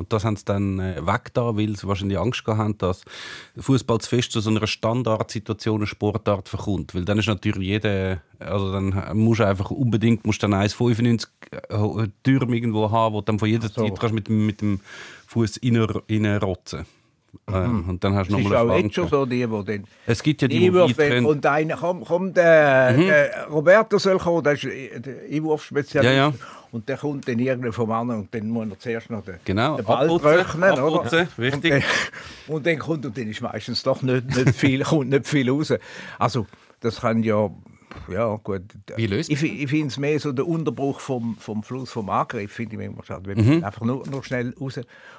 [0.00, 3.02] Und das haben sie dann äh, weggetan, weil sie wahrscheinlich Angst gehabt haben, dass
[3.58, 6.94] Fußball zu fest zu so einer Standardsituation eine Sportart verkommt.
[6.94, 11.26] Weil dann ist natürlich jeder, also dann musst du einfach unbedingt musst dann 1,95
[11.68, 13.82] äh, Türme irgendwo haben, wo du dann von jeder so.
[13.82, 14.80] Zeit kannst mit, dem- mit dem
[15.26, 16.86] Fuß reinrotzen
[17.52, 19.64] ähm, Und dann hast du Das ist nochmal auch eine jetzt schon so, die, die
[19.64, 21.26] dann Es gibt ja die, die Einwurf, wenn, können.
[21.26, 25.00] und einer, komm, komm der, der Roberto soll kommen, der ist äh,
[25.32, 26.12] Einwurfspezialist.
[26.12, 26.32] Ja, ja.
[26.72, 29.76] Und der kommt dann irgendwo vom anderen und dann muss er zuerst noch den, Genau,
[29.76, 30.78] den Ball abputzen, oder?
[30.84, 31.72] abputzen, wichtig.
[31.72, 31.82] Und
[32.46, 35.50] dann, und dann kommt, und dann ist meistens doch nicht, nicht, viel, kommt nicht viel
[35.50, 35.72] raus.
[36.18, 36.46] Also,
[36.80, 37.50] das kann ja,
[38.12, 38.62] ja gut.
[38.96, 42.52] Wie löst Ich, ich finde es mehr so der Unterbruch vom, vom Fluss, vom Angriff,
[42.52, 43.26] finde ich manchmal schade.
[43.26, 43.54] Wenn Mhm.
[43.54, 44.78] man einfach nur, nur schnell raus,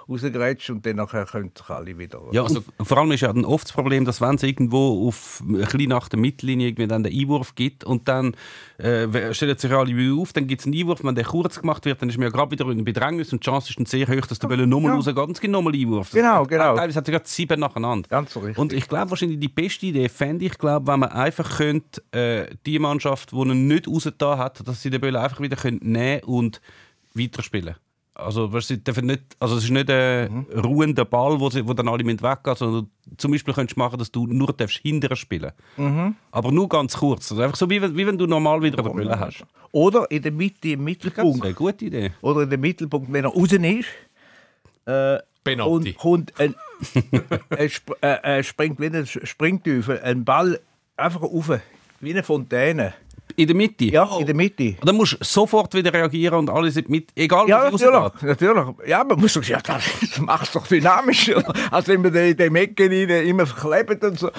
[0.09, 2.19] rausgrätscht und dann nachher können sich alle wieder...
[2.31, 5.41] Ja, also vor allem ist ja dann oft das Problem, dass wenn es irgendwo auf
[5.47, 8.35] ein bisschen nach der Mittellinie irgendwie dann den Einwurf gibt und dann
[8.77, 11.85] äh, stellen sich alle wieder auf, dann gibt es einen Einwurf, wenn der kurz gemacht
[11.85, 14.07] wird, dann ist man ja gerade wieder in Bedrängnis und die Chance ist dann sehr
[14.07, 14.95] hoch, dass der Bälle nochmal Ja.
[14.97, 16.11] rausgeht und es gibt nochmal Einwurf.
[16.11, 16.75] Genau, genau.
[16.75, 18.07] Teilweise hat er gerade sieben nacheinander.
[18.09, 18.57] Ganz so richtig.
[18.57, 22.47] Und ich glaube wahrscheinlich die beste Idee fände ich, glaube, wenn man einfach könnte, äh,
[22.65, 26.23] die Mannschaft, die ihn nicht rausgetan hat, dass sie den Ball einfach wieder können nehmen
[26.23, 26.61] und
[27.13, 27.75] weiterspielen.
[28.13, 30.59] Also, weißt sie dürfen nicht, also es ist nicht ein Mhm.
[30.59, 33.97] ruhender Ball, wo, sie, wo dann alle mit weggehen, sondern zum Beispiel könntest du machen,
[33.97, 36.15] dass du nur darfst hinterher spielen Mhm.
[36.31, 37.31] Aber nur ganz kurz.
[37.31, 39.45] Also einfach so, wie, wenn- wie wenn du normal wieder den Ball hast.
[39.71, 41.43] Oder in der Mitte, im Das Mittelpunkt.
[41.45, 42.11] eine gute Idee.
[42.21, 43.87] oder in dem Mittelpunkt, wenn er raus ist,
[44.85, 45.71] äh, Penalty.
[45.91, 46.53] und kommt ein,
[47.49, 50.59] ein, Sp äh, äh, springt wie ein Springteufel, ein Ball
[50.97, 51.49] einfach rauf,
[52.01, 52.93] wie eine Fontäne.
[53.37, 53.85] In der Mitte?
[53.85, 54.75] Ja, in der Mitte.
[54.81, 57.95] Und dann musst du sofort wieder reagieren und alle sind mit, egal Ja, was natürlich,
[57.95, 58.23] rausgeht.
[58.23, 58.65] natürlich.
[58.87, 59.83] Ja, man muss doch, ja, das
[60.19, 61.41] macht es doch dynamischer,
[61.71, 64.29] als wenn man in den Ecken rein immer verklebt und so.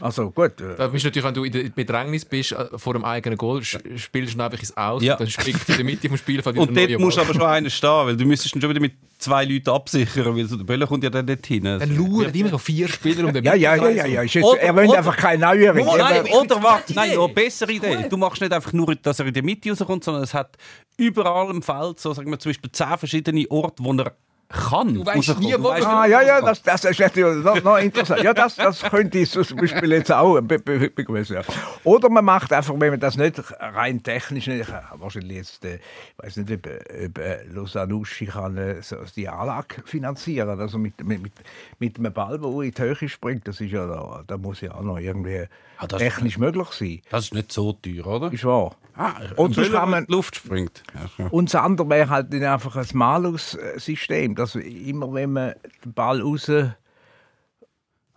[0.00, 0.60] Also gut.
[0.60, 3.62] äh, Da bist natürlich, wenn du in der Bedrängnis bist, äh, vor dem eigenen Goal,
[3.64, 5.16] spielst du einfach ins Aus, Ja.
[5.16, 7.70] dann springt in der Mitte vom Spielfeld wieder Und dort musst du aber schon einer
[7.70, 10.86] stehen, weil du müsstest dann schon wieder mit zwei Leuten absichern, weil so der Böller
[10.86, 11.64] kommt ja dann nicht hin.
[11.64, 14.22] Dann lauern immer so vier Spieler um den Ja, ja, ja, ja, ja.
[14.22, 15.46] Ist jetzt, Oder- er will einfach keine.
[15.48, 18.06] Oh, nein, Er- oder warte, nein, noch eine bessere Idee.
[18.08, 20.56] Du machst nicht einfach nur, dass er in die Mitte rauskommt, sondern es hat
[20.96, 24.12] überall im Feld, so sagen wir zum Beispiel zehn verschiedene Orte, wo er
[24.48, 24.94] kann.
[24.94, 28.22] Du weißt nie, wo er- Ah, ja, ja, das, das ist noch, noch interessant.
[28.22, 31.36] Ja, das, das könnte ich zum Beispiel jetzt auch be begrüßen.
[31.36, 31.42] Ja.
[31.84, 36.24] Oder man macht einfach, wenn man das nicht rein technisch nicht, wahrscheinlich jetzt, äh, ich
[36.24, 41.22] weiß nicht, ob, ob äh, Losanuschi kann äh, so die Anlage finanzieren, also mit, mit,
[41.22, 41.32] mit,
[41.78, 44.74] mit einem Ball, der in die Höhe springt, das ist ja, da, da muss ja
[44.74, 45.44] auch noch irgendwie
[45.80, 47.00] Ah, technisch möglich sein.
[47.10, 48.32] Das ist nicht so teuer, oder?
[48.32, 48.74] Ist wahr.
[48.96, 50.82] Ah, Und sonst kann man- Luft springt.
[50.92, 51.30] Ja, ja.
[51.30, 56.50] Und das andere wäre halt einfach ein Malus-System, dass immer wenn man den Ball raus,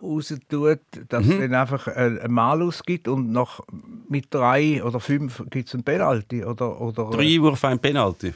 [0.02, 3.60] raus tut, dass es dann einfach ein, ein Malus gibt und nach,
[4.08, 6.44] mit drei oder fünf gibt es ein Penalty.
[6.44, 8.34] Oder, oder, Drei Einwürfe, ein Penalty.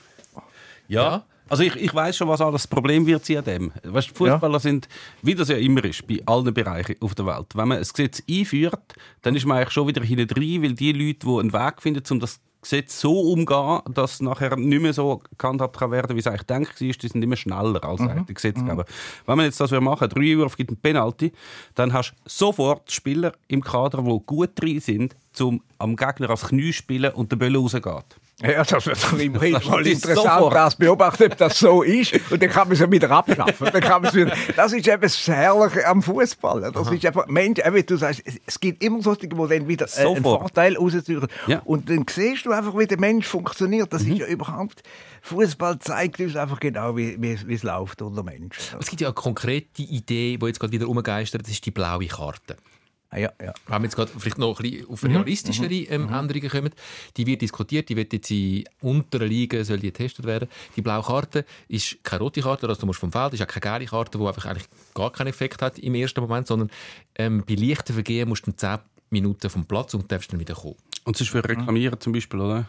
[0.88, 1.02] Ja.
[1.02, 1.24] Ja.
[1.48, 3.72] Also ich, ich weiß schon, was alles das Problem wird sein an dem.
[3.84, 4.88] Weißt, Fußballer sind,
[5.22, 7.46] wie das ja immer ist, bei allen Bereichen auf der Welt.
[7.54, 10.92] Wenn man ein Gesetz einführt, dann ist man eigentlich schon wieder hinten drin, weil die
[10.92, 14.92] Leute, die einen Weg finden, um das Gesetz so umgehen, dass es nachher nicht mehr
[14.92, 16.88] so gehandhabt kann werden, wie es eigentlich gedacht war.
[16.88, 18.08] Die sind immer schneller als Mhm.
[18.08, 18.84] eigentlich die Gesetzgeber.
[19.24, 21.32] Wenn man jetzt das machen, drei Uhr gibt einen Penalty,
[21.76, 26.48] dann hast du sofort Spieler im Kader, die gut drin sind, um am Gegner als
[26.48, 28.16] Knie zu spielen und der Bölle rausgeht.
[28.42, 30.54] Ja, das wird doch immerhin Das mal ist interessant, sofort.
[30.54, 32.12] das beobachten, ob das so ist.
[32.30, 33.68] Und dann kann man es wieder abschaffen.
[33.72, 36.70] Dann kann wieder, das ist eben das Herrliche am Fußball.
[36.70, 40.00] Das ist einfach, Mensch, eben, du sagst, es- gibt immer solche, die dann wieder äh,
[40.06, 40.22] einen.
[40.22, 41.26] Vorteil rausziehen.
[41.46, 41.62] Ja.
[41.64, 43.90] Und dann siehst du einfach, wie der Mensch funktioniert.
[43.92, 44.82] Das ist ja überhaupt,
[45.22, 48.78] Fußball zeigt uns einfach genau, wie, wie, es- wie es läuft unter Menschen.
[48.78, 52.06] Es gibt ja eine konkrete Idee, die jetzt gerade wieder umgeistert, das ist die blaue
[52.06, 52.56] Karte.
[53.10, 53.54] Ah, Ja, ja.
[53.66, 56.70] Wenn wir jetzt gerade vielleicht noch ein bisschen auf realistischere ähm, Änderungen kommen,
[57.16, 60.48] die wird diskutiert, die wird jetzt in unteren Ligen soll die getestet werden.
[60.76, 63.78] Die blaue Karte ist keine rote Karte, also du musst vom Feld, ist auch keine
[63.78, 66.70] gelbe Karte, die einfach eigentlich gar keinen Effekt hat im ersten Moment, sondern
[67.16, 68.78] ähm, bei leichten Vergehen musst du dann 10
[69.10, 70.76] Minuten vom Platz und darfst dann wieder kommen.
[71.04, 72.68] Und es ist für Reklamieren zum Beispiel, oder?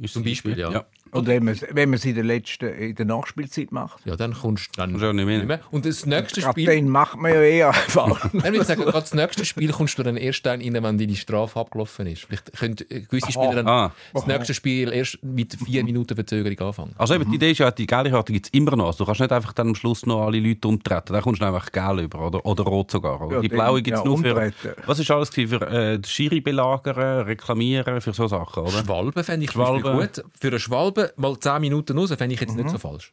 [0.00, 0.84] Ist Zum Beispiel, ja.
[1.12, 4.14] Und wenn man es wenn man es in der letzten, in der Nachspielzeit macht, Ja,
[4.14, 5.60] dann kommst du dann Kannst du auch nicht mehr.
[5.72, 6.66] Und das nächste ab Spiel...
[6.66, 8.16] den macht man ja eher faul.
[8.32, 11.16] Nein, ich sagen, gerade das nächste Spiel kommst du dann erst dann rein, wenn deine
[11.16, 12.26] Strafe abgelaufen ist.
[12.26, 13.92] Vielleicht können äh, gewisse Spieler dann Ah.
[14.14, 16.94] das nächste Spiel erst mit vier Minuten Verzögerung anfangen.
[16.96, 18.86] Also eben, die Idee ist ja, die gelbe Karte gibt es immer noch.
[18.86, 21.12] Also du kannst nicht einfach dann am Schluss noch alle Leute umtreten.
[21.12, 23.20] Dann kommst du einfach gelb über oder, oder rot sogar.
[23.20, 23.36] Oder?
[23.36, 24.34] Ja, die blaue gibt es ja, nur für...
[24.34, 24.82] umtreten.
[24.86, 28.84] Was ist alles für äh, die Schiri belagern, reklamieren, für so Sachen, oder?
[28.84, 30.06] Schwalbe fände ich zum Schwalbe.
[30.06, 30.24] gut.
[30.40, 33.12] Für eine Schwalbe mal 10 Minuten raus, fände ich jetzt nicht so falsch.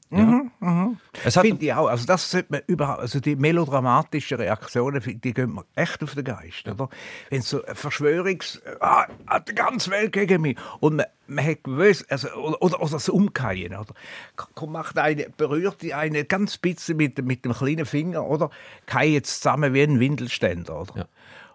[1.24, 1.88] Es hat, Finde ich auch.
[1.88, 6.24] Also das sollte man überhaupt, also die melodramatischen Reaktionen, die gehen mir echt auf den
[6.24, 6.90] Geist, oder?
[7.30, 8.62] Wenn so ein Verschwörungs...
[8.80, 10.58] Ah, hat die ganze Welt gegen mich.
[10.80, 13.94] Und man, man hat gewusst, also, oder, oder, oder das Umkehren, oder?
[14.56, 18.50] Komm, macht eine, berührt die eine ganz bisschen mit, dem- mit dem kleinen Finger, oder?
[18.86, 20.94] Kai jetzt zusammen wie ein Windelständer, oder?
[20.98, 21.06] Ja.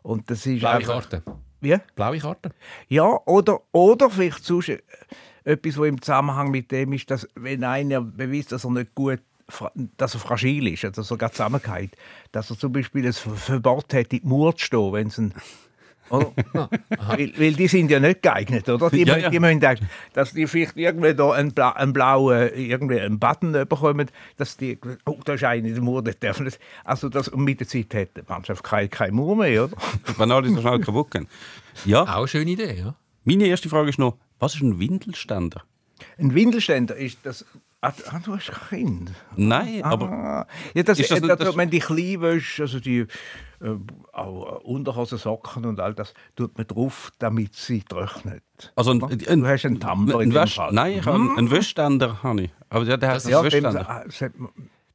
[0.02, 1.22] Und das ist Blaue einfach- Karte.
[1.62, 1.76] Wie?
[1.94, 2.50] Blaue Karte.
[2.88, 4.78] Ja, oder, oder vielleicht sonst äh,
[5.44, 9.20] etwas, was im Zusammenhang mit dem ist, dass wenn einer beweist, dass er nicht gut
[9.98, 11.96] dass er fragil ist, also dass er gerade zusammengeht,
[12.30, 15.18] dass er zum Beispiel ein Ver- Verbot hat, in die Mauer zu stehen, wenn es
[15.18, 15.34] ein?
[16.12, 18.90] weil, weil die sind ja nicht geeignet, oder?
[18.90, 19.30] Die, Ja, ja.
[19.30, 23.52] die müssen denken, dass die vielleicht irgendwie da einen, bla einen blauen irgendwie einen Button
[23.52, 26.58] bekommen, dass die, oh, da ist einer in der Mauer, der darf nicht.
[26.84, 29.76] Also das, und mit der Zeit hat die Mannschaft keine, keine Mauer mehr, oder?
[30.18, 31.28] wenn alle so schnell kaputt gehen.
[31.84, 32.94] Ja, Auch eine schöne Idee, ja.
[33.24, 35.62] meine erste Frage ist noch, was ist ein Windelständer?
[36.18, 37.44] Ein Windelständer ist das...
[37.84, 37.92] Ah,
[38.24, 39.12] du hast kein Kind.
[39.34, 40.08] Nein, aber...
[40.08, 43.06] Ah, ja, das, Ist das nicht das, das- man die Kleinwäsche, also die äh,
[44.12, 48.44] auch Unterhosen, Socken und all das, tut man drauf, damit sie trocknet.
[48.76, 50.60] Also ein, Du hast einen Tamper in ein dem Wäsch.
[50.70, 52.22] Nein, ich habe einen, Wäschständer.
[52.22, 52.50] Habe ich.
[52.70, 53.90] Aber der, der Das einen Ja, Wäschständer.
[53.90, 54.04] ah,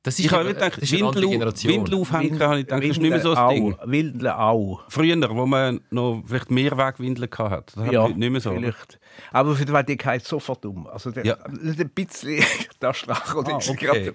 [0.04, 1.24] das Das Ich habe gedacht, das ist Windel.
[1.24, 3.74] Windel aufhängen, habe ich gedacht, das ist nicht mehr so ein Ding.
[3.74, 4.82] auch, Windeln auch.
[4.90, 8.52] Früher, wo man noch vielleicht Mehrwegwindeln hatte, das Ja, nicht mehr so.
[8.52, 9.00] vielleicht.
[9.32, 10.88] Aber für die, die geht sofort um.
[10.88, 11.38] Also der, Ja.
[11.46, 12.44] ein bisschen
[12.82, 14.14] der Strach oder Ah, ist okay.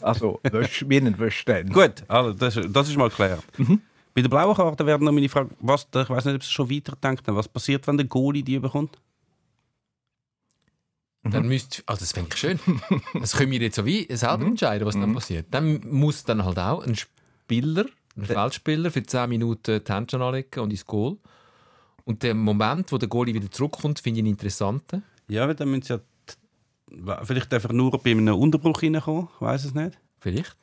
[0.00, 1.72] Also Wäsch, wie ein Wäschständer.
[1.72, 3.42] Gut, also das, das ist mal geklärt.
[3.56, 3.80] Mhm.
[4.12, 6.68] Bei der blauen Karte wäre noch meine Frage, was, ich weiß nicht, ob Sie schon
[6.70, 8.98] weiter denken, was passiert, wenn der Goalie die bekommt?
[11.22, 12.58] Dann müsst, also das fände ich schön.
[13.14, 15.46] Das können wir jetzt so wie selber entscheiden, was dann passiert.
[15.50, 17.84] Dann muss dann halt auch ein Spieler,
[18.16, 21.18] ein Feldspieler für 10 Minuten die Händchen anlegen und ins Goal.
[22.04, 25.02] Und der Moment, wo der Goalie wieder zurückkommt, finde ich einen interessanten.
[25.28, 25.92] Ja, weil dann müssen Sie
[27.06, 29.98] ja vielleicht einfach nur bei einem Unterbruch reinkommen, ich weiß es nicht.
[30.20, 30.56] Vielleicht.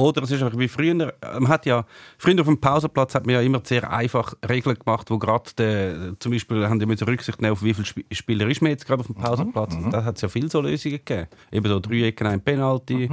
[0.00, 0.94] Oder es ist einfach wie früher.
[0.94, 1.84] Man hat ja,
[2.16, 6.18] früher auf dem Pausenplatz hat man ja immer sehr einfach Regeln gemacht, wo gerade der,
[6.18, 8.86] zum Beispiel haben die müssen Rücksicht nehmen, auf wie viele Sp Spieler ist man jetzt
[8.86, 9.74] gerade auf dem Pausenplatz.
[9.74, 11.28] Und da hat es ja viele so Lösungen gegeben.
[11.52, 13.10] Eben so drei Ecken, ein Penalty.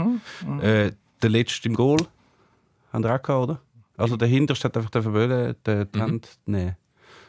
[0.61, 1.97] Äh, der letzte im Goal.
[2.93, 3.61] Haben wir auch gehabt, oder?
[3.97, 6.77] Also der Hinterste hat einfach den Wollen, die, die Hand nehmen.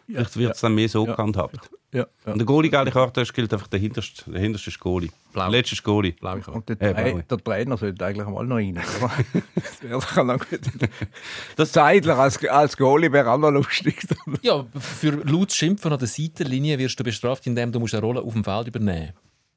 [0.06, 1.70] Vielleicht wird es dann mehr so gehandhabt.
[1.90, 2.32] Ja, ja.
[2.32, 5.08] Und der Goalie gelbe Karte ist, gilt einfach der hinterste, der hinterste ist Goalie.
[5.32, 5.44] Blau.
[5.44, 6.12] Der letzte ist Goalie.
[6.12, 6.50] Blaue Karte.
[6.52, 7.22] Und der, Äh, Tra blaue.
[7.22, 8.74] der Trainer sollte eigentlich mal noch rein.
[9.54, 10.60] Das wäre doch noch gut.
[10.78, 10.88] Das-
[11.56, 14.06] Das Zeidler als, als Goalie wäre auch noch lustig.
[14.42, 18.20] Ja, für laut Schimpfen an der Seitenlinie wirst du bestraft, indem du musst eine Rolle
[18.20, 19.12] auf dem Feld übernehmen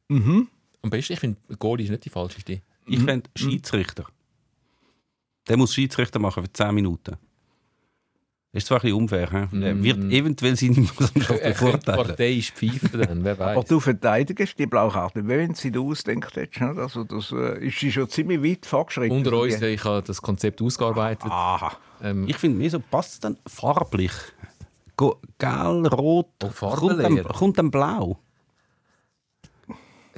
[0.07, 0.47] musst.
[0.83, 2.61] Am besten, ich finde, Goalie ist nicht die falsche Idee.
[2.87, 4.05] Ich fände Schiedsrichter.
[5.49, 7.17] Der muss Schiedsrichter machen für 10 Minuten.
[8.53, 9.59] Ist zwar ein bisschen unfair, he?
[9.59, 12.05] Der wird eventuell seine Mannschaft könnte bevorteilen.
[12.05, 13.65] parteiisch pfeifen dann, wer Aber weiß.
[13.65, 16.59] du verteidigst die Blaukarte, wenn sie ausdenkt hättest.
[16.61, 16.77] nicht?
[16.77, 19.15] Also das äh, ist sie schon ziemlich weit fortgeschritten.
[19.17, 21.31] Unter uns, ich habe das Konzept ausgearbeitet.
[21.31, 21.71] Aha.
[22.03, 24.11] Ähm, Ich finde, mir so passt es dann farblich.
[24.97, 28.19] Go Gel, Rot, Oh, kommt, dann, kommt dann Blau.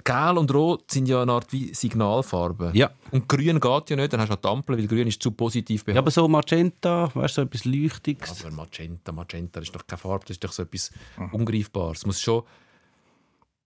[0.04, 2.74] Gel und Rot sind ja eine Art wie Signalfarben.
[2.76, 2.92] Ja.
[3.12, 5.82] Und Grün geht ja nicht, dann hast du eine Ampel, weil Grün ist zu positiv
[5.82, 6.04] Ja, behandelt.
[6.04, 8.46] aber so Magenta, weißt du, so etwas Leuchtiges.
[8.46, 10.92] aber Magenta, Magenta, das ist doch keine Farbe, das ist doch so etwas
[11.32, 12.00] Ungreifbares.
[12.00, 12.44] Es muss schon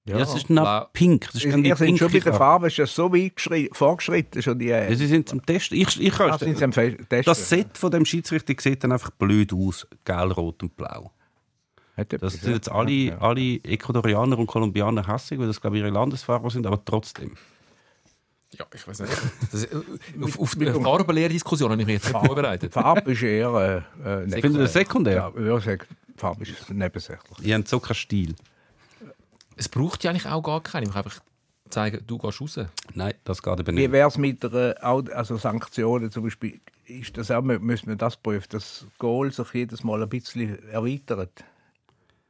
[0.06, 0.86] Ja, das ist noch Blau.
[0.94, 1.26] pink.
[1.34, 3.34] Das ist dann die sind schon bei der Farbe ist das so weit
[3.76, 4.42] vorgeschritten.
[4.42, 5.72] Schon die, Ja, sie sind zum Test.
[5.74, 7.24] Ich, ich kann Ah, Testen?
[7.26, 9.86] das Set von dem Schiedsrichter sieht dann einfach blöd aus.
[10.06, 11.12] Gelb, rot und blau.
[11.98, 13.18] Hat Das sind jetzt alle, ja.
[13.18, 17.36] alle Ecuadorianer und Kolumbianer hässlich, weil das, glaube ich, ihre Landesfahrer sind, aber trotzdem.
[18.58, 19.14] Ja, ich weiß nicht.
[19.52, 19.76] Das, äh,
[20.22, 22.72] auf auf die Farbenlehrdiskussion habe ich mich jetzt nicht vorbereitet.
[22.74, 23.84] Farbe ist eher.
[24.06, 25.16] Äh, äh, Ich finde das sekundär.
[25.16, 25.84] Ja, ich würde sagen,
[26.16, 27.38] Farbe ist nebensächlich.
[27.40, 28.36] Die haben so keinen Stil.
[29.56, 30.84] Es braucht ja eigentlich auch gar keinen.
[30.84, 31.20] Ich muss einfach
[31.70, 32.60] zeigen, du gehst raus.
[32.94, 33.92] Nein, das geht eben Wie nicht.
[33.92, 36.60] wäre es mit der, also Sanktionen zum Beispiel?
[36.86, 40.08] Ist das auch, mü- müssen wir das prüfen, dass das Goal sich jedes Mal ein
[40.10, 41.44] bisschen erweitert?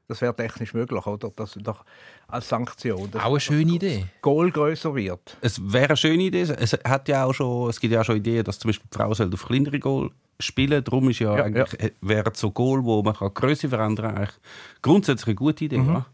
[0.08, 1.32] Das wäre technisch möglich, oder?
[1.36, 1.84] Dass doch
[2.28, 4.06] als Sanktion Auch eine schöne Idee.
[4.12, 5.38] das Goal größer wird.
[5.42, 6.42] Es wäre eine schöne Idee.
[6.42, 8.98] Es, hat ja auch schon, es gibt ja auch schon Ideen, dass zum Beispiel die
[8.98, 13.02] Frau auf kleinere Goal spielen Darum ist ja, Ja, eigentlich, äh, wäre so Goal, wo
[13.02, 14.36] man kann Größe verändern kann, eigentlich
[14.82, 15.78] grundsätzlich eine gute Idee.
[15.78, 16.06] ja?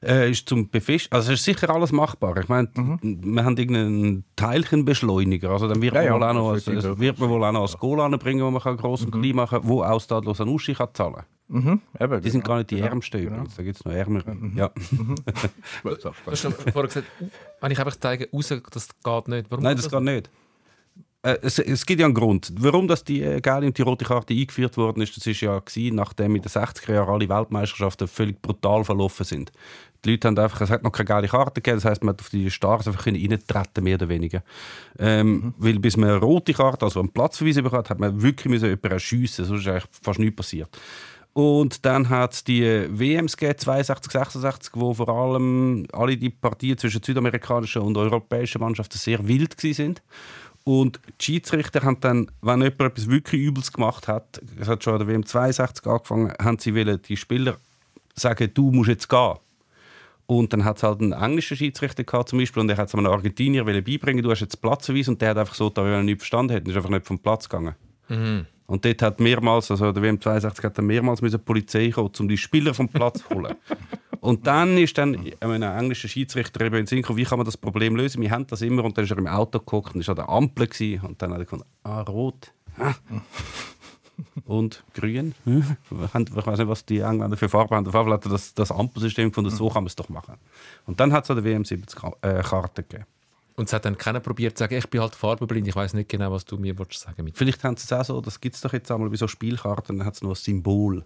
[0.00, 2.36] Äh, ist zum Befest also es ist sicher alles machbar.
[2.36, 2.68] Ich meine,
[3.02, 5.50] wir haben irgendeinen Teilchenbeschleuniger.
[5.50, 7.52] Also dann wird Ja, ja, man wohl auch noch, das das wird man wohl auch
[7.52, 10.40] noch als Goal anbringen, wo man kann gross und klein machen kann, wo auch Stadlos
[10.40, 11.80] an Uschi kann zahlen Mhm.
[11.98, 12.88] Eben, Die sind gar nicht die genau.
[12.88, 13.56] Ärmsten übrigens.
[13.56, 14.36] Da gibt es noch Ärmere.
[14.54, 14.70] Ja.
[15.82, 17.06] So, Du hast schon vorher gesagt,
[17.60, 19.50] wenn ich einfach zeige, raus, das geht nicht.
[19.50, 20.30] Warum Nein, das geht nicht.
[21.22, 22.52] Äh, es, es gibt ja einen Grund.
[22.58, 25.58] Warum dass die äh, gelbe und die rote Karte eingeführt worden ist, das ist ja
[25.58, 29.50] gewesen, nachdem in den 60er Jahren alle Weltmeisterschaften völlig brutal verlaufen sind.
[30.04, 32.20] Die Leute haben einfach, es hat noch keine geile Karte gegeben, das heisst, man hat
[32.20, 34.44] auf die Stars einfach können reintreten, mehr oder weniger.
[34.98, 38.46] Ähm, Weil bis man eine rote Karte, also einen Platzverweis bekommen hat, hat man wirklich
[38.46, 40.78] müssen jemanden erschiessen, sonst ist eigentlich fast nichts passiert.
[41.38, 46.76] Und dann hat es die WMs gegeben, 62, 66, wo vor allem alle die Partien
[46.76, 50.02] zwischen südamerikanischen und europäischen Mannschaften sehr wild sind.
[50.64, 54.94] Und die Schiedsrichter haben dann, wenn jemand etwas wirklich Übles gemacht hat, es hat schon
[54.94, 57.58] an der WM 62 angefangen, haben sie wollen die Spieler
[58.16, 59.34] sagen, du musst jetzt gehen.
[60.26, 62.96] Und dann hat es halt einen englischen Schiedsrichter gehabt, zum Beispiel, und der hat es
[62.96, 66.18] einem Argentinier beibringen, du hast jetzt Platzverweis, und der hat einfach so, da er nicht
[66.18, 67.76] verstanden hat, ist einfach nicht vom Platz gegangen.
[68.68, 72.28] Und dort hat mehrmals, also der WM 62 hat dann mehrmals die Polizei kommen, um
[72.28, 73.54] die Spieler vom Platz zu holen.
[74.20, 77.56] Und dann ist dann ein englischer Schiedsrichter eben in Sinn gekommen, wie kann man das
[77.56, 78.20] Problem lösen?
[78.20, 80.28] Wir haben das immer und dann ist er im Auto geguckt und ist an der
[80.28, 82.52] Ampel gewesen, und dann hat er gefunden, ah, rot.
[82.78, 82.94] Ah.
[84.44, 85.34] Und grün.
[85.46, 86.14] Ich weiß
[86.58, 87.86] nicht, was die Engländer für Farbe haben.
[87.86, 90.34] Auf jeden Fall hat er das, das Ampelsystem gefunden, so kann man es doch machen.
[90.86, 93.06] Und dann hat es an der WM 70 Ka- äh, Karten gegeben.
[93.58, 96.08] Und es hat dann keiner probiert zu sagen, ich bin halt farbenblind, ich weiß nicht
[96.08, 97.36] genau, was du mir willst sagen mit.
[97.36, 99.98] Vielleicht haben sie es auch so, das gibt es doch jetzt einmal bei so Spielkarten,
[99.98, 101.04] dann hat es noch ein Symbol.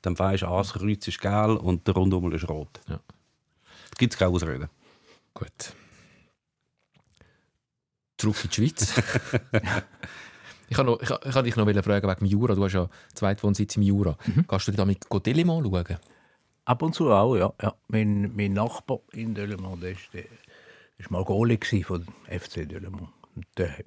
[0.00, 2.80] Dann weisst du, ah, das Kreuz ist gelb und der Rundum ist rot.
[2.88, 2.96] Ja.
[2.96, 4.70] Da gibt es keine Ausreden.
[5.34, 5.72] Gut.
[8.18, 9.00] Zurück in die Schweiz.
[10.68, 12.56] ich kann ich, ich kann dich noch fragen wegen dem Jura.
[12.56, 14.18] Du hast ja Zweitwohnsitz im Jura.
[14.48, 15.98] Kannst du dir damit Delimon schauen?
[16.64, 17.52] Ab und zu auch, ja.
[17.62, 17.72] ja.
[17.86, 20.24] Mein, mein Nachbar in Delemont, der ist, der
[21.02, 23.08] ist mal Goalie von FC mich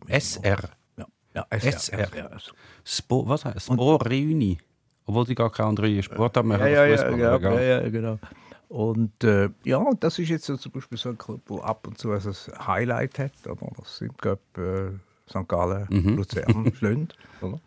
[0.08, 0.70] SR.
[0.98, 1.72] Ja, ja SR.
[1.72, 2.08] SR.
[2.14, 2.42] SR.
[2.84, 4.58] Spo, was heißt Sport Reuni.
[5.06, 6.52] Obwohl die gar keine andere Sport haben.
[6.52, 8.20] Ja, ja, ja, ja, ja, ja, genau.
[8.68, 11.98] Und äh, ja, das ist jetzt so zum Beispiel so ein Club, der ab und
[12.00, 13.32] zu ein Highlight hat.
[13.46, 13.72] Oder?
[13.78, 15.48] Das sind, glaube äh, St.
[15.48, 17.16] Gallen, Luzern, Schlünd.
[17.42, 17.60] Oder?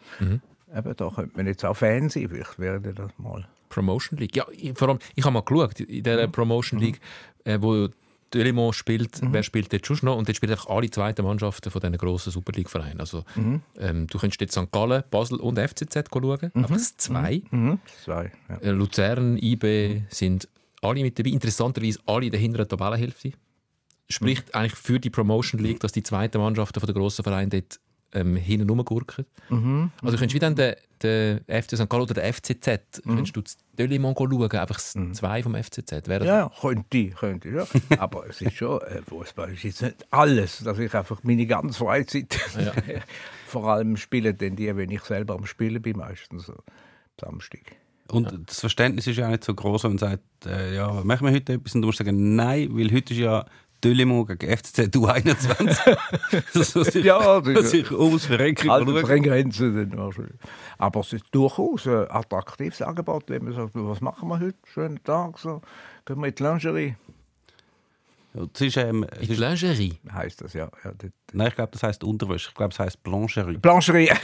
[0.76, 2.28] Eben, da könnte man jetzt auch Fan sein.
[2.28, 3.46] Vielleicht wäre das mal.
[3.68, 4.34] Promotion League.
[4.34, 7.00] Ja, ich, vor allem, ich habe mal geschaut, in der Promotion League,
[7.44, 7.88] äh, wo
[8.34, 10.16] Delimon spielt, wer spielt dort schon noch?
[10.16, 13.00] Und dort spielen einfach alle zweiten Mannschaften von diesen grossen Super League-Vereinen.
[13.00, 13.24] Also,
[13.78, 14.70] ähm, du könntest jetzt St.
[14.70, 17.42] Gallen, Basel und FCZ schauen, aber das sind zwei.
[17.50, 17.78] Mhm.
[18.04, 18.32] Zwei.
[18.48, 18.56] Ja.
[18.58, 20.48] Äh, Luzern, IB sind
[20.82, 21.30] alle mit dabei.
[21.30, 23.32] Interessanterweise alle in der hinteren Tabellenhälfte.
[24.10, 27.78] Spricht eigentlich für die Promotion League, dass die zweiten Mannschaften von der grossen Vereine dort
[28.12, 29.26] ähm, hinten rumgurken.
[29.50, 31.88] Also du könntest wie dann den, den FC St.
[31.88, 36.08] Gallen oder den FCZ, könntest du das Delimon schauen, einfach das zwei vom FCZ.
[36.08, 37.66] Wäre Ja, könnte, könnte, ja.
[37.98, 41.78] Aber es ist schon, äh, Fußball ist jetzt nicht alles, dass ich einfach meine ganze
[41.78, 42.34] Freizeit
[43.46, 46.54] vor allem spiele, denn die, wenn ich selber am Spielen bin, meistens so
[47.20, 47.76] Samstag.
[48.10, 51.26] Und das Verständnis ist ja auch nicht so groß, wenn man sagt, äh, ja, machen
[51.26, 51.74] wir heute etwas?
[51.74, 53.44] Und du musst sagen, nein, weil heute ist ja
[53.84, 55.96] Delimon gegen FCZ U21.
[56.54, 60.34] das ist Ja, das ist- sich ums Verrecken Also streng Grenzen dann wahrscheinlich.
[60.78, 64.58] Aber es ist durchaus ein attraktives Angebot, wenn man sagt, was machen wir heute?
[64.72, 65.60] Schönen Tag, so.
[66.06, 66.96] Gehen wir in die Lingerie,
[68.34, 69.98] Ja, Es ist, ähm, In die ist, Lingerie.
[70.12, 70.68] heisst das ja.
[70.84, 72.48] ja dort Nein, ich glaube, das heisst Unterwäsche.
[72.48, 73.58] Ich glaube, es heisst Blancherie.
[73.58, 74.08] Blancherie.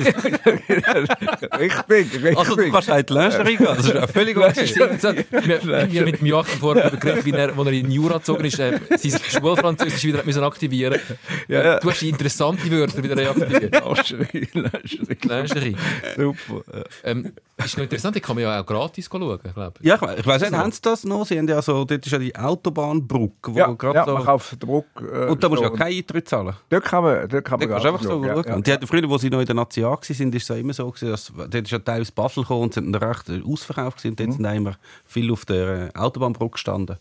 [1.58, 2.38] richtig, richtig.
[2.38, 3.66] Also, du kannst die Lingerie gehen.
[3.66, 5.26] Das ist ja völlig okay.
[5.30, 8.44] wir, wir haben mit dem Joachim vorher geredet, wie er, als er in Jura gezogen
[8.44, 11.00] ist, äh, sein Schulfranzösisch wieder müssen aktivieren
[11.48, 11.78] Ja.
[11.78, 13.70] Du hast die interessante Wörter wieder reaktiviert.
[13.70, 15.08] Blancherie, Lingerie.
[15.22, 15.76] Lingerie.
[16.16, 16.84] Super.
[17.02, 17.32] Ähm,
[17.64, 19.86] ist noch interessant, ich kann mir ja auch gratis schauen, glaube ich.
[19.86, 21.24] Ja, ich, ich weiß nicht, haben sie das noch?
[21.26, 24.14] Sie haben ja so, dort ist ja die Autobahnbrücke, wo Ja, gerade ja so...
[24.14, 24.86] man auf Druck.
[25.00, 26.54] Äh, und da musst du ja keinen Eintritt zahlen.
[26.68, 28.54] Dort kann man, dort kann man Da kannst so ja, ja.
[28.54, 30.72] Und die hatten früher, wo sie noch in der Nazi waren, ist es ja immer
[30.72, 34.10] so, gewesen, dass dort ist ja teilweise Basel gekommen und sind dann recht ausverkauft gewesen.
[34.10, 36.96] Und dort sind auch immer viel auf der äh, Autobahnbrücke gestanden.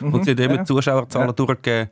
[0.00, 1.90] und sie haben immer Zuschauerzahlen durchgegeben.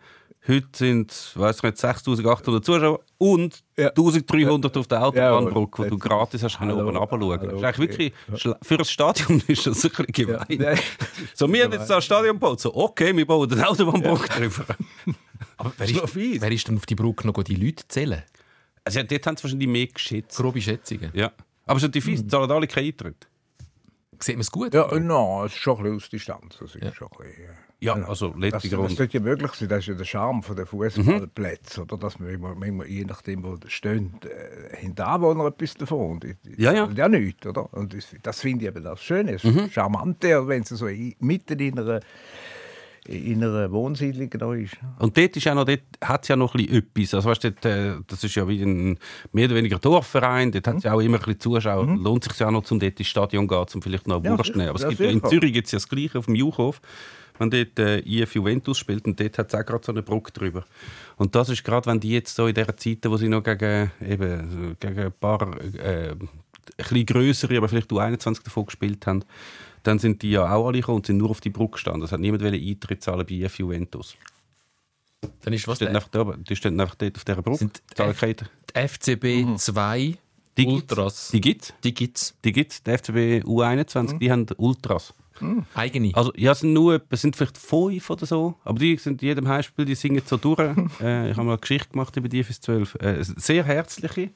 [0.49, 3.89] Heute sind, nicht, 6800 Zuschauer und Ja.
[3.91, 7.49] 1300 auf der Autobahnbrücke, wo Ja, du gratis hast können oben runterschauen.
[7.49, 8.13] Das ist eigentlich okay.
[8.29, 10.47] wirklich, schla- für ein Stadion ist das ein bisschen gemein.
[10.59, 10.79] Nein.
[11.35, 12.59] So, wir haben jetzt da ein Stadion gebaut.
[12.61, 14.67] So, okay, wir bauen eine Autobahnbrücke drüber.
[15.59, 18.25] Aber wer ist wer ist denn auf die Brücke noch die Leute zählen?
[18.85, 20.37] Also, ja, dort haben sie wahrscheinlich mehr geschätzt.
[20.37, 21.11] Grobe Schätzungen.
[21.15, 21.31] Ja.
[21.67, 23.29] Aber es ist natürlich fies, zahlen alle keinen Eintritt.
[24.19, 24.75] Sieht man es gut?
[24.75, 26.57] Ja, no, es ist schon ein bisschen aus Distanz.
[26.59, 29.69] Das ist schon ein bisschen, äh, Ja, also Das, letzte das sollte ja möglich sein,
[29.69, 31.99] das ist ja der Charme von der Fußballplätze, oder?
[31.99, 36.21] Dass man immer, manchmal, je nachdem, wo der steht, äh, haben die Anwohner etwas davon.
[36.21, 36.89] Die Ja, ja.
[36.95, 37.73] ja nichts, oder?
[37.75, 41.59] Und das, das finde ich eben das Schöne, das Charmante, wenn es so in, mitten
[41.59, 41.99] in einer,
[43.09, 44.77] in einer Wohnsiedlung da ist.
[45.01, 47.15] Und dort ist auch noch, dort hat es ja noch ein bisschen etwas.
[47.15, 48.97] Also, weißt, dort, äh, das ist ja wie ein
[49.33, 50.53] mehr oder weniger Dorfverein.
[50.53, 51.85] Dort hat es ja auch immer ein bisschen Zuschauer.
[51.97, 54.29] Lohnt sich ja auch noch, um dort ins Stadion zu gehen, um vielleicht noch eine
[54.29, 54.71] Ja, Wurst zu nehmen.
[54.71, 55.25] Aber es gibt in.
[55.25, 56.81] Zürich gibt's ja das Gleiche auf dem Juchhof.
[57.39, 60.33] Wenn dort äh, IF Juventus spielt und dort hat es auch gerade so eine Brücke
[60.33, 60.65] drüber.
[61.17, 63.91] Und das ist gerade, wenn die jetzt so in dieser Zeit, wo sie noch gegen,
[64.01, 66.15] eben, gegen ein paar äh,
[66.79, 69.25] ein grössere, aber vielleicht U21 davon gespielt haben,
[69.83, 72.03] dann sind die ja auch alle gekommen und sind nur auf die Brücke gestanden.
[72.05, 74.17] Es hat niemand Eintritt zahlen bei IF Juventus.
[75.43, 77.59] Dann ist was Die stehen der, einfach, da die stehen einfach dort auf dieser Brücke.
[77.59, 80.19] Sind die FCB 2
[80.57, 80.93] Die gibt's.
[80.93, 81.31] Ultras.
[81.33, 81.75] Die gibt es.
[81.83, 82.35] Die gibt es.
[82.45, 82.83] Die gibt's.
[82.83, 85.15] Der FCB U21, die haben Ultras.
[85.75, 86.13] Eigene.
[86.15, 89.29] Also, ja, es sind nur, es sind vielleicht fünf oder so, aber die sind in
[89.29, 90.59] jedem Heimspiel, die singen so durch.
[91.01, 92.95] äh, ich habe mal eine Geschichte gemacht über die fürs 12.
[92.97, 94.31] Äh, sehr herzliche.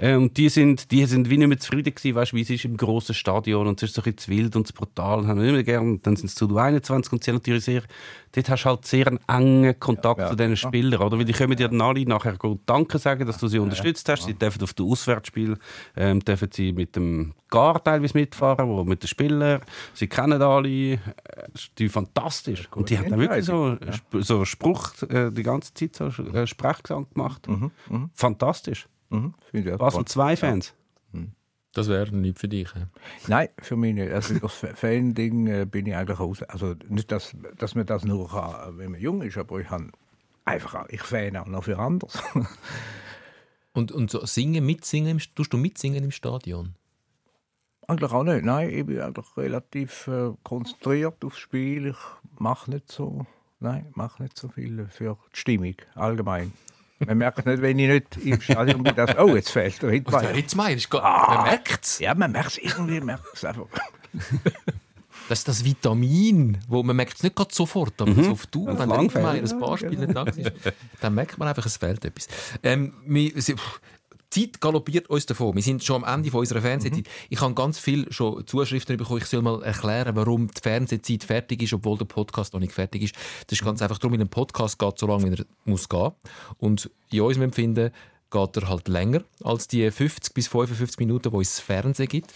[0.00, 2.64] Äh, und die sind, die sind wie nicht mehr zufrieden gewesen, weißt, wie es ist
[2.64, 5.28] im grossen Stadion und es ist so ein bisschen zu wild und zu brutal und
[5.28, 6.00] haben nicht mehr gern.
[6.02, 7.82] Dann sind sie zu U21 und sie haben natürlich sehr,
[8.32, 11.18] dort hast du halt sehr einen engen Kontakt Ja, zu diesen Spielern, oder?
[11.18, 14.24] Weil die können dir dann alle nachher gut Danke sagen, dass du sie unterstützt hast.
[14.24, 15.56] Sie dürfen auf das Auswärtsspiel,
[15.96, 19.60] ähm, dürfen sie mit dem Gar teilweise mitfahren, wo mit den Spielern.
[19.94, 20.98] Sie kennen alle, äh,
[21.78, 22.68] die fantastisch.
[22.72, 23.76] Und die haben dann wirklich so,
[24.12, 27.46] so einen Spruch äh, die ganze Zeit so äh, Sprechgesang gemacht.
[28.14, 28.88] Fantastisch.
[29.10, 30.06] Mhm, finde ich auch Basel toll.
[30.06, 30.74] 2 Fans.
[31.72, 32.70] Das wäre nicht für dich.
[33.26, 34.10] Nein, für mich nicht.
[34.10, 36.42] Also das Fan-Ding bin ich eigentlich raus.
[36.44, 39.90] Also nicht, dass, dass man das nur kann, wenn man jung ist, aber ich habe
[40.46, 42.22] einfach auch, ich fan auch noch für anders.
[43.76, 46.74] Und, und so singen, mitsingen, tust du mitsingen im Stadion?
[47.88, 48.44] Eigentlich auch nicht.
[48.44, 51.88] Nein, ich bin eigentlich relativ äh, konzentriert aufs Spiel.
[51.88, 53.26] Ich mache nicht so,
[53.60, 56.52] nein, mache nicht so viel für die Stimmung allgemein.
[56.98, 60.32] Man merkt nicht, wenn ich nicht im Stadion bin, dass, oh, jetzt fehlt der Der
[60.32, 60.76] Hitmeier.
[60.76, 61.98] Ist gar, man merkt es.
[61.98, 63.66] Ja, man merkt es irgendwie, man merkt es einfach.
[65.28, 68.66] Das ist das Vitamin, wo man merkt es nicht gerade sofort, aber so auf du,
[68.66, 69.52] wenn der lang fehlt.
[69.52, 70.52] ein paar Spiele da ist,
[71.00, 72.28] dann merkt man einfach, es fehlt etwas.
[72.62, 73.32] Ähm, wir,
[74.34, 75.54] die Zeit galoppiert uns davon.
[75.54, 77.04] Wir sind schon am Ende von unserer Fernsehzeit.
[77.28, 79.20] Ich habe ganz viel schon Zuschriften bekommen.
[79.22, 83.02] Ich soll mal erklären, warum die Fernsehzeit fertig ist, obwohl der Podcast noch nicht fertig
[83.02, 83.14] ist.
[83.46, 86.12] Das ist ganz einfach darum, in einem Podcast geht so lange, wie er muss gehen.
[86.58, 87.90] Und in unserem Empfinden
[88.30, 92.32] geht er halt länger als die 50 bis 55 Minuten, die es Fernsehen gibt.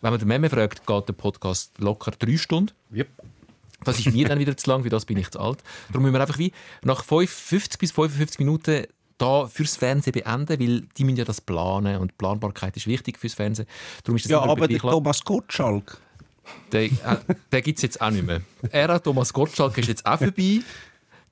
[0.00, 2.72] Wenn man den Memme fragt, geht der Podcast locker drei Stunden.
[2.92, 3.08] Yep.
[3.84, 5.58] Das ist mir dann wieder zu lang, für das bin ich zu alt.
[5.88, 8.86] Darum müssen wir einfach wie nach 50 bis 55 Minuten
[9.18, 13.34] da fürs Fernsehen beenden, weil die müssen ja das planen und Planbarkeit ist wichtig fürs
[13.34, 13.66] Fernsehen.
[14.02, 14.78] Darum ist das Ja, aber der.
[14.78, 16.00] Thomas Gottschalk.
[16.72, 17.16] Den, äh,
[17.52, 18.42] den gibt es jetzt auch nicht mehr.
[18.70, 20.60] Er, Thomas Gottschalk, ist jetzt auch vorbei.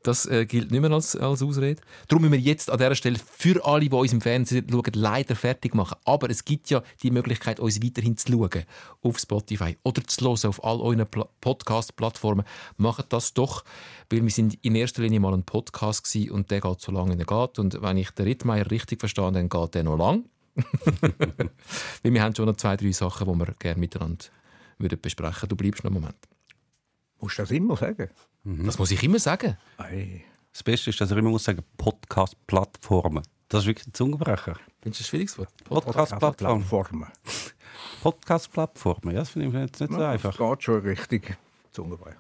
[0.03, 1.81] Das äh, gilt nicht mehr als, als Ausrede.
[2.09, 5.37] Darum müssen wir jetzt an dieser Stelle für alle, die uns im Fernsehen schauen, leider
[5.37, 5.97] fertig machen.
[6.05, 8.65] Aber es gibt ja die Möglichkeit, uns weiterhin zu schauen
[9.03, 12.45] auf Spotify oder zu hören auf all euren Pla Podcast-Plattformen.
[12.77, 13.65] Macht das doch,
[14.11, 17.17] weil wir sind in erster Linie mal ein Podcast gewesen und der geht so lange,
[17.17, 17.59] wie er geht.
[17.59, 20.25] Und wenn ich den Rittmeier richtig verstehe, dann geht der noch lang.
[22.03, 24.25] wir haben schon noch zwei, drei Sachen, die wir gerne miteinander
[24.79, 25.49] würden besprechen.
[25.49, 26.32] Du bleibst noch einen Moment.
[27.23, 28.11] Musst du das immer sagen?
[28.43, 29.57] Das muss ich immer sagen.
[29.79, 30.25] Ei.
[30.53, 33.23] Das Beste ist, dass er immer muss sagen Podcast-Plattformen.
[33.49, 34.57] Das ist wirklich ein Zungenbrecher.
[34.83, 35.51] Findest du ein schwieriges Wort?
[35.65, 36.65] Podcast-Plattform.
[36.65, 37.07] Plattformen.
[38.03, 39.15] Podcast-Plattformen.
[39.15, 40.37] Ja, das finde ich jetzt nicht so einfach.
[40.37, 41.37] Das geht schon richtig
[41.71, 42.17] Zungenbrecher.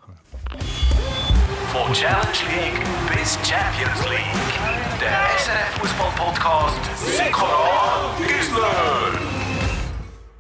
[1.72, 5.00] Von Challenge League bis Champions League.
[5.00, 9.18] Der SRF Fußball Podcast Sikora Gisler.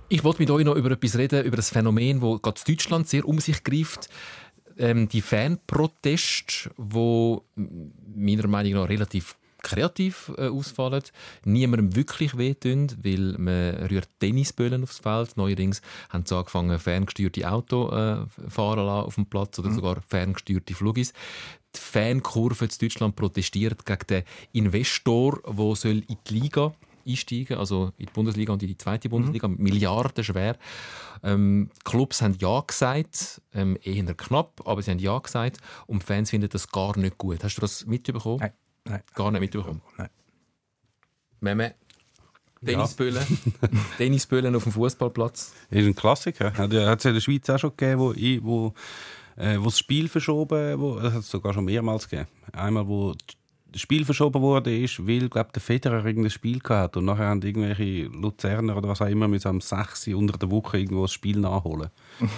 [0.08, 3.08] Ich wollte mit euch noch über etwas reden, über das Phänomen, das gerade in Deutschland
[3.08, 4.08] sehr um sich greift.
[4.82, 11.04] Ähm, die Fanproteste, wo meiner Meinung nach relativ kreativ äh, ausfallen,
[11.44, 15.36] niemandem wirklich wehtun, weil man rührt Tennisböllen aufs Feld.
[15.36, 20.74] Neuerdings haben sie angefangen, ferngesteuerte Auto äh, fahren lassen auf dem Platz oder sogar ferngesteuerte
[20.74, 21.12] Flugis.
[21.76, 24.22] Die Fankurve in Deutschland protestiert gegen den
[24.52, 26.74] Investor, der soll in die Liga
[27.06, 30.56] einsteigen, also in die Bundesliga und in die zweite Bundesliga, Milliarden schwer.
[31.22, 36.06] Ähm, Clubs haben ja gesagt, ähm, eher knapp, aber sie haben ja gesagt und die
[36.06, 37.42] Fans finden das gar nicht gut.
[37.44, 38.38] Hast du das mitbekommen?
[38.40, 38.52] Nein,
[38.84, 39.02] nein.
[39.14, 39.80] Gar nicht mitbekommen.
[39.98, 40.08] Nein.
[41.40, 41.74] Meme.
[42.64, 43.24] Tennisböllen.
[43.98, 45.52] Tennisböllen auf dem Fußballplatz.
[45.70, 46.52] ist ein Klassiker.
[46.56, 48.72] Hat ja- es ja in der Schweiz auch schon gegeben, wo, i- wo,
[49.36, 52.28] äh, wo das Spiel verschoben wo, Das hat es sogar schon mehrmals gegeben.
[52.52, 53.14] Einmal, wo
[53.72, 57.42] das Spiel verschoben wurde, ist, weil glaub, der Federer irgendein Spiel gehabt und nachher haben
[57.42, 61.12] irgendwelche Luzerner oder was auch immer mit am 6 Uhr unter der Woche irgendwo das
[61.12, 61.88] Spiel nachholen.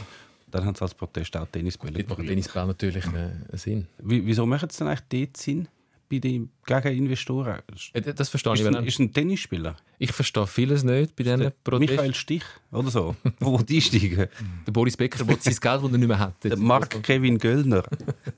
[0.51, 2.05] Dann haben sie als Protest auch Tennisbälle.
[2.09, 3.89] Macht Tennisball natürlich einen Sinn.
[3.99, 5.69] Wie, wieso machen sie denn eigentlich dort Sinn?
[6.11, 7.63] Bei den Gegeninvestoren?
[7.93, 8.61] Äh, Das verstehe ich.
[8.61, 9.77] Ist wenn ein, ist ein Tennisspieler?
[9.99, 11.95] Ich verstehe vieles nicht bei diesen Protesten.
[11.97, 13.17] Michael Stich oder so?
[13.41, 14.29] Wo die steigen?
[14.67, 16.35] Der Boris Becker will sein Geld, das er nicht mehr hat.
[16.45, 17.85] Der Mark Kevin Göllner.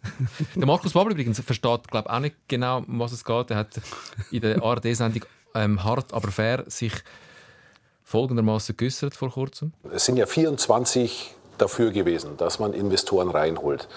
[0.55, 3.51] Der Markus Babbel übrigens versteht glaube auch nicht genau, um was es geht.
[3.51, 3.81] Er hat
[4.31, 6.93] in der ARD-Sendung ähm, «Hart, aber fair» sich
[8.05, 9.73] folgendermaßen geäußert vor kurzem.
[9.93, 13.89] Es sind ja 24 dafür gewesen, dass man Investoren reinholt.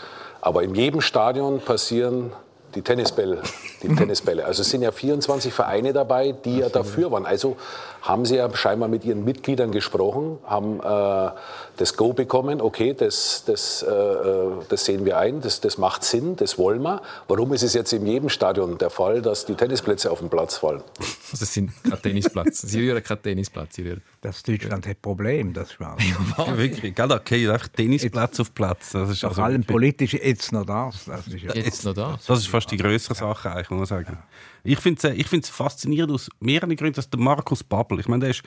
[0.41, 2.31] Aber in jedem Stadion passieren
[2.75, 3.41] die Tennisbälle.
[3.83, 4.45] Die Tennisbälle.
[4.45, 7.25] Also es sind ja 24 Vereine dabei, die ja dafür waren.
[7.25, 7.57] Also
[8.01, 11.31] haben sie ja scheinbar mit ihren Mitgliedern gesprochen, haben äh,
[11.77, 16.03] das Go bekommen, okay, das, das, äh, äh, das sehen wir ein, das, das macht
[16.03, 17.01] Sinn, das wollen wir.
[17.27, 20.57] Warum ist es jetzt in jedem Stadion der Fall, dass die Tennisplätze auf den Platz
[20.57, 20.81] fallen?
[21.31, 22.61] Es sind kein Tennisplatz.
[22.61, 23.75] Sie rühren keinen Tennisplatz.
[23.75, 24.01] Sie rühren.
[24.21, 25.95] Das Deutschland hat Problem, das wahr.
[25.99, 26.95] Ja, wirklich.
[26.95, 28.91] Gell, fallen einfach Tennisplatz auf Platz.
[28.91, 31.05] Das ist, Vor also, allem politisch jetzt noch das.
[31.05, 32.19] Das ist ja Jetzt noch da.
[32.25, 34.17] das ist fast die größere Sache, eigentlich, muss man sagen.
[34.63, 38.21] Ich finde es ich find's faszinierend aus mehreren Gründen, dass der Markus Babbel, ich meine,
[38.21, 38.43] der ist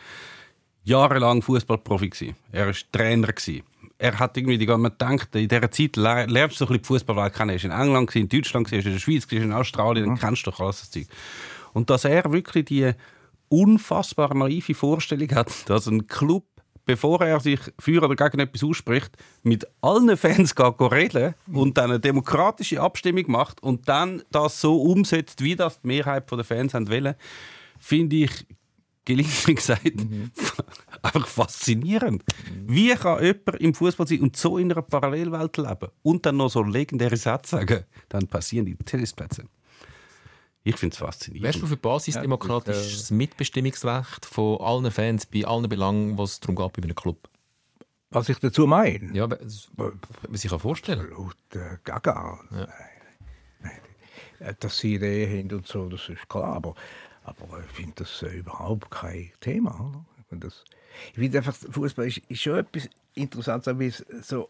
[0.85, 2.37] jahrelang Fußballprofi gewesen.
[2.51, 3.63] Er ist Trainer gewesen.
[3.99, 6.69] Er hat irgendwie die ganze, man denkt, in dieser Zeit le- lernst du so ein
[6.69, 7.51] bisschen die Fußballwelt kennen.
[7.51, 10.19] Er ist in England, gewesen, in Deutschland, gewesen, in der Schweiz, gewesen, in Australien, dann
[10.19, 11.07] kennst du doch alles das Zeug.
[11.73, 12.93] Und dass er wirklich die
[13.49, 16.45] unfassbar naive Vorstellung hat, dass ein Club,
[16.85, 21.91] bevor er sich für oder gegen etwas ausspricht, mit allen Fans geht reden und dann
[21.91, 26.75] eine demokratische Abstimmung macht und dann das so umsetzt, wie das die Mehrheit der Fans
[26.75, 27.15] wollen,
[27.79, 28.47] finde ich
[29.05, 29.93] gelinde gesagt,
[31.03, 32.23] einfach faszinierend.
[32.67, 36.51] Wie kann jemand im Fußball sein und so in einer Parallelwelt leben und dann noch
[36.51, 39.45] so legendäre Sätze sagen, dann passieren die Tennisplätze.
[40.65, 41.45] Ich finde es faszinierend.
[41.45, 46.73] Wärst du für basisdemokratisches Mitbestimmungsrecht von allen Fans bei allen Belangen, was es darum geht
[46.73, 47.29] bei einem Club?
[48.11, 49.13] Was ich dazu meine.
[49.13, 51.11] Ja, was ich kann vorstellen.
[51.11, 52.39] Laut äh, Gaga.
[52.51, 52.69] Nein,
[53.61, 53.81] nein.
[54.39, 56.55] Äh, Dass sie Ideen haben und so, das ist klar.
[56.57, 56.75] Aber,
[57.25, 60.05] aber ich finde das äh, überhaupt kein Thema.
[60.31, 60.49] Oder?
[61.13, 64.49] Ich finde einfach, Fußball ist, ist schon etwas Interessantes, aber es so,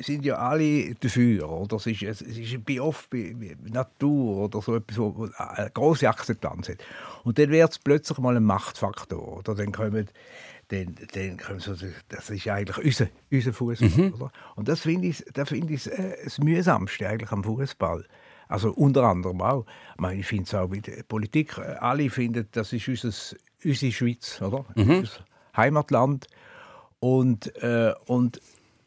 [0.00, 1.50] sind ja alle dafür.
[1.50, 1.76] Oder?
[1.76, 6.68] Es, ist, es ist bei oft bei, Natur oder so etwas, wo eine große Akzeptanz
[6.68, 6.78] hat.
[7.24, 9.38] Und dann wird es plötzlich mal ein Machtfaktor.
[9.38, 9.54] Oder?
[9.54, 10.08] Dann kommen
[10.68, 11.74] dann, dann kommen so,
[12.08, 14.12] das ist eigentlich unser, unser Fußball.
[14.12, 14.32] Oder?
[14.54, 18.06] Und das finde ich, das finde ich äh, das Mühsamste eigentlich am Fußball.
[18.48, 19.64] Also unter anderem auch.
[19.94, 21.58] Ich, meine, ich finde es auch bei der Politik.
[21.58, 24.64] Alle finden, das ist unser, unsere Schweiz, oder?
[24.74, 25.08] Unser
[25.56, 26.26] Heimatland.
[27.00, 28.40] Und, äh, und,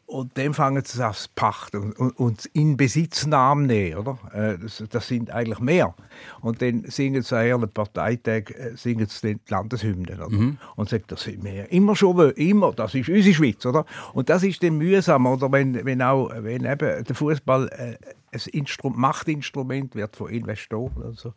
[0.06, 4.18] und dann fangen sie an zu pachten und, und, in Besitznahme nehmen, oder?
[4.32, 5.94] Äh, das, das sind eigentlich mehr.
[6.40, 10.28] Und dann singen sie an ihren Parteitag äh, singen sie die Landeshymnen, oder?
[10.76, 13.86] Und sagen, das sind wir immer schon, immer, das ist unsere Schweiz, oder?
[14.12, 15.50] Und das ist dann mühsam, oder?
[15.50, 17.96] Wenn, wenn auch, wenn eben der Fußball äh,
[18.32, 21.32] ein Instru Machtinstrument wird von Investoren, also,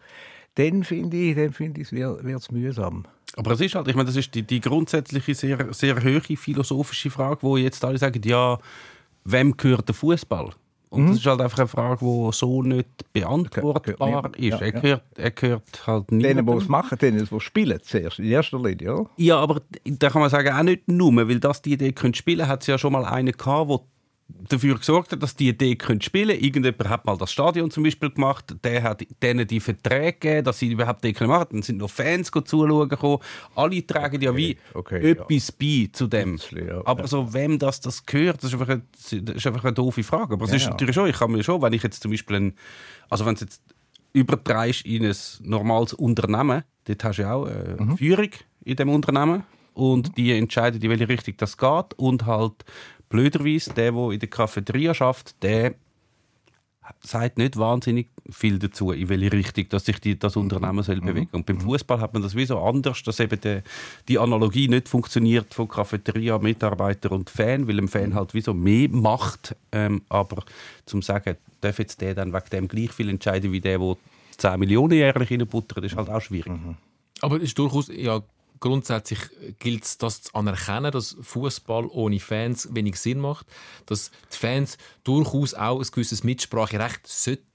[0.55, 3.05] dann finde ich, dann finde ich, wird es mühsam.
[3.35, 7.09] Aber es ist halt, ich meine, das ist die, die grundsätzliche, sehr, sehr hohe philosophische
[7.09, 8.57] Frage, wo jetzt alle sagen, ja,
[9.25, 10.51] wem gehört der Fußball?
[10.89, 14.39] Und das ist halt einfach eine Frage, die so nicht beantwortbar Gehört ist.
[14.39, 14.39] niemand.
[14.39, 14.71] Er, Ja, ja.
[14.71, 18.95] gehört, er gehört halt Denen, die es machen, denen, die spielen, zuerst, in erster Linie,
[18.95, 19.09] oder?
[19.17, 22.47] Ja, aber da kann man sagen, auch nicht nur, weil das die Idee können spielen,
[22.47, 23.81] hat es ja schon mal einen gehabt,
[24.29, 26.43] dafür gesorgt hat, dass die Idee können spielen können.
[26.43, 30.59] Irgendjemand hat mal das Stadion zum Beispiel gemacht, der hat denen die Verträge gegeben, dass
[30.59, 31.47] sie überhaupt die können machen.
[31.51, 33.19] Dann sind noch Fans zuschauen gekommen.
[33.55, 36.39] Alle tragen ja wie okay, etwas bei zu dem.
[36.51, 36.81] Ja.
[36.85, 40.03] Aber so, wem das, das gehört, das ist, einfach eine, das ist einfach eine doofe
[40.03, 40.33] Frage.
[40.33, 40.71] Aber es ist ja.
[40.71, 42.53] natürlich schon, ich kann mir schon, wenn ich jetzt zum Beispiel ein,
[43.09, 43.61] also wenn es jetzt
[44.13, 47.97] übertreibst in ein normales Unternehmen, dort hast du ja auch eine Mhm.
[47.97, 48.29] Führung
[48.63, 52.65] in dem Unternehmen und die entscheiden, in welche Richtung das geht und halt
[53.09, 55.75] blöderweise, der, der in der Cafeteria schafft, der
[57.01, 61.29] sagt nicht wahnsinnig viel dazu, in welche Richtung dass sich die, das Unternehmen soll bewegen
[61.31, 63.61] Und beim Fußball hat man das wie so anders, dass eben die,
[64.07, 68.53] die Analogie nicht funktioniert von Cafeteria, Mitarbeiter und Fan, weil ein Fan halt wie so
[68.53, 69.55] mehr macht.
[69.71, 70.43] Ähm, aber
[70.85, 73.97] zum sagen, darf jetzt der dann wegen dem gleich viel entscheiden wie der, der
[74.37, 76.51] 10 Millionen jährlich reinbuttert, ist halt auch schwierig.
[77.21, 78.21] Aber es ist durchaus, ja,
[78.59, 79.19] grundsätzlich
[79.59, 83.47] gilt es, das zu anerkennen, dass Fußball ohne Fans wenig Sinn macht,
[83.85, 87.47] dass die Fans durchaus auch ein gewisses Mitspracherecht sollten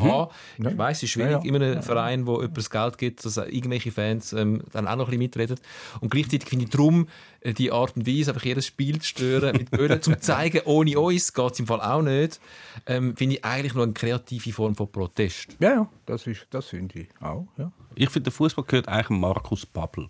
[0.00, 0.30] haben.
[0.58, 1.44] Ich weiss, es ist schwierig Ja, ja.
[1.44, 5.08] in einem Verein, wo jemand das Geld gibt, dass irgendwelche Fans ähm, dann auch noch
[5.08, 5.60] ein bisschen mitreden.
[6.00, 7.08] Und gleichzeitig finde ich darum
[7.40, 10.62] äh, die Art und Weise, einfach jedes Spiel zu stören mit Böllen, zum zu zeigen,
[10.64, 12.40] ohne uns geht es im Fall auch nicht,
[12.86, 15.56] ähm, finde ich eigentlich noch eine kreative Form von Protest.
[15.60, 17.46] Ja, ja, das, ist, das finde ich auch.
[17.56, 17.72] Ja.
[17.94, 20.08] Ich finde, der Fußball gehört eigentlich Markus Babbel.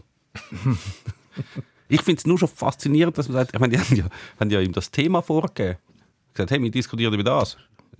[1.89, 4.05] ich finde es nur schon faszinierend, dass man sagt, ich meine, die haben ja,
[4.39, 5.79] haben ja ihm das Thema vorgegeben.
[6.35, 7.57] Gesagt, hey, wir diskutieren über das.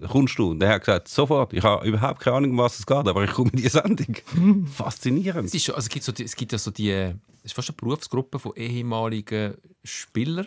[0.07, 0.53] Kommst du?
[0.53, 1.53] Und er hat gesagt, sofort.
[1.53, 4.67] Ich habe überhaupt keine Ahnung, um was es geht, aber ich komme in die Sendung.
[4.73, 5.49] Faszinierend.
[5.49, 7.71] Es, ist schon, also es, gibt so es gibt ja so die, es ist fast
[7.71, 10.47] eine Berufsgruppe von ehemaligen Spielern,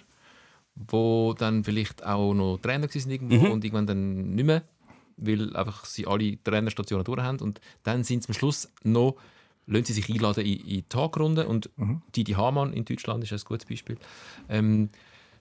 [0.76, 4.64] die dann vielleicht auch noch Trainer waren irgendwo und irgendwann dann nicht mehr,
[5.18, 7.40] weil einfach sie alle Trainerstationen durch haben.
[7.40, 9.18] Und dann sind sie am Schluss noch,
[9.72, 11.70] lassen sie sich einladen in, in die Tagrunde und
[12.16, 13.98] Didi Hamann in Deutschland ist ein gutes Beispiel.
[14.50, 14.90] Ähm,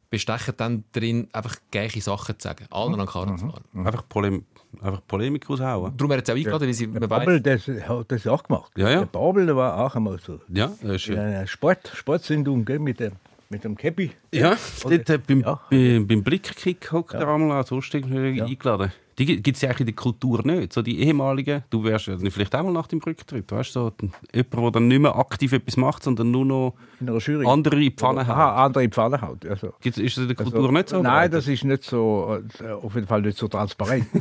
[0.09, 3.63] bestechen dann darin, einfach gleiche Sachen zu sagen, allen an den Karren zu fahren.
[3.75, 4.45] Einfach, Polem
[4.81, 5.97] einfach Polemik raushauen.
[5.97, 8.73] Darum werden sie auch eingeladen, weil sie, man weiss, Babel, das hat das auch gemacht.
[8.77, 8.99] Ja, ja.
[9.01, 10.41] Der Babel der war auch einmal so.
[10.49, 11.19] Ja, das ist In schön.
[11.19, 13.13] einer Sport, Sportsendung gell, mit dem,
[13.51, 14.11] mit dem Käppi.
[14.35, 15.61] Ja, dort, äh, beim, Ja.
[15.71, 18.93] bei, beim Blickkick hockt er einmal auch sonst irgendwie eingeladen.
[19.21, 20.73] Die gibt es ja eigentlich in der Kultur nicht.
[20.73, 23.93] So die ehemaligen, du wärst ja vielleicht auch mal nach dem Rücktritt, weißt du, so
[24.33, 27.47] jemand, der dann nicht mehr aktiv etwas macht, sondern nur noch In einer Jury.
[27.47, 28.35] andere in die Pfanne hat.
[28.35, 29.45] Aha, andere in die Pfanne haut.
[29.45, 31.03] Also, Gibt's- Ist das in der Kultur also, nicht so?
[31.03, 34.07] Nein, das ist nicht so, äh, auf jeden Fall nicht so transparent.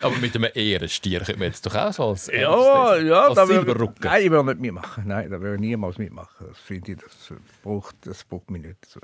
[0.00, 3.48] Aber mit einem Ehrenstier könnte man jetzt doch auch so als, ja, ja, als da
[3.48, 5.04] würde, nein, ich würde nicht mitmachen.
[5.06, 6.46] Nein, da würde ich niemals mitmachen.
[6.48, 7.32] Das finde ich, das
[7.62, 8.84] braucht, das braucht mich nicht.
[8.86, 8.98] So.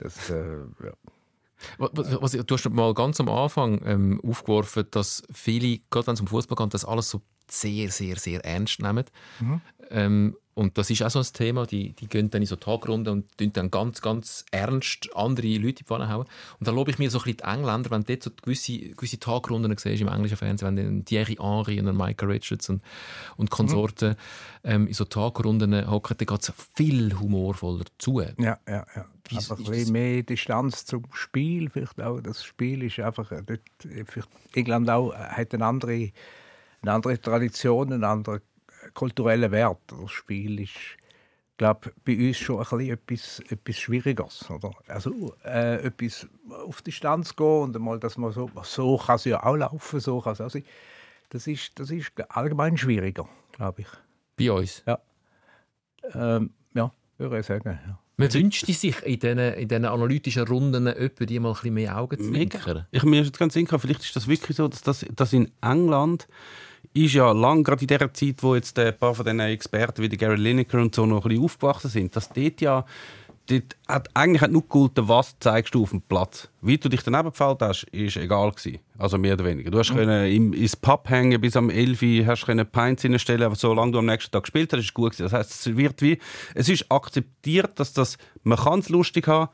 [0.00, 0.34] Das, äh,
[0.82, 0.92] ja.
[1.78, 1.90] Was,
[2.20, 6.26] was, du hast mal ganz am Anfang ähm, aufgeworfen, dass viele, gerade wenn es um
[6.26, 9.04] Fußball geht, das alles so sehr, sehr, sehr ernst nehmen.
[9.90, 13.12] Ähm, und das ist auch so ein Thema, die, die gehen dann in so Tagrunden
[13.12, 16.26] und tun dann ganz, ganz ernst andere Leute in die Pfanne hauen.
[16.58, 18.76] Und da lobe ich mir so ein bisschen die Engländer, wenn du dort so gewisse,
[18.76, 22.82] gewisse Tagrunden siehst im englischen Fernsehen, wenn dann Thierry Henry und Michael Richards und,
[23.36, 24.16] und Konsorten
[24.64, 28.20] ähm, in so Tagrunden hocken, dann geht es viel humorvoller zu.
[28.20, 29.04] Ja, ja, ja.
[29.28, 31.70] Wie Aber ein bisschen mehr Distanz zum Spiel.
[31.70, 32.20] Vielleicht auch.
[32.20, 33.30] Das Spiel ist einfach.
[33.30, 34.04] äh, Dort, äh,
[34.54, 36.10] England auch, äh, hat eine andere,
[36.82, 38.40] eine andere Tradition, einen anderen
[38.94, 39.80] kulturellen Wert.
[39.86, 40.72] Das Spiel ist,
[41.56, 44.50] glaube bei uns schon ein bisschen etwas, etwas Schwieriges.
[44.50, 44.70] Oder?
[44.86, 46.26] Also äh, etwas
[46.66, 50.20] auf Distanz gehen und einmal, dass man so, so kann es ja auch laufen, so
[50.20, 50.64] kann es auch sein.
[51.30, 53.88] Das ist, das ist allgemein schwieriger, glaube ich.
[54.36, 54.82] Bei uns.
[54.86, 54.98] Ja,
[56.14, 57.78] ähm, ja würde ich sagen.
[57.86, 57.98] Ja.
[58.16, 61.98] Man wünscht sich in diesen, in diesen analytischen Runden jemanden, die mal ein bisschen mehr
[61.98, 62.86] Augen zu Mega.
[62.90, 65.52] Ich mir ist jetzt ganz sicher, vielleicht ist das wirklich so, dass, das, dass in
[65.60, 66.26] England
[67.04, 70.08] ist ja lang, gerade in der Zeit, wo jetzt ein paar von diesen Experten wie
[70.08, 72.84] Gary Lineker und so noch ein bisschen aufgewachsen sind, dass dort ja
[73.48, 76.48] dort hat eigentlich hat nur gegolten, was zeigst du auf dem Platz.
[76.60, 78.78] Wie du dich daneben gefällt hast, ist egal gewesen.
[78.98, 79.70] Also mehr oder weniger.
[79.70, 83.44] Du hast können im, ins Pub hängen bis am 11 Uhr, hast können Pints hinstellen,
[83.44, 85.30] aber solange du am nächsten Tag gespielt hast, ist es gut gewesen.
[85.30, 86.18] Das heißt, es wird wie,
[86.54, 89.50] es ist akzeptiert, dass das, man kann es lustig haben,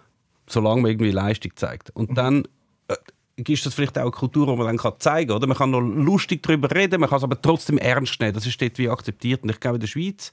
[0.47, 1.91] solange man irgendwie Leistung zeigt.
[1.91, 2.45] Und dann
[2.89, 2.95] äh,
[3.37, 5.37] ist das vielleicht auch eine Kultur, die man dann kann zeigen kann.
[5.37, 5.47] Oder?
[5.47, 8.33] Man kann noch lustig darüber reden, man kann es aber trotzdem ernst nehmen.
[8.33, 9.43] Das ist dort wie akzeptiert.
[9.43, 10.33] Und ich glaube, in der Schweiz,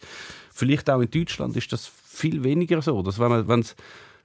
[0.54, 3.02] vielleicht auch in Deutschland, ist das viel weniger so.
[3.02, 3.76] Dass wenn man, wenn's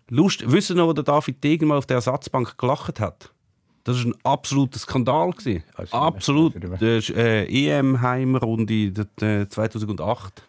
[0.09, 3.33] Lust, wissen noch, wo der David Degen mal auf der Ersatzbank gelacht hat?
[3.85, 5.31] Das war ein absoluter Skandal.
[5.31, 5.63] Gewesen.
[5.93, 6.55] Absolut.
[7.11, 8.93] äh, EM-Heimrunde
[9.49, 10.43] 2008.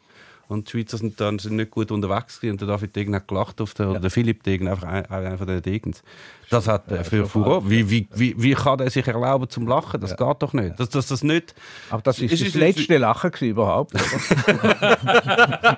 [0.48, 2.54] Und die Schweizer sind dann sind nicht gut unterwegs gewesen.
[2.54, 5.38] und der David Degen hat gelacht auf den, oder der Philipp Degen, einfach ein- einer
[5.38, 6.02] von den Degens.
[6.50, 7.70] Das hat äh, für Furore.
[7.70, 10.00] Wie, wie, wie, wie kann er sich erlauben zum Lachen?
[10.00, 10.80] Das geht doch nicht.
[10.80, 11.54] Dass das, das nicht...
[11.89, 13.93] Aber das ist Es das ist- letzte Lachen gewesen überhaupt.
[13.95, 14.04] oder?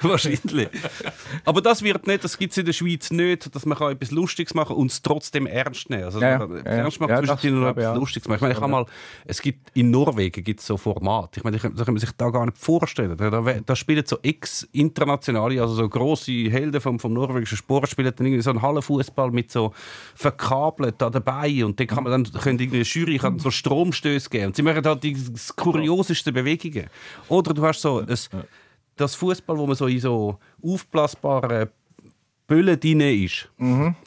[0.00, 0.68] Wahrscheinlich.
[1.44, 4.10] Aber das wird nicht, das gibt es in der Schweiz nicht, dass man kann etwas
[4.10, 6.04] Lustiges machen und es trotzdem ernst nehmen.
[6.04, 7.96] Also, Ja, ja, ernst machen, ja, zwischendrin das noch etwas.
[7.98, 8.36] Lustiges machen.
[8.36, 8.86] Ich meine, ich habe mal,
[9.26, 11.38] es gibt, in Norwegen gibt es so Formate.
[11.38, 13.16] Ich meine, das kann man sich da gar nicht vorstellen.
[13.16, 18.12] Da, da, da spielen so ex-internationale, also so grosse Helden vom, vom norwegischen Sport, spielen
[18.14, 19.72] dann irgendwie so einen Hallenfußball mit so
[20.14, 24.30] verkabelt da dabei und dann kann man dann, können irgendwie eine Jury kann so Stromstöße
[24.30, 24.46] geben.
[24.46, 25.16] Und sie machen halt die
[25.56, 26.88] kurioseste Bewegungen.
[27.28, 28.06] Oder du hast so ein,
[28.96, 31.68] das Fußball, wo man so in so aufblasbaren
[32.46, 33.50] Böllen drin ist.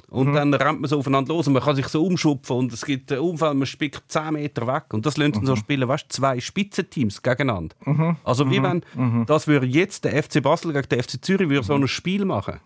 [0.10, 2.86] Und dann rennt man so aufeinander los und man kann sich so umschupfen und es
[2.86, 4.94] gibt einen Unfall, man spickt 10 Meter weg.
[4.94, 7.76] Und das lassen so spielen, weißt zwei Spitzenteams gegeneinander.
[8.24, 8.84] Also wie wenn,
[9.26, 12.60] das würde jetzt der FC Basel gegen den FC Zürich würde so ein Spiel machen.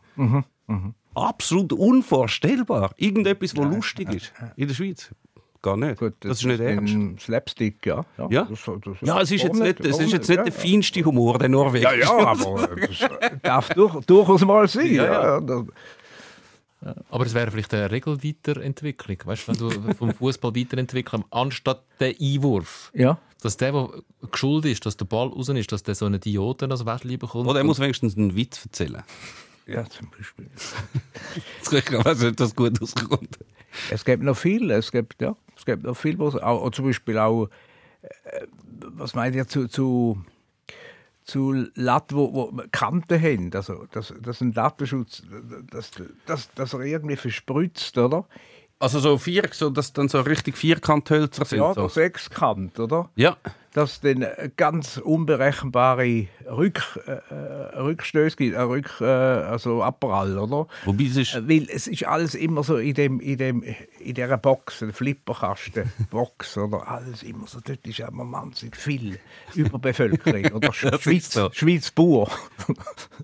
[1.13, 2.93] Absolut unvorstellbar.
[2.97, 5.09] Irgendetwas, was lustig ist in der Schweiz.
[5.63, 5.99] Gar nicht.
[5.99, 6.93] Gut, das, ist nicht ernst.
[6.93, 8.03] ein Slapstick, ja.
[8.29, 10.59] Ja, das- das- ja es ist jetzt nicht, es ist jetzt nicht Ja, der ja.
[10.59, 11.83] feinste Humor, der Norwegen.
[11.83, 13.09] Ja, ja, aber das
[13.43, 14.93] darf durch, durchaus mal sein.
[14.95, 15.65] Ja, Das-
[17.11, 19.17] Aber es wäre vielleicht eine Regelweiterentwicklung.
[19.25, 23.19] Weißt du, wenn du vom Fußball weiterentwickeln, anstatt den Einwurf, ja.
[23.43, 23.89] dass der, der
[24.31, 27.47] geschuld ist, dass der Ball raus ist, dass der so eine Diode als Wettli bekommt.
[27.47, 29.03] Oder er muss wenigstens einen Witz erzählen.
[29.67, 30.49] ja, zum Beispiel.
[31.61, 33.37] Ich weiß nicht, ob das gut auskommt.
[33.91, 36.85] Es gibt noch viel, es gibt, ja, es gibt noch viel, was, auch, auch zum
[36.85, 37.47] Beispiel auch,
[38.01, 40.23] äh, was meint ihr zu, zu,
[41.23, 45.21] zu Latten, wo, wo Kanten haben, also dass, dass ein Lattenschutz,
[45.69, 45.91] dass,
[46.25, 48.25] dass, dass er irgendwie verspritzt, oder?
[48.79, 51.59] Also so vier, so, dass dann so richtig Vierkanthölzer sind.
[51.59, 51.87] Ja, so.
[51.87, 53.11] Sechskant, oder?
[53.15, 53.37] ja.
[53.73, 60.37] Dass dann äh, ganz unberechenbare Rück, äh, äh, Rückstöße gibt, äh, Rück, äh, also Abprall,
[60.37, 60.67] oder?
[60.85, 63.63] Wobei es ist, Äh, Weil es ist alles immer so in, dem, in, dem,
[63.99, 66.85] in dieser Box, der Flipperkasten, Box, oder?
[66.87, 67.59] Alles immer so.
[67.63, 69.19] Dort ist immer wahnsinnig viel
[69.55, 70.45] Überbevölkerung.
[70.53, 71.49] Oder Schweiz, so.
[71.53, 72.29] Schweiz pur.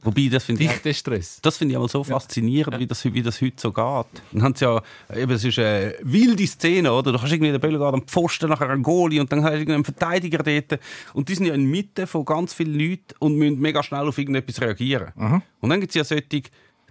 [0.04, 1.40] wobei das finde ich, Dichter Stress.
[1.42, 4.06] das finde ich aber so faszinierend, wie, das, wie das heute so geht.
[4.32, 4.82] Dann haben sie ja,
[5.16, 7.12] eben, es ist eine wilde Szene, oder?
[7.12, 9.84] Du hast irgendwie den Böllen am Pfosten nachher einen Goalie und dann hast du irgendeinen
[9.86, 10.80] Verteidiger dort
[11.14, 14.08] und die sind ja in der Mitte von ganz vielen Leuten und müssen mega schnell
[14.08, 15.14] auf irgendetwas reagieren.
[15.60, 16.44] Und dann gibt es ja solche,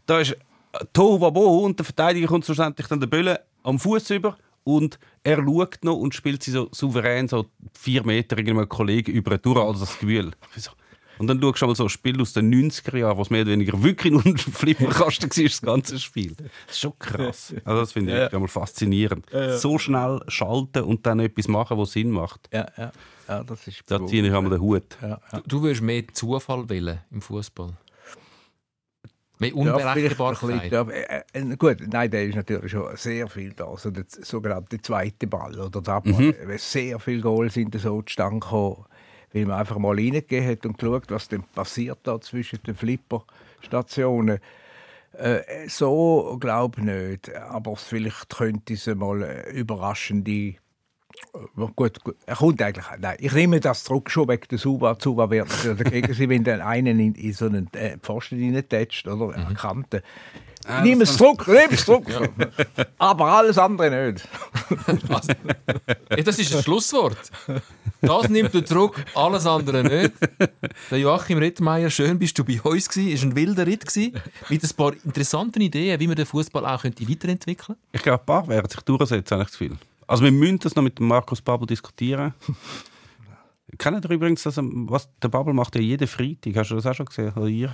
[0.07, 0.36] da ist
[0.92, 5.78] Tohuwabohu und der Verteidiger kommt schlussendlich dann den Böllen am Fuß über und er schaut
[5.82, 9.99] noch und spielt sie so souverän so vier Meter irgendeinem Kollegen über durch also das
[9.99, 10.32] Gefühl.
[10.57, 10.70] So.
[11.19, 13.43] Und dann schaust du mal so ein Spiel aus den 90er Jahren, wo es mehr
[13.43, 16.35] oder weniger wirklich nur ein Flipperkasten war, das ganze Spiel.
[16.37, 16.47] Das
[16.77, 17.55] ist schon krass.
[17.64, 19.27] Also das finde ich wirklich einmal faszinierend.
[19.57, 22.49] So schnell schalten und dann etwas machen, was Sinn macht.
[22.53, 22.93] Ja, ja.
[23.29, 24.97] ja das ist Da ziehe ich einmal den Hut.
[25.01, 25.43] ja, ja.
[25.47, 27.75] Du würdest mehr Zufall wählen im Fußball.
[29.39, 30.73] Mehr Ja, Unberechenbarkeit.
[30.73, 33.67] ja, äh, äh, gut, nein, der ist natürlich schon sehr viel da.
[33.67, 36.35] Also der sogenannte zweite Ball oder der Abwehr, mhm.
[36.57, 38.87] sehr viele Goals sind so zustande gekommen,
[39.37, 44.39] weil man einfach mal reingegeben hat und geschaut, was denn passiert da zwischen den Flipperstationen.
[45.12, 50.55] Äh, so glaube ich nicht, aber vielleicht könnte es mal eine überraschende
[51.75, 52.87] Gut, gut, er kommt eigentlich.
[52.99, 54.97] Nein, ich nehme das zurück, schon wegen der Suba.
[55.01, 59.35] Suba wird dagegen sein, wenn dann einen in, in so einen äh, Pfosten reintätscht, oder?
[59.35, 60.03] Eine Kante.
[60.69, 62.07] Ich nehme es zurück, nehme es zurück.
[62.99, 64.29] Aber alles andere nicht.
[65.09, 65.33] Also,
[66.25, 67.31] das ist ein Schlusswort.
[68.01, 70.12] Das nimmt er zurück, alles andere nicht.
[70.91, 73.12] Der Joachim Rittmeier, schön bist du bei uns gewesen.
[73.12, 76.67] Es war ein wilder Ritt gewesen, mit ein paar interessanten Ideen, wie man den Fußball
[76.67, 79.79] auch könnte weiterentwickeln Ich glaube, ein paar werden sich durchsetzen, habe ich das Gefühl.
[80.07, 82.35] Also wir müssen das noch mit Markus Babbel diskutieren.
[83.79, 86.87] Kennt ihr übrigens, dass, er- was der Babbel macht ja jeden Freitag, hast du das
[86.87, 87.33] auch schon gesehen?
[87.35, 87.73] Oder ihr?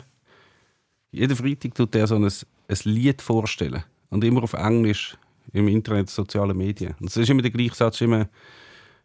[1.11, 3.85] Jeden Freitag tut er so ein, ein Lied vorstellen.
[4.09, 5.17] Und immer auf Englisch,
[5.53, 6.95] im Internet, sozialen Medien.
[7.01, 8.29] Und es ist immer der gleiche Satz, immer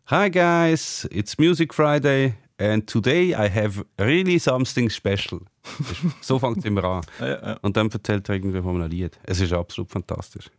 [0.07, 5.41] Hi guys, it's Music Friday and today I have really something special.
[6.21, 7.01] so fängt es immer an.
[7.61, 9.19] Und dann erzählt er irgendwie von einem Lied.
[9.23, 10.49] Es ist absolut fantastisch.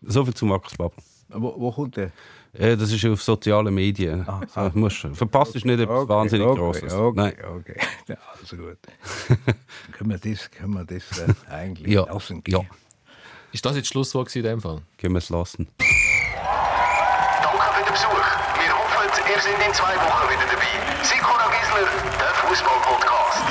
[0.00, 1.02] So viel zu Markus Babbel.
[1.28, 2.10] Wo, wo kommt der?
[2.52, 4.24] Äh, das ist auf sozialen Medien.
[4.54, 6.92] so, musst, verpasst ist nicht etwas wahnsinnig okay, Grosses.
[6.94, 7.34] Okay, Nein.
[7.58, 7.76] okay.
[8.08, 8.78] Ja, also gut.
[9.92, 12.04] können wir das, können wir das äh, eigentlich Ja.
[12.06, 12.42] lassen?
[12.46, 12.60] Ja,
[13.52, 14.80] Ist das jetzt das Schlusswort in dem Fall?
[14.98, 15.66] können wir es lassen.
[15.78, 18.08] Danke für den Besuch.
[18.62, 21.04] Wir hoffen, ihr seid in zwei Wochen wieder dabei.
[21.04, 23.44] Sikora Gisler, der Fußball-Podcast.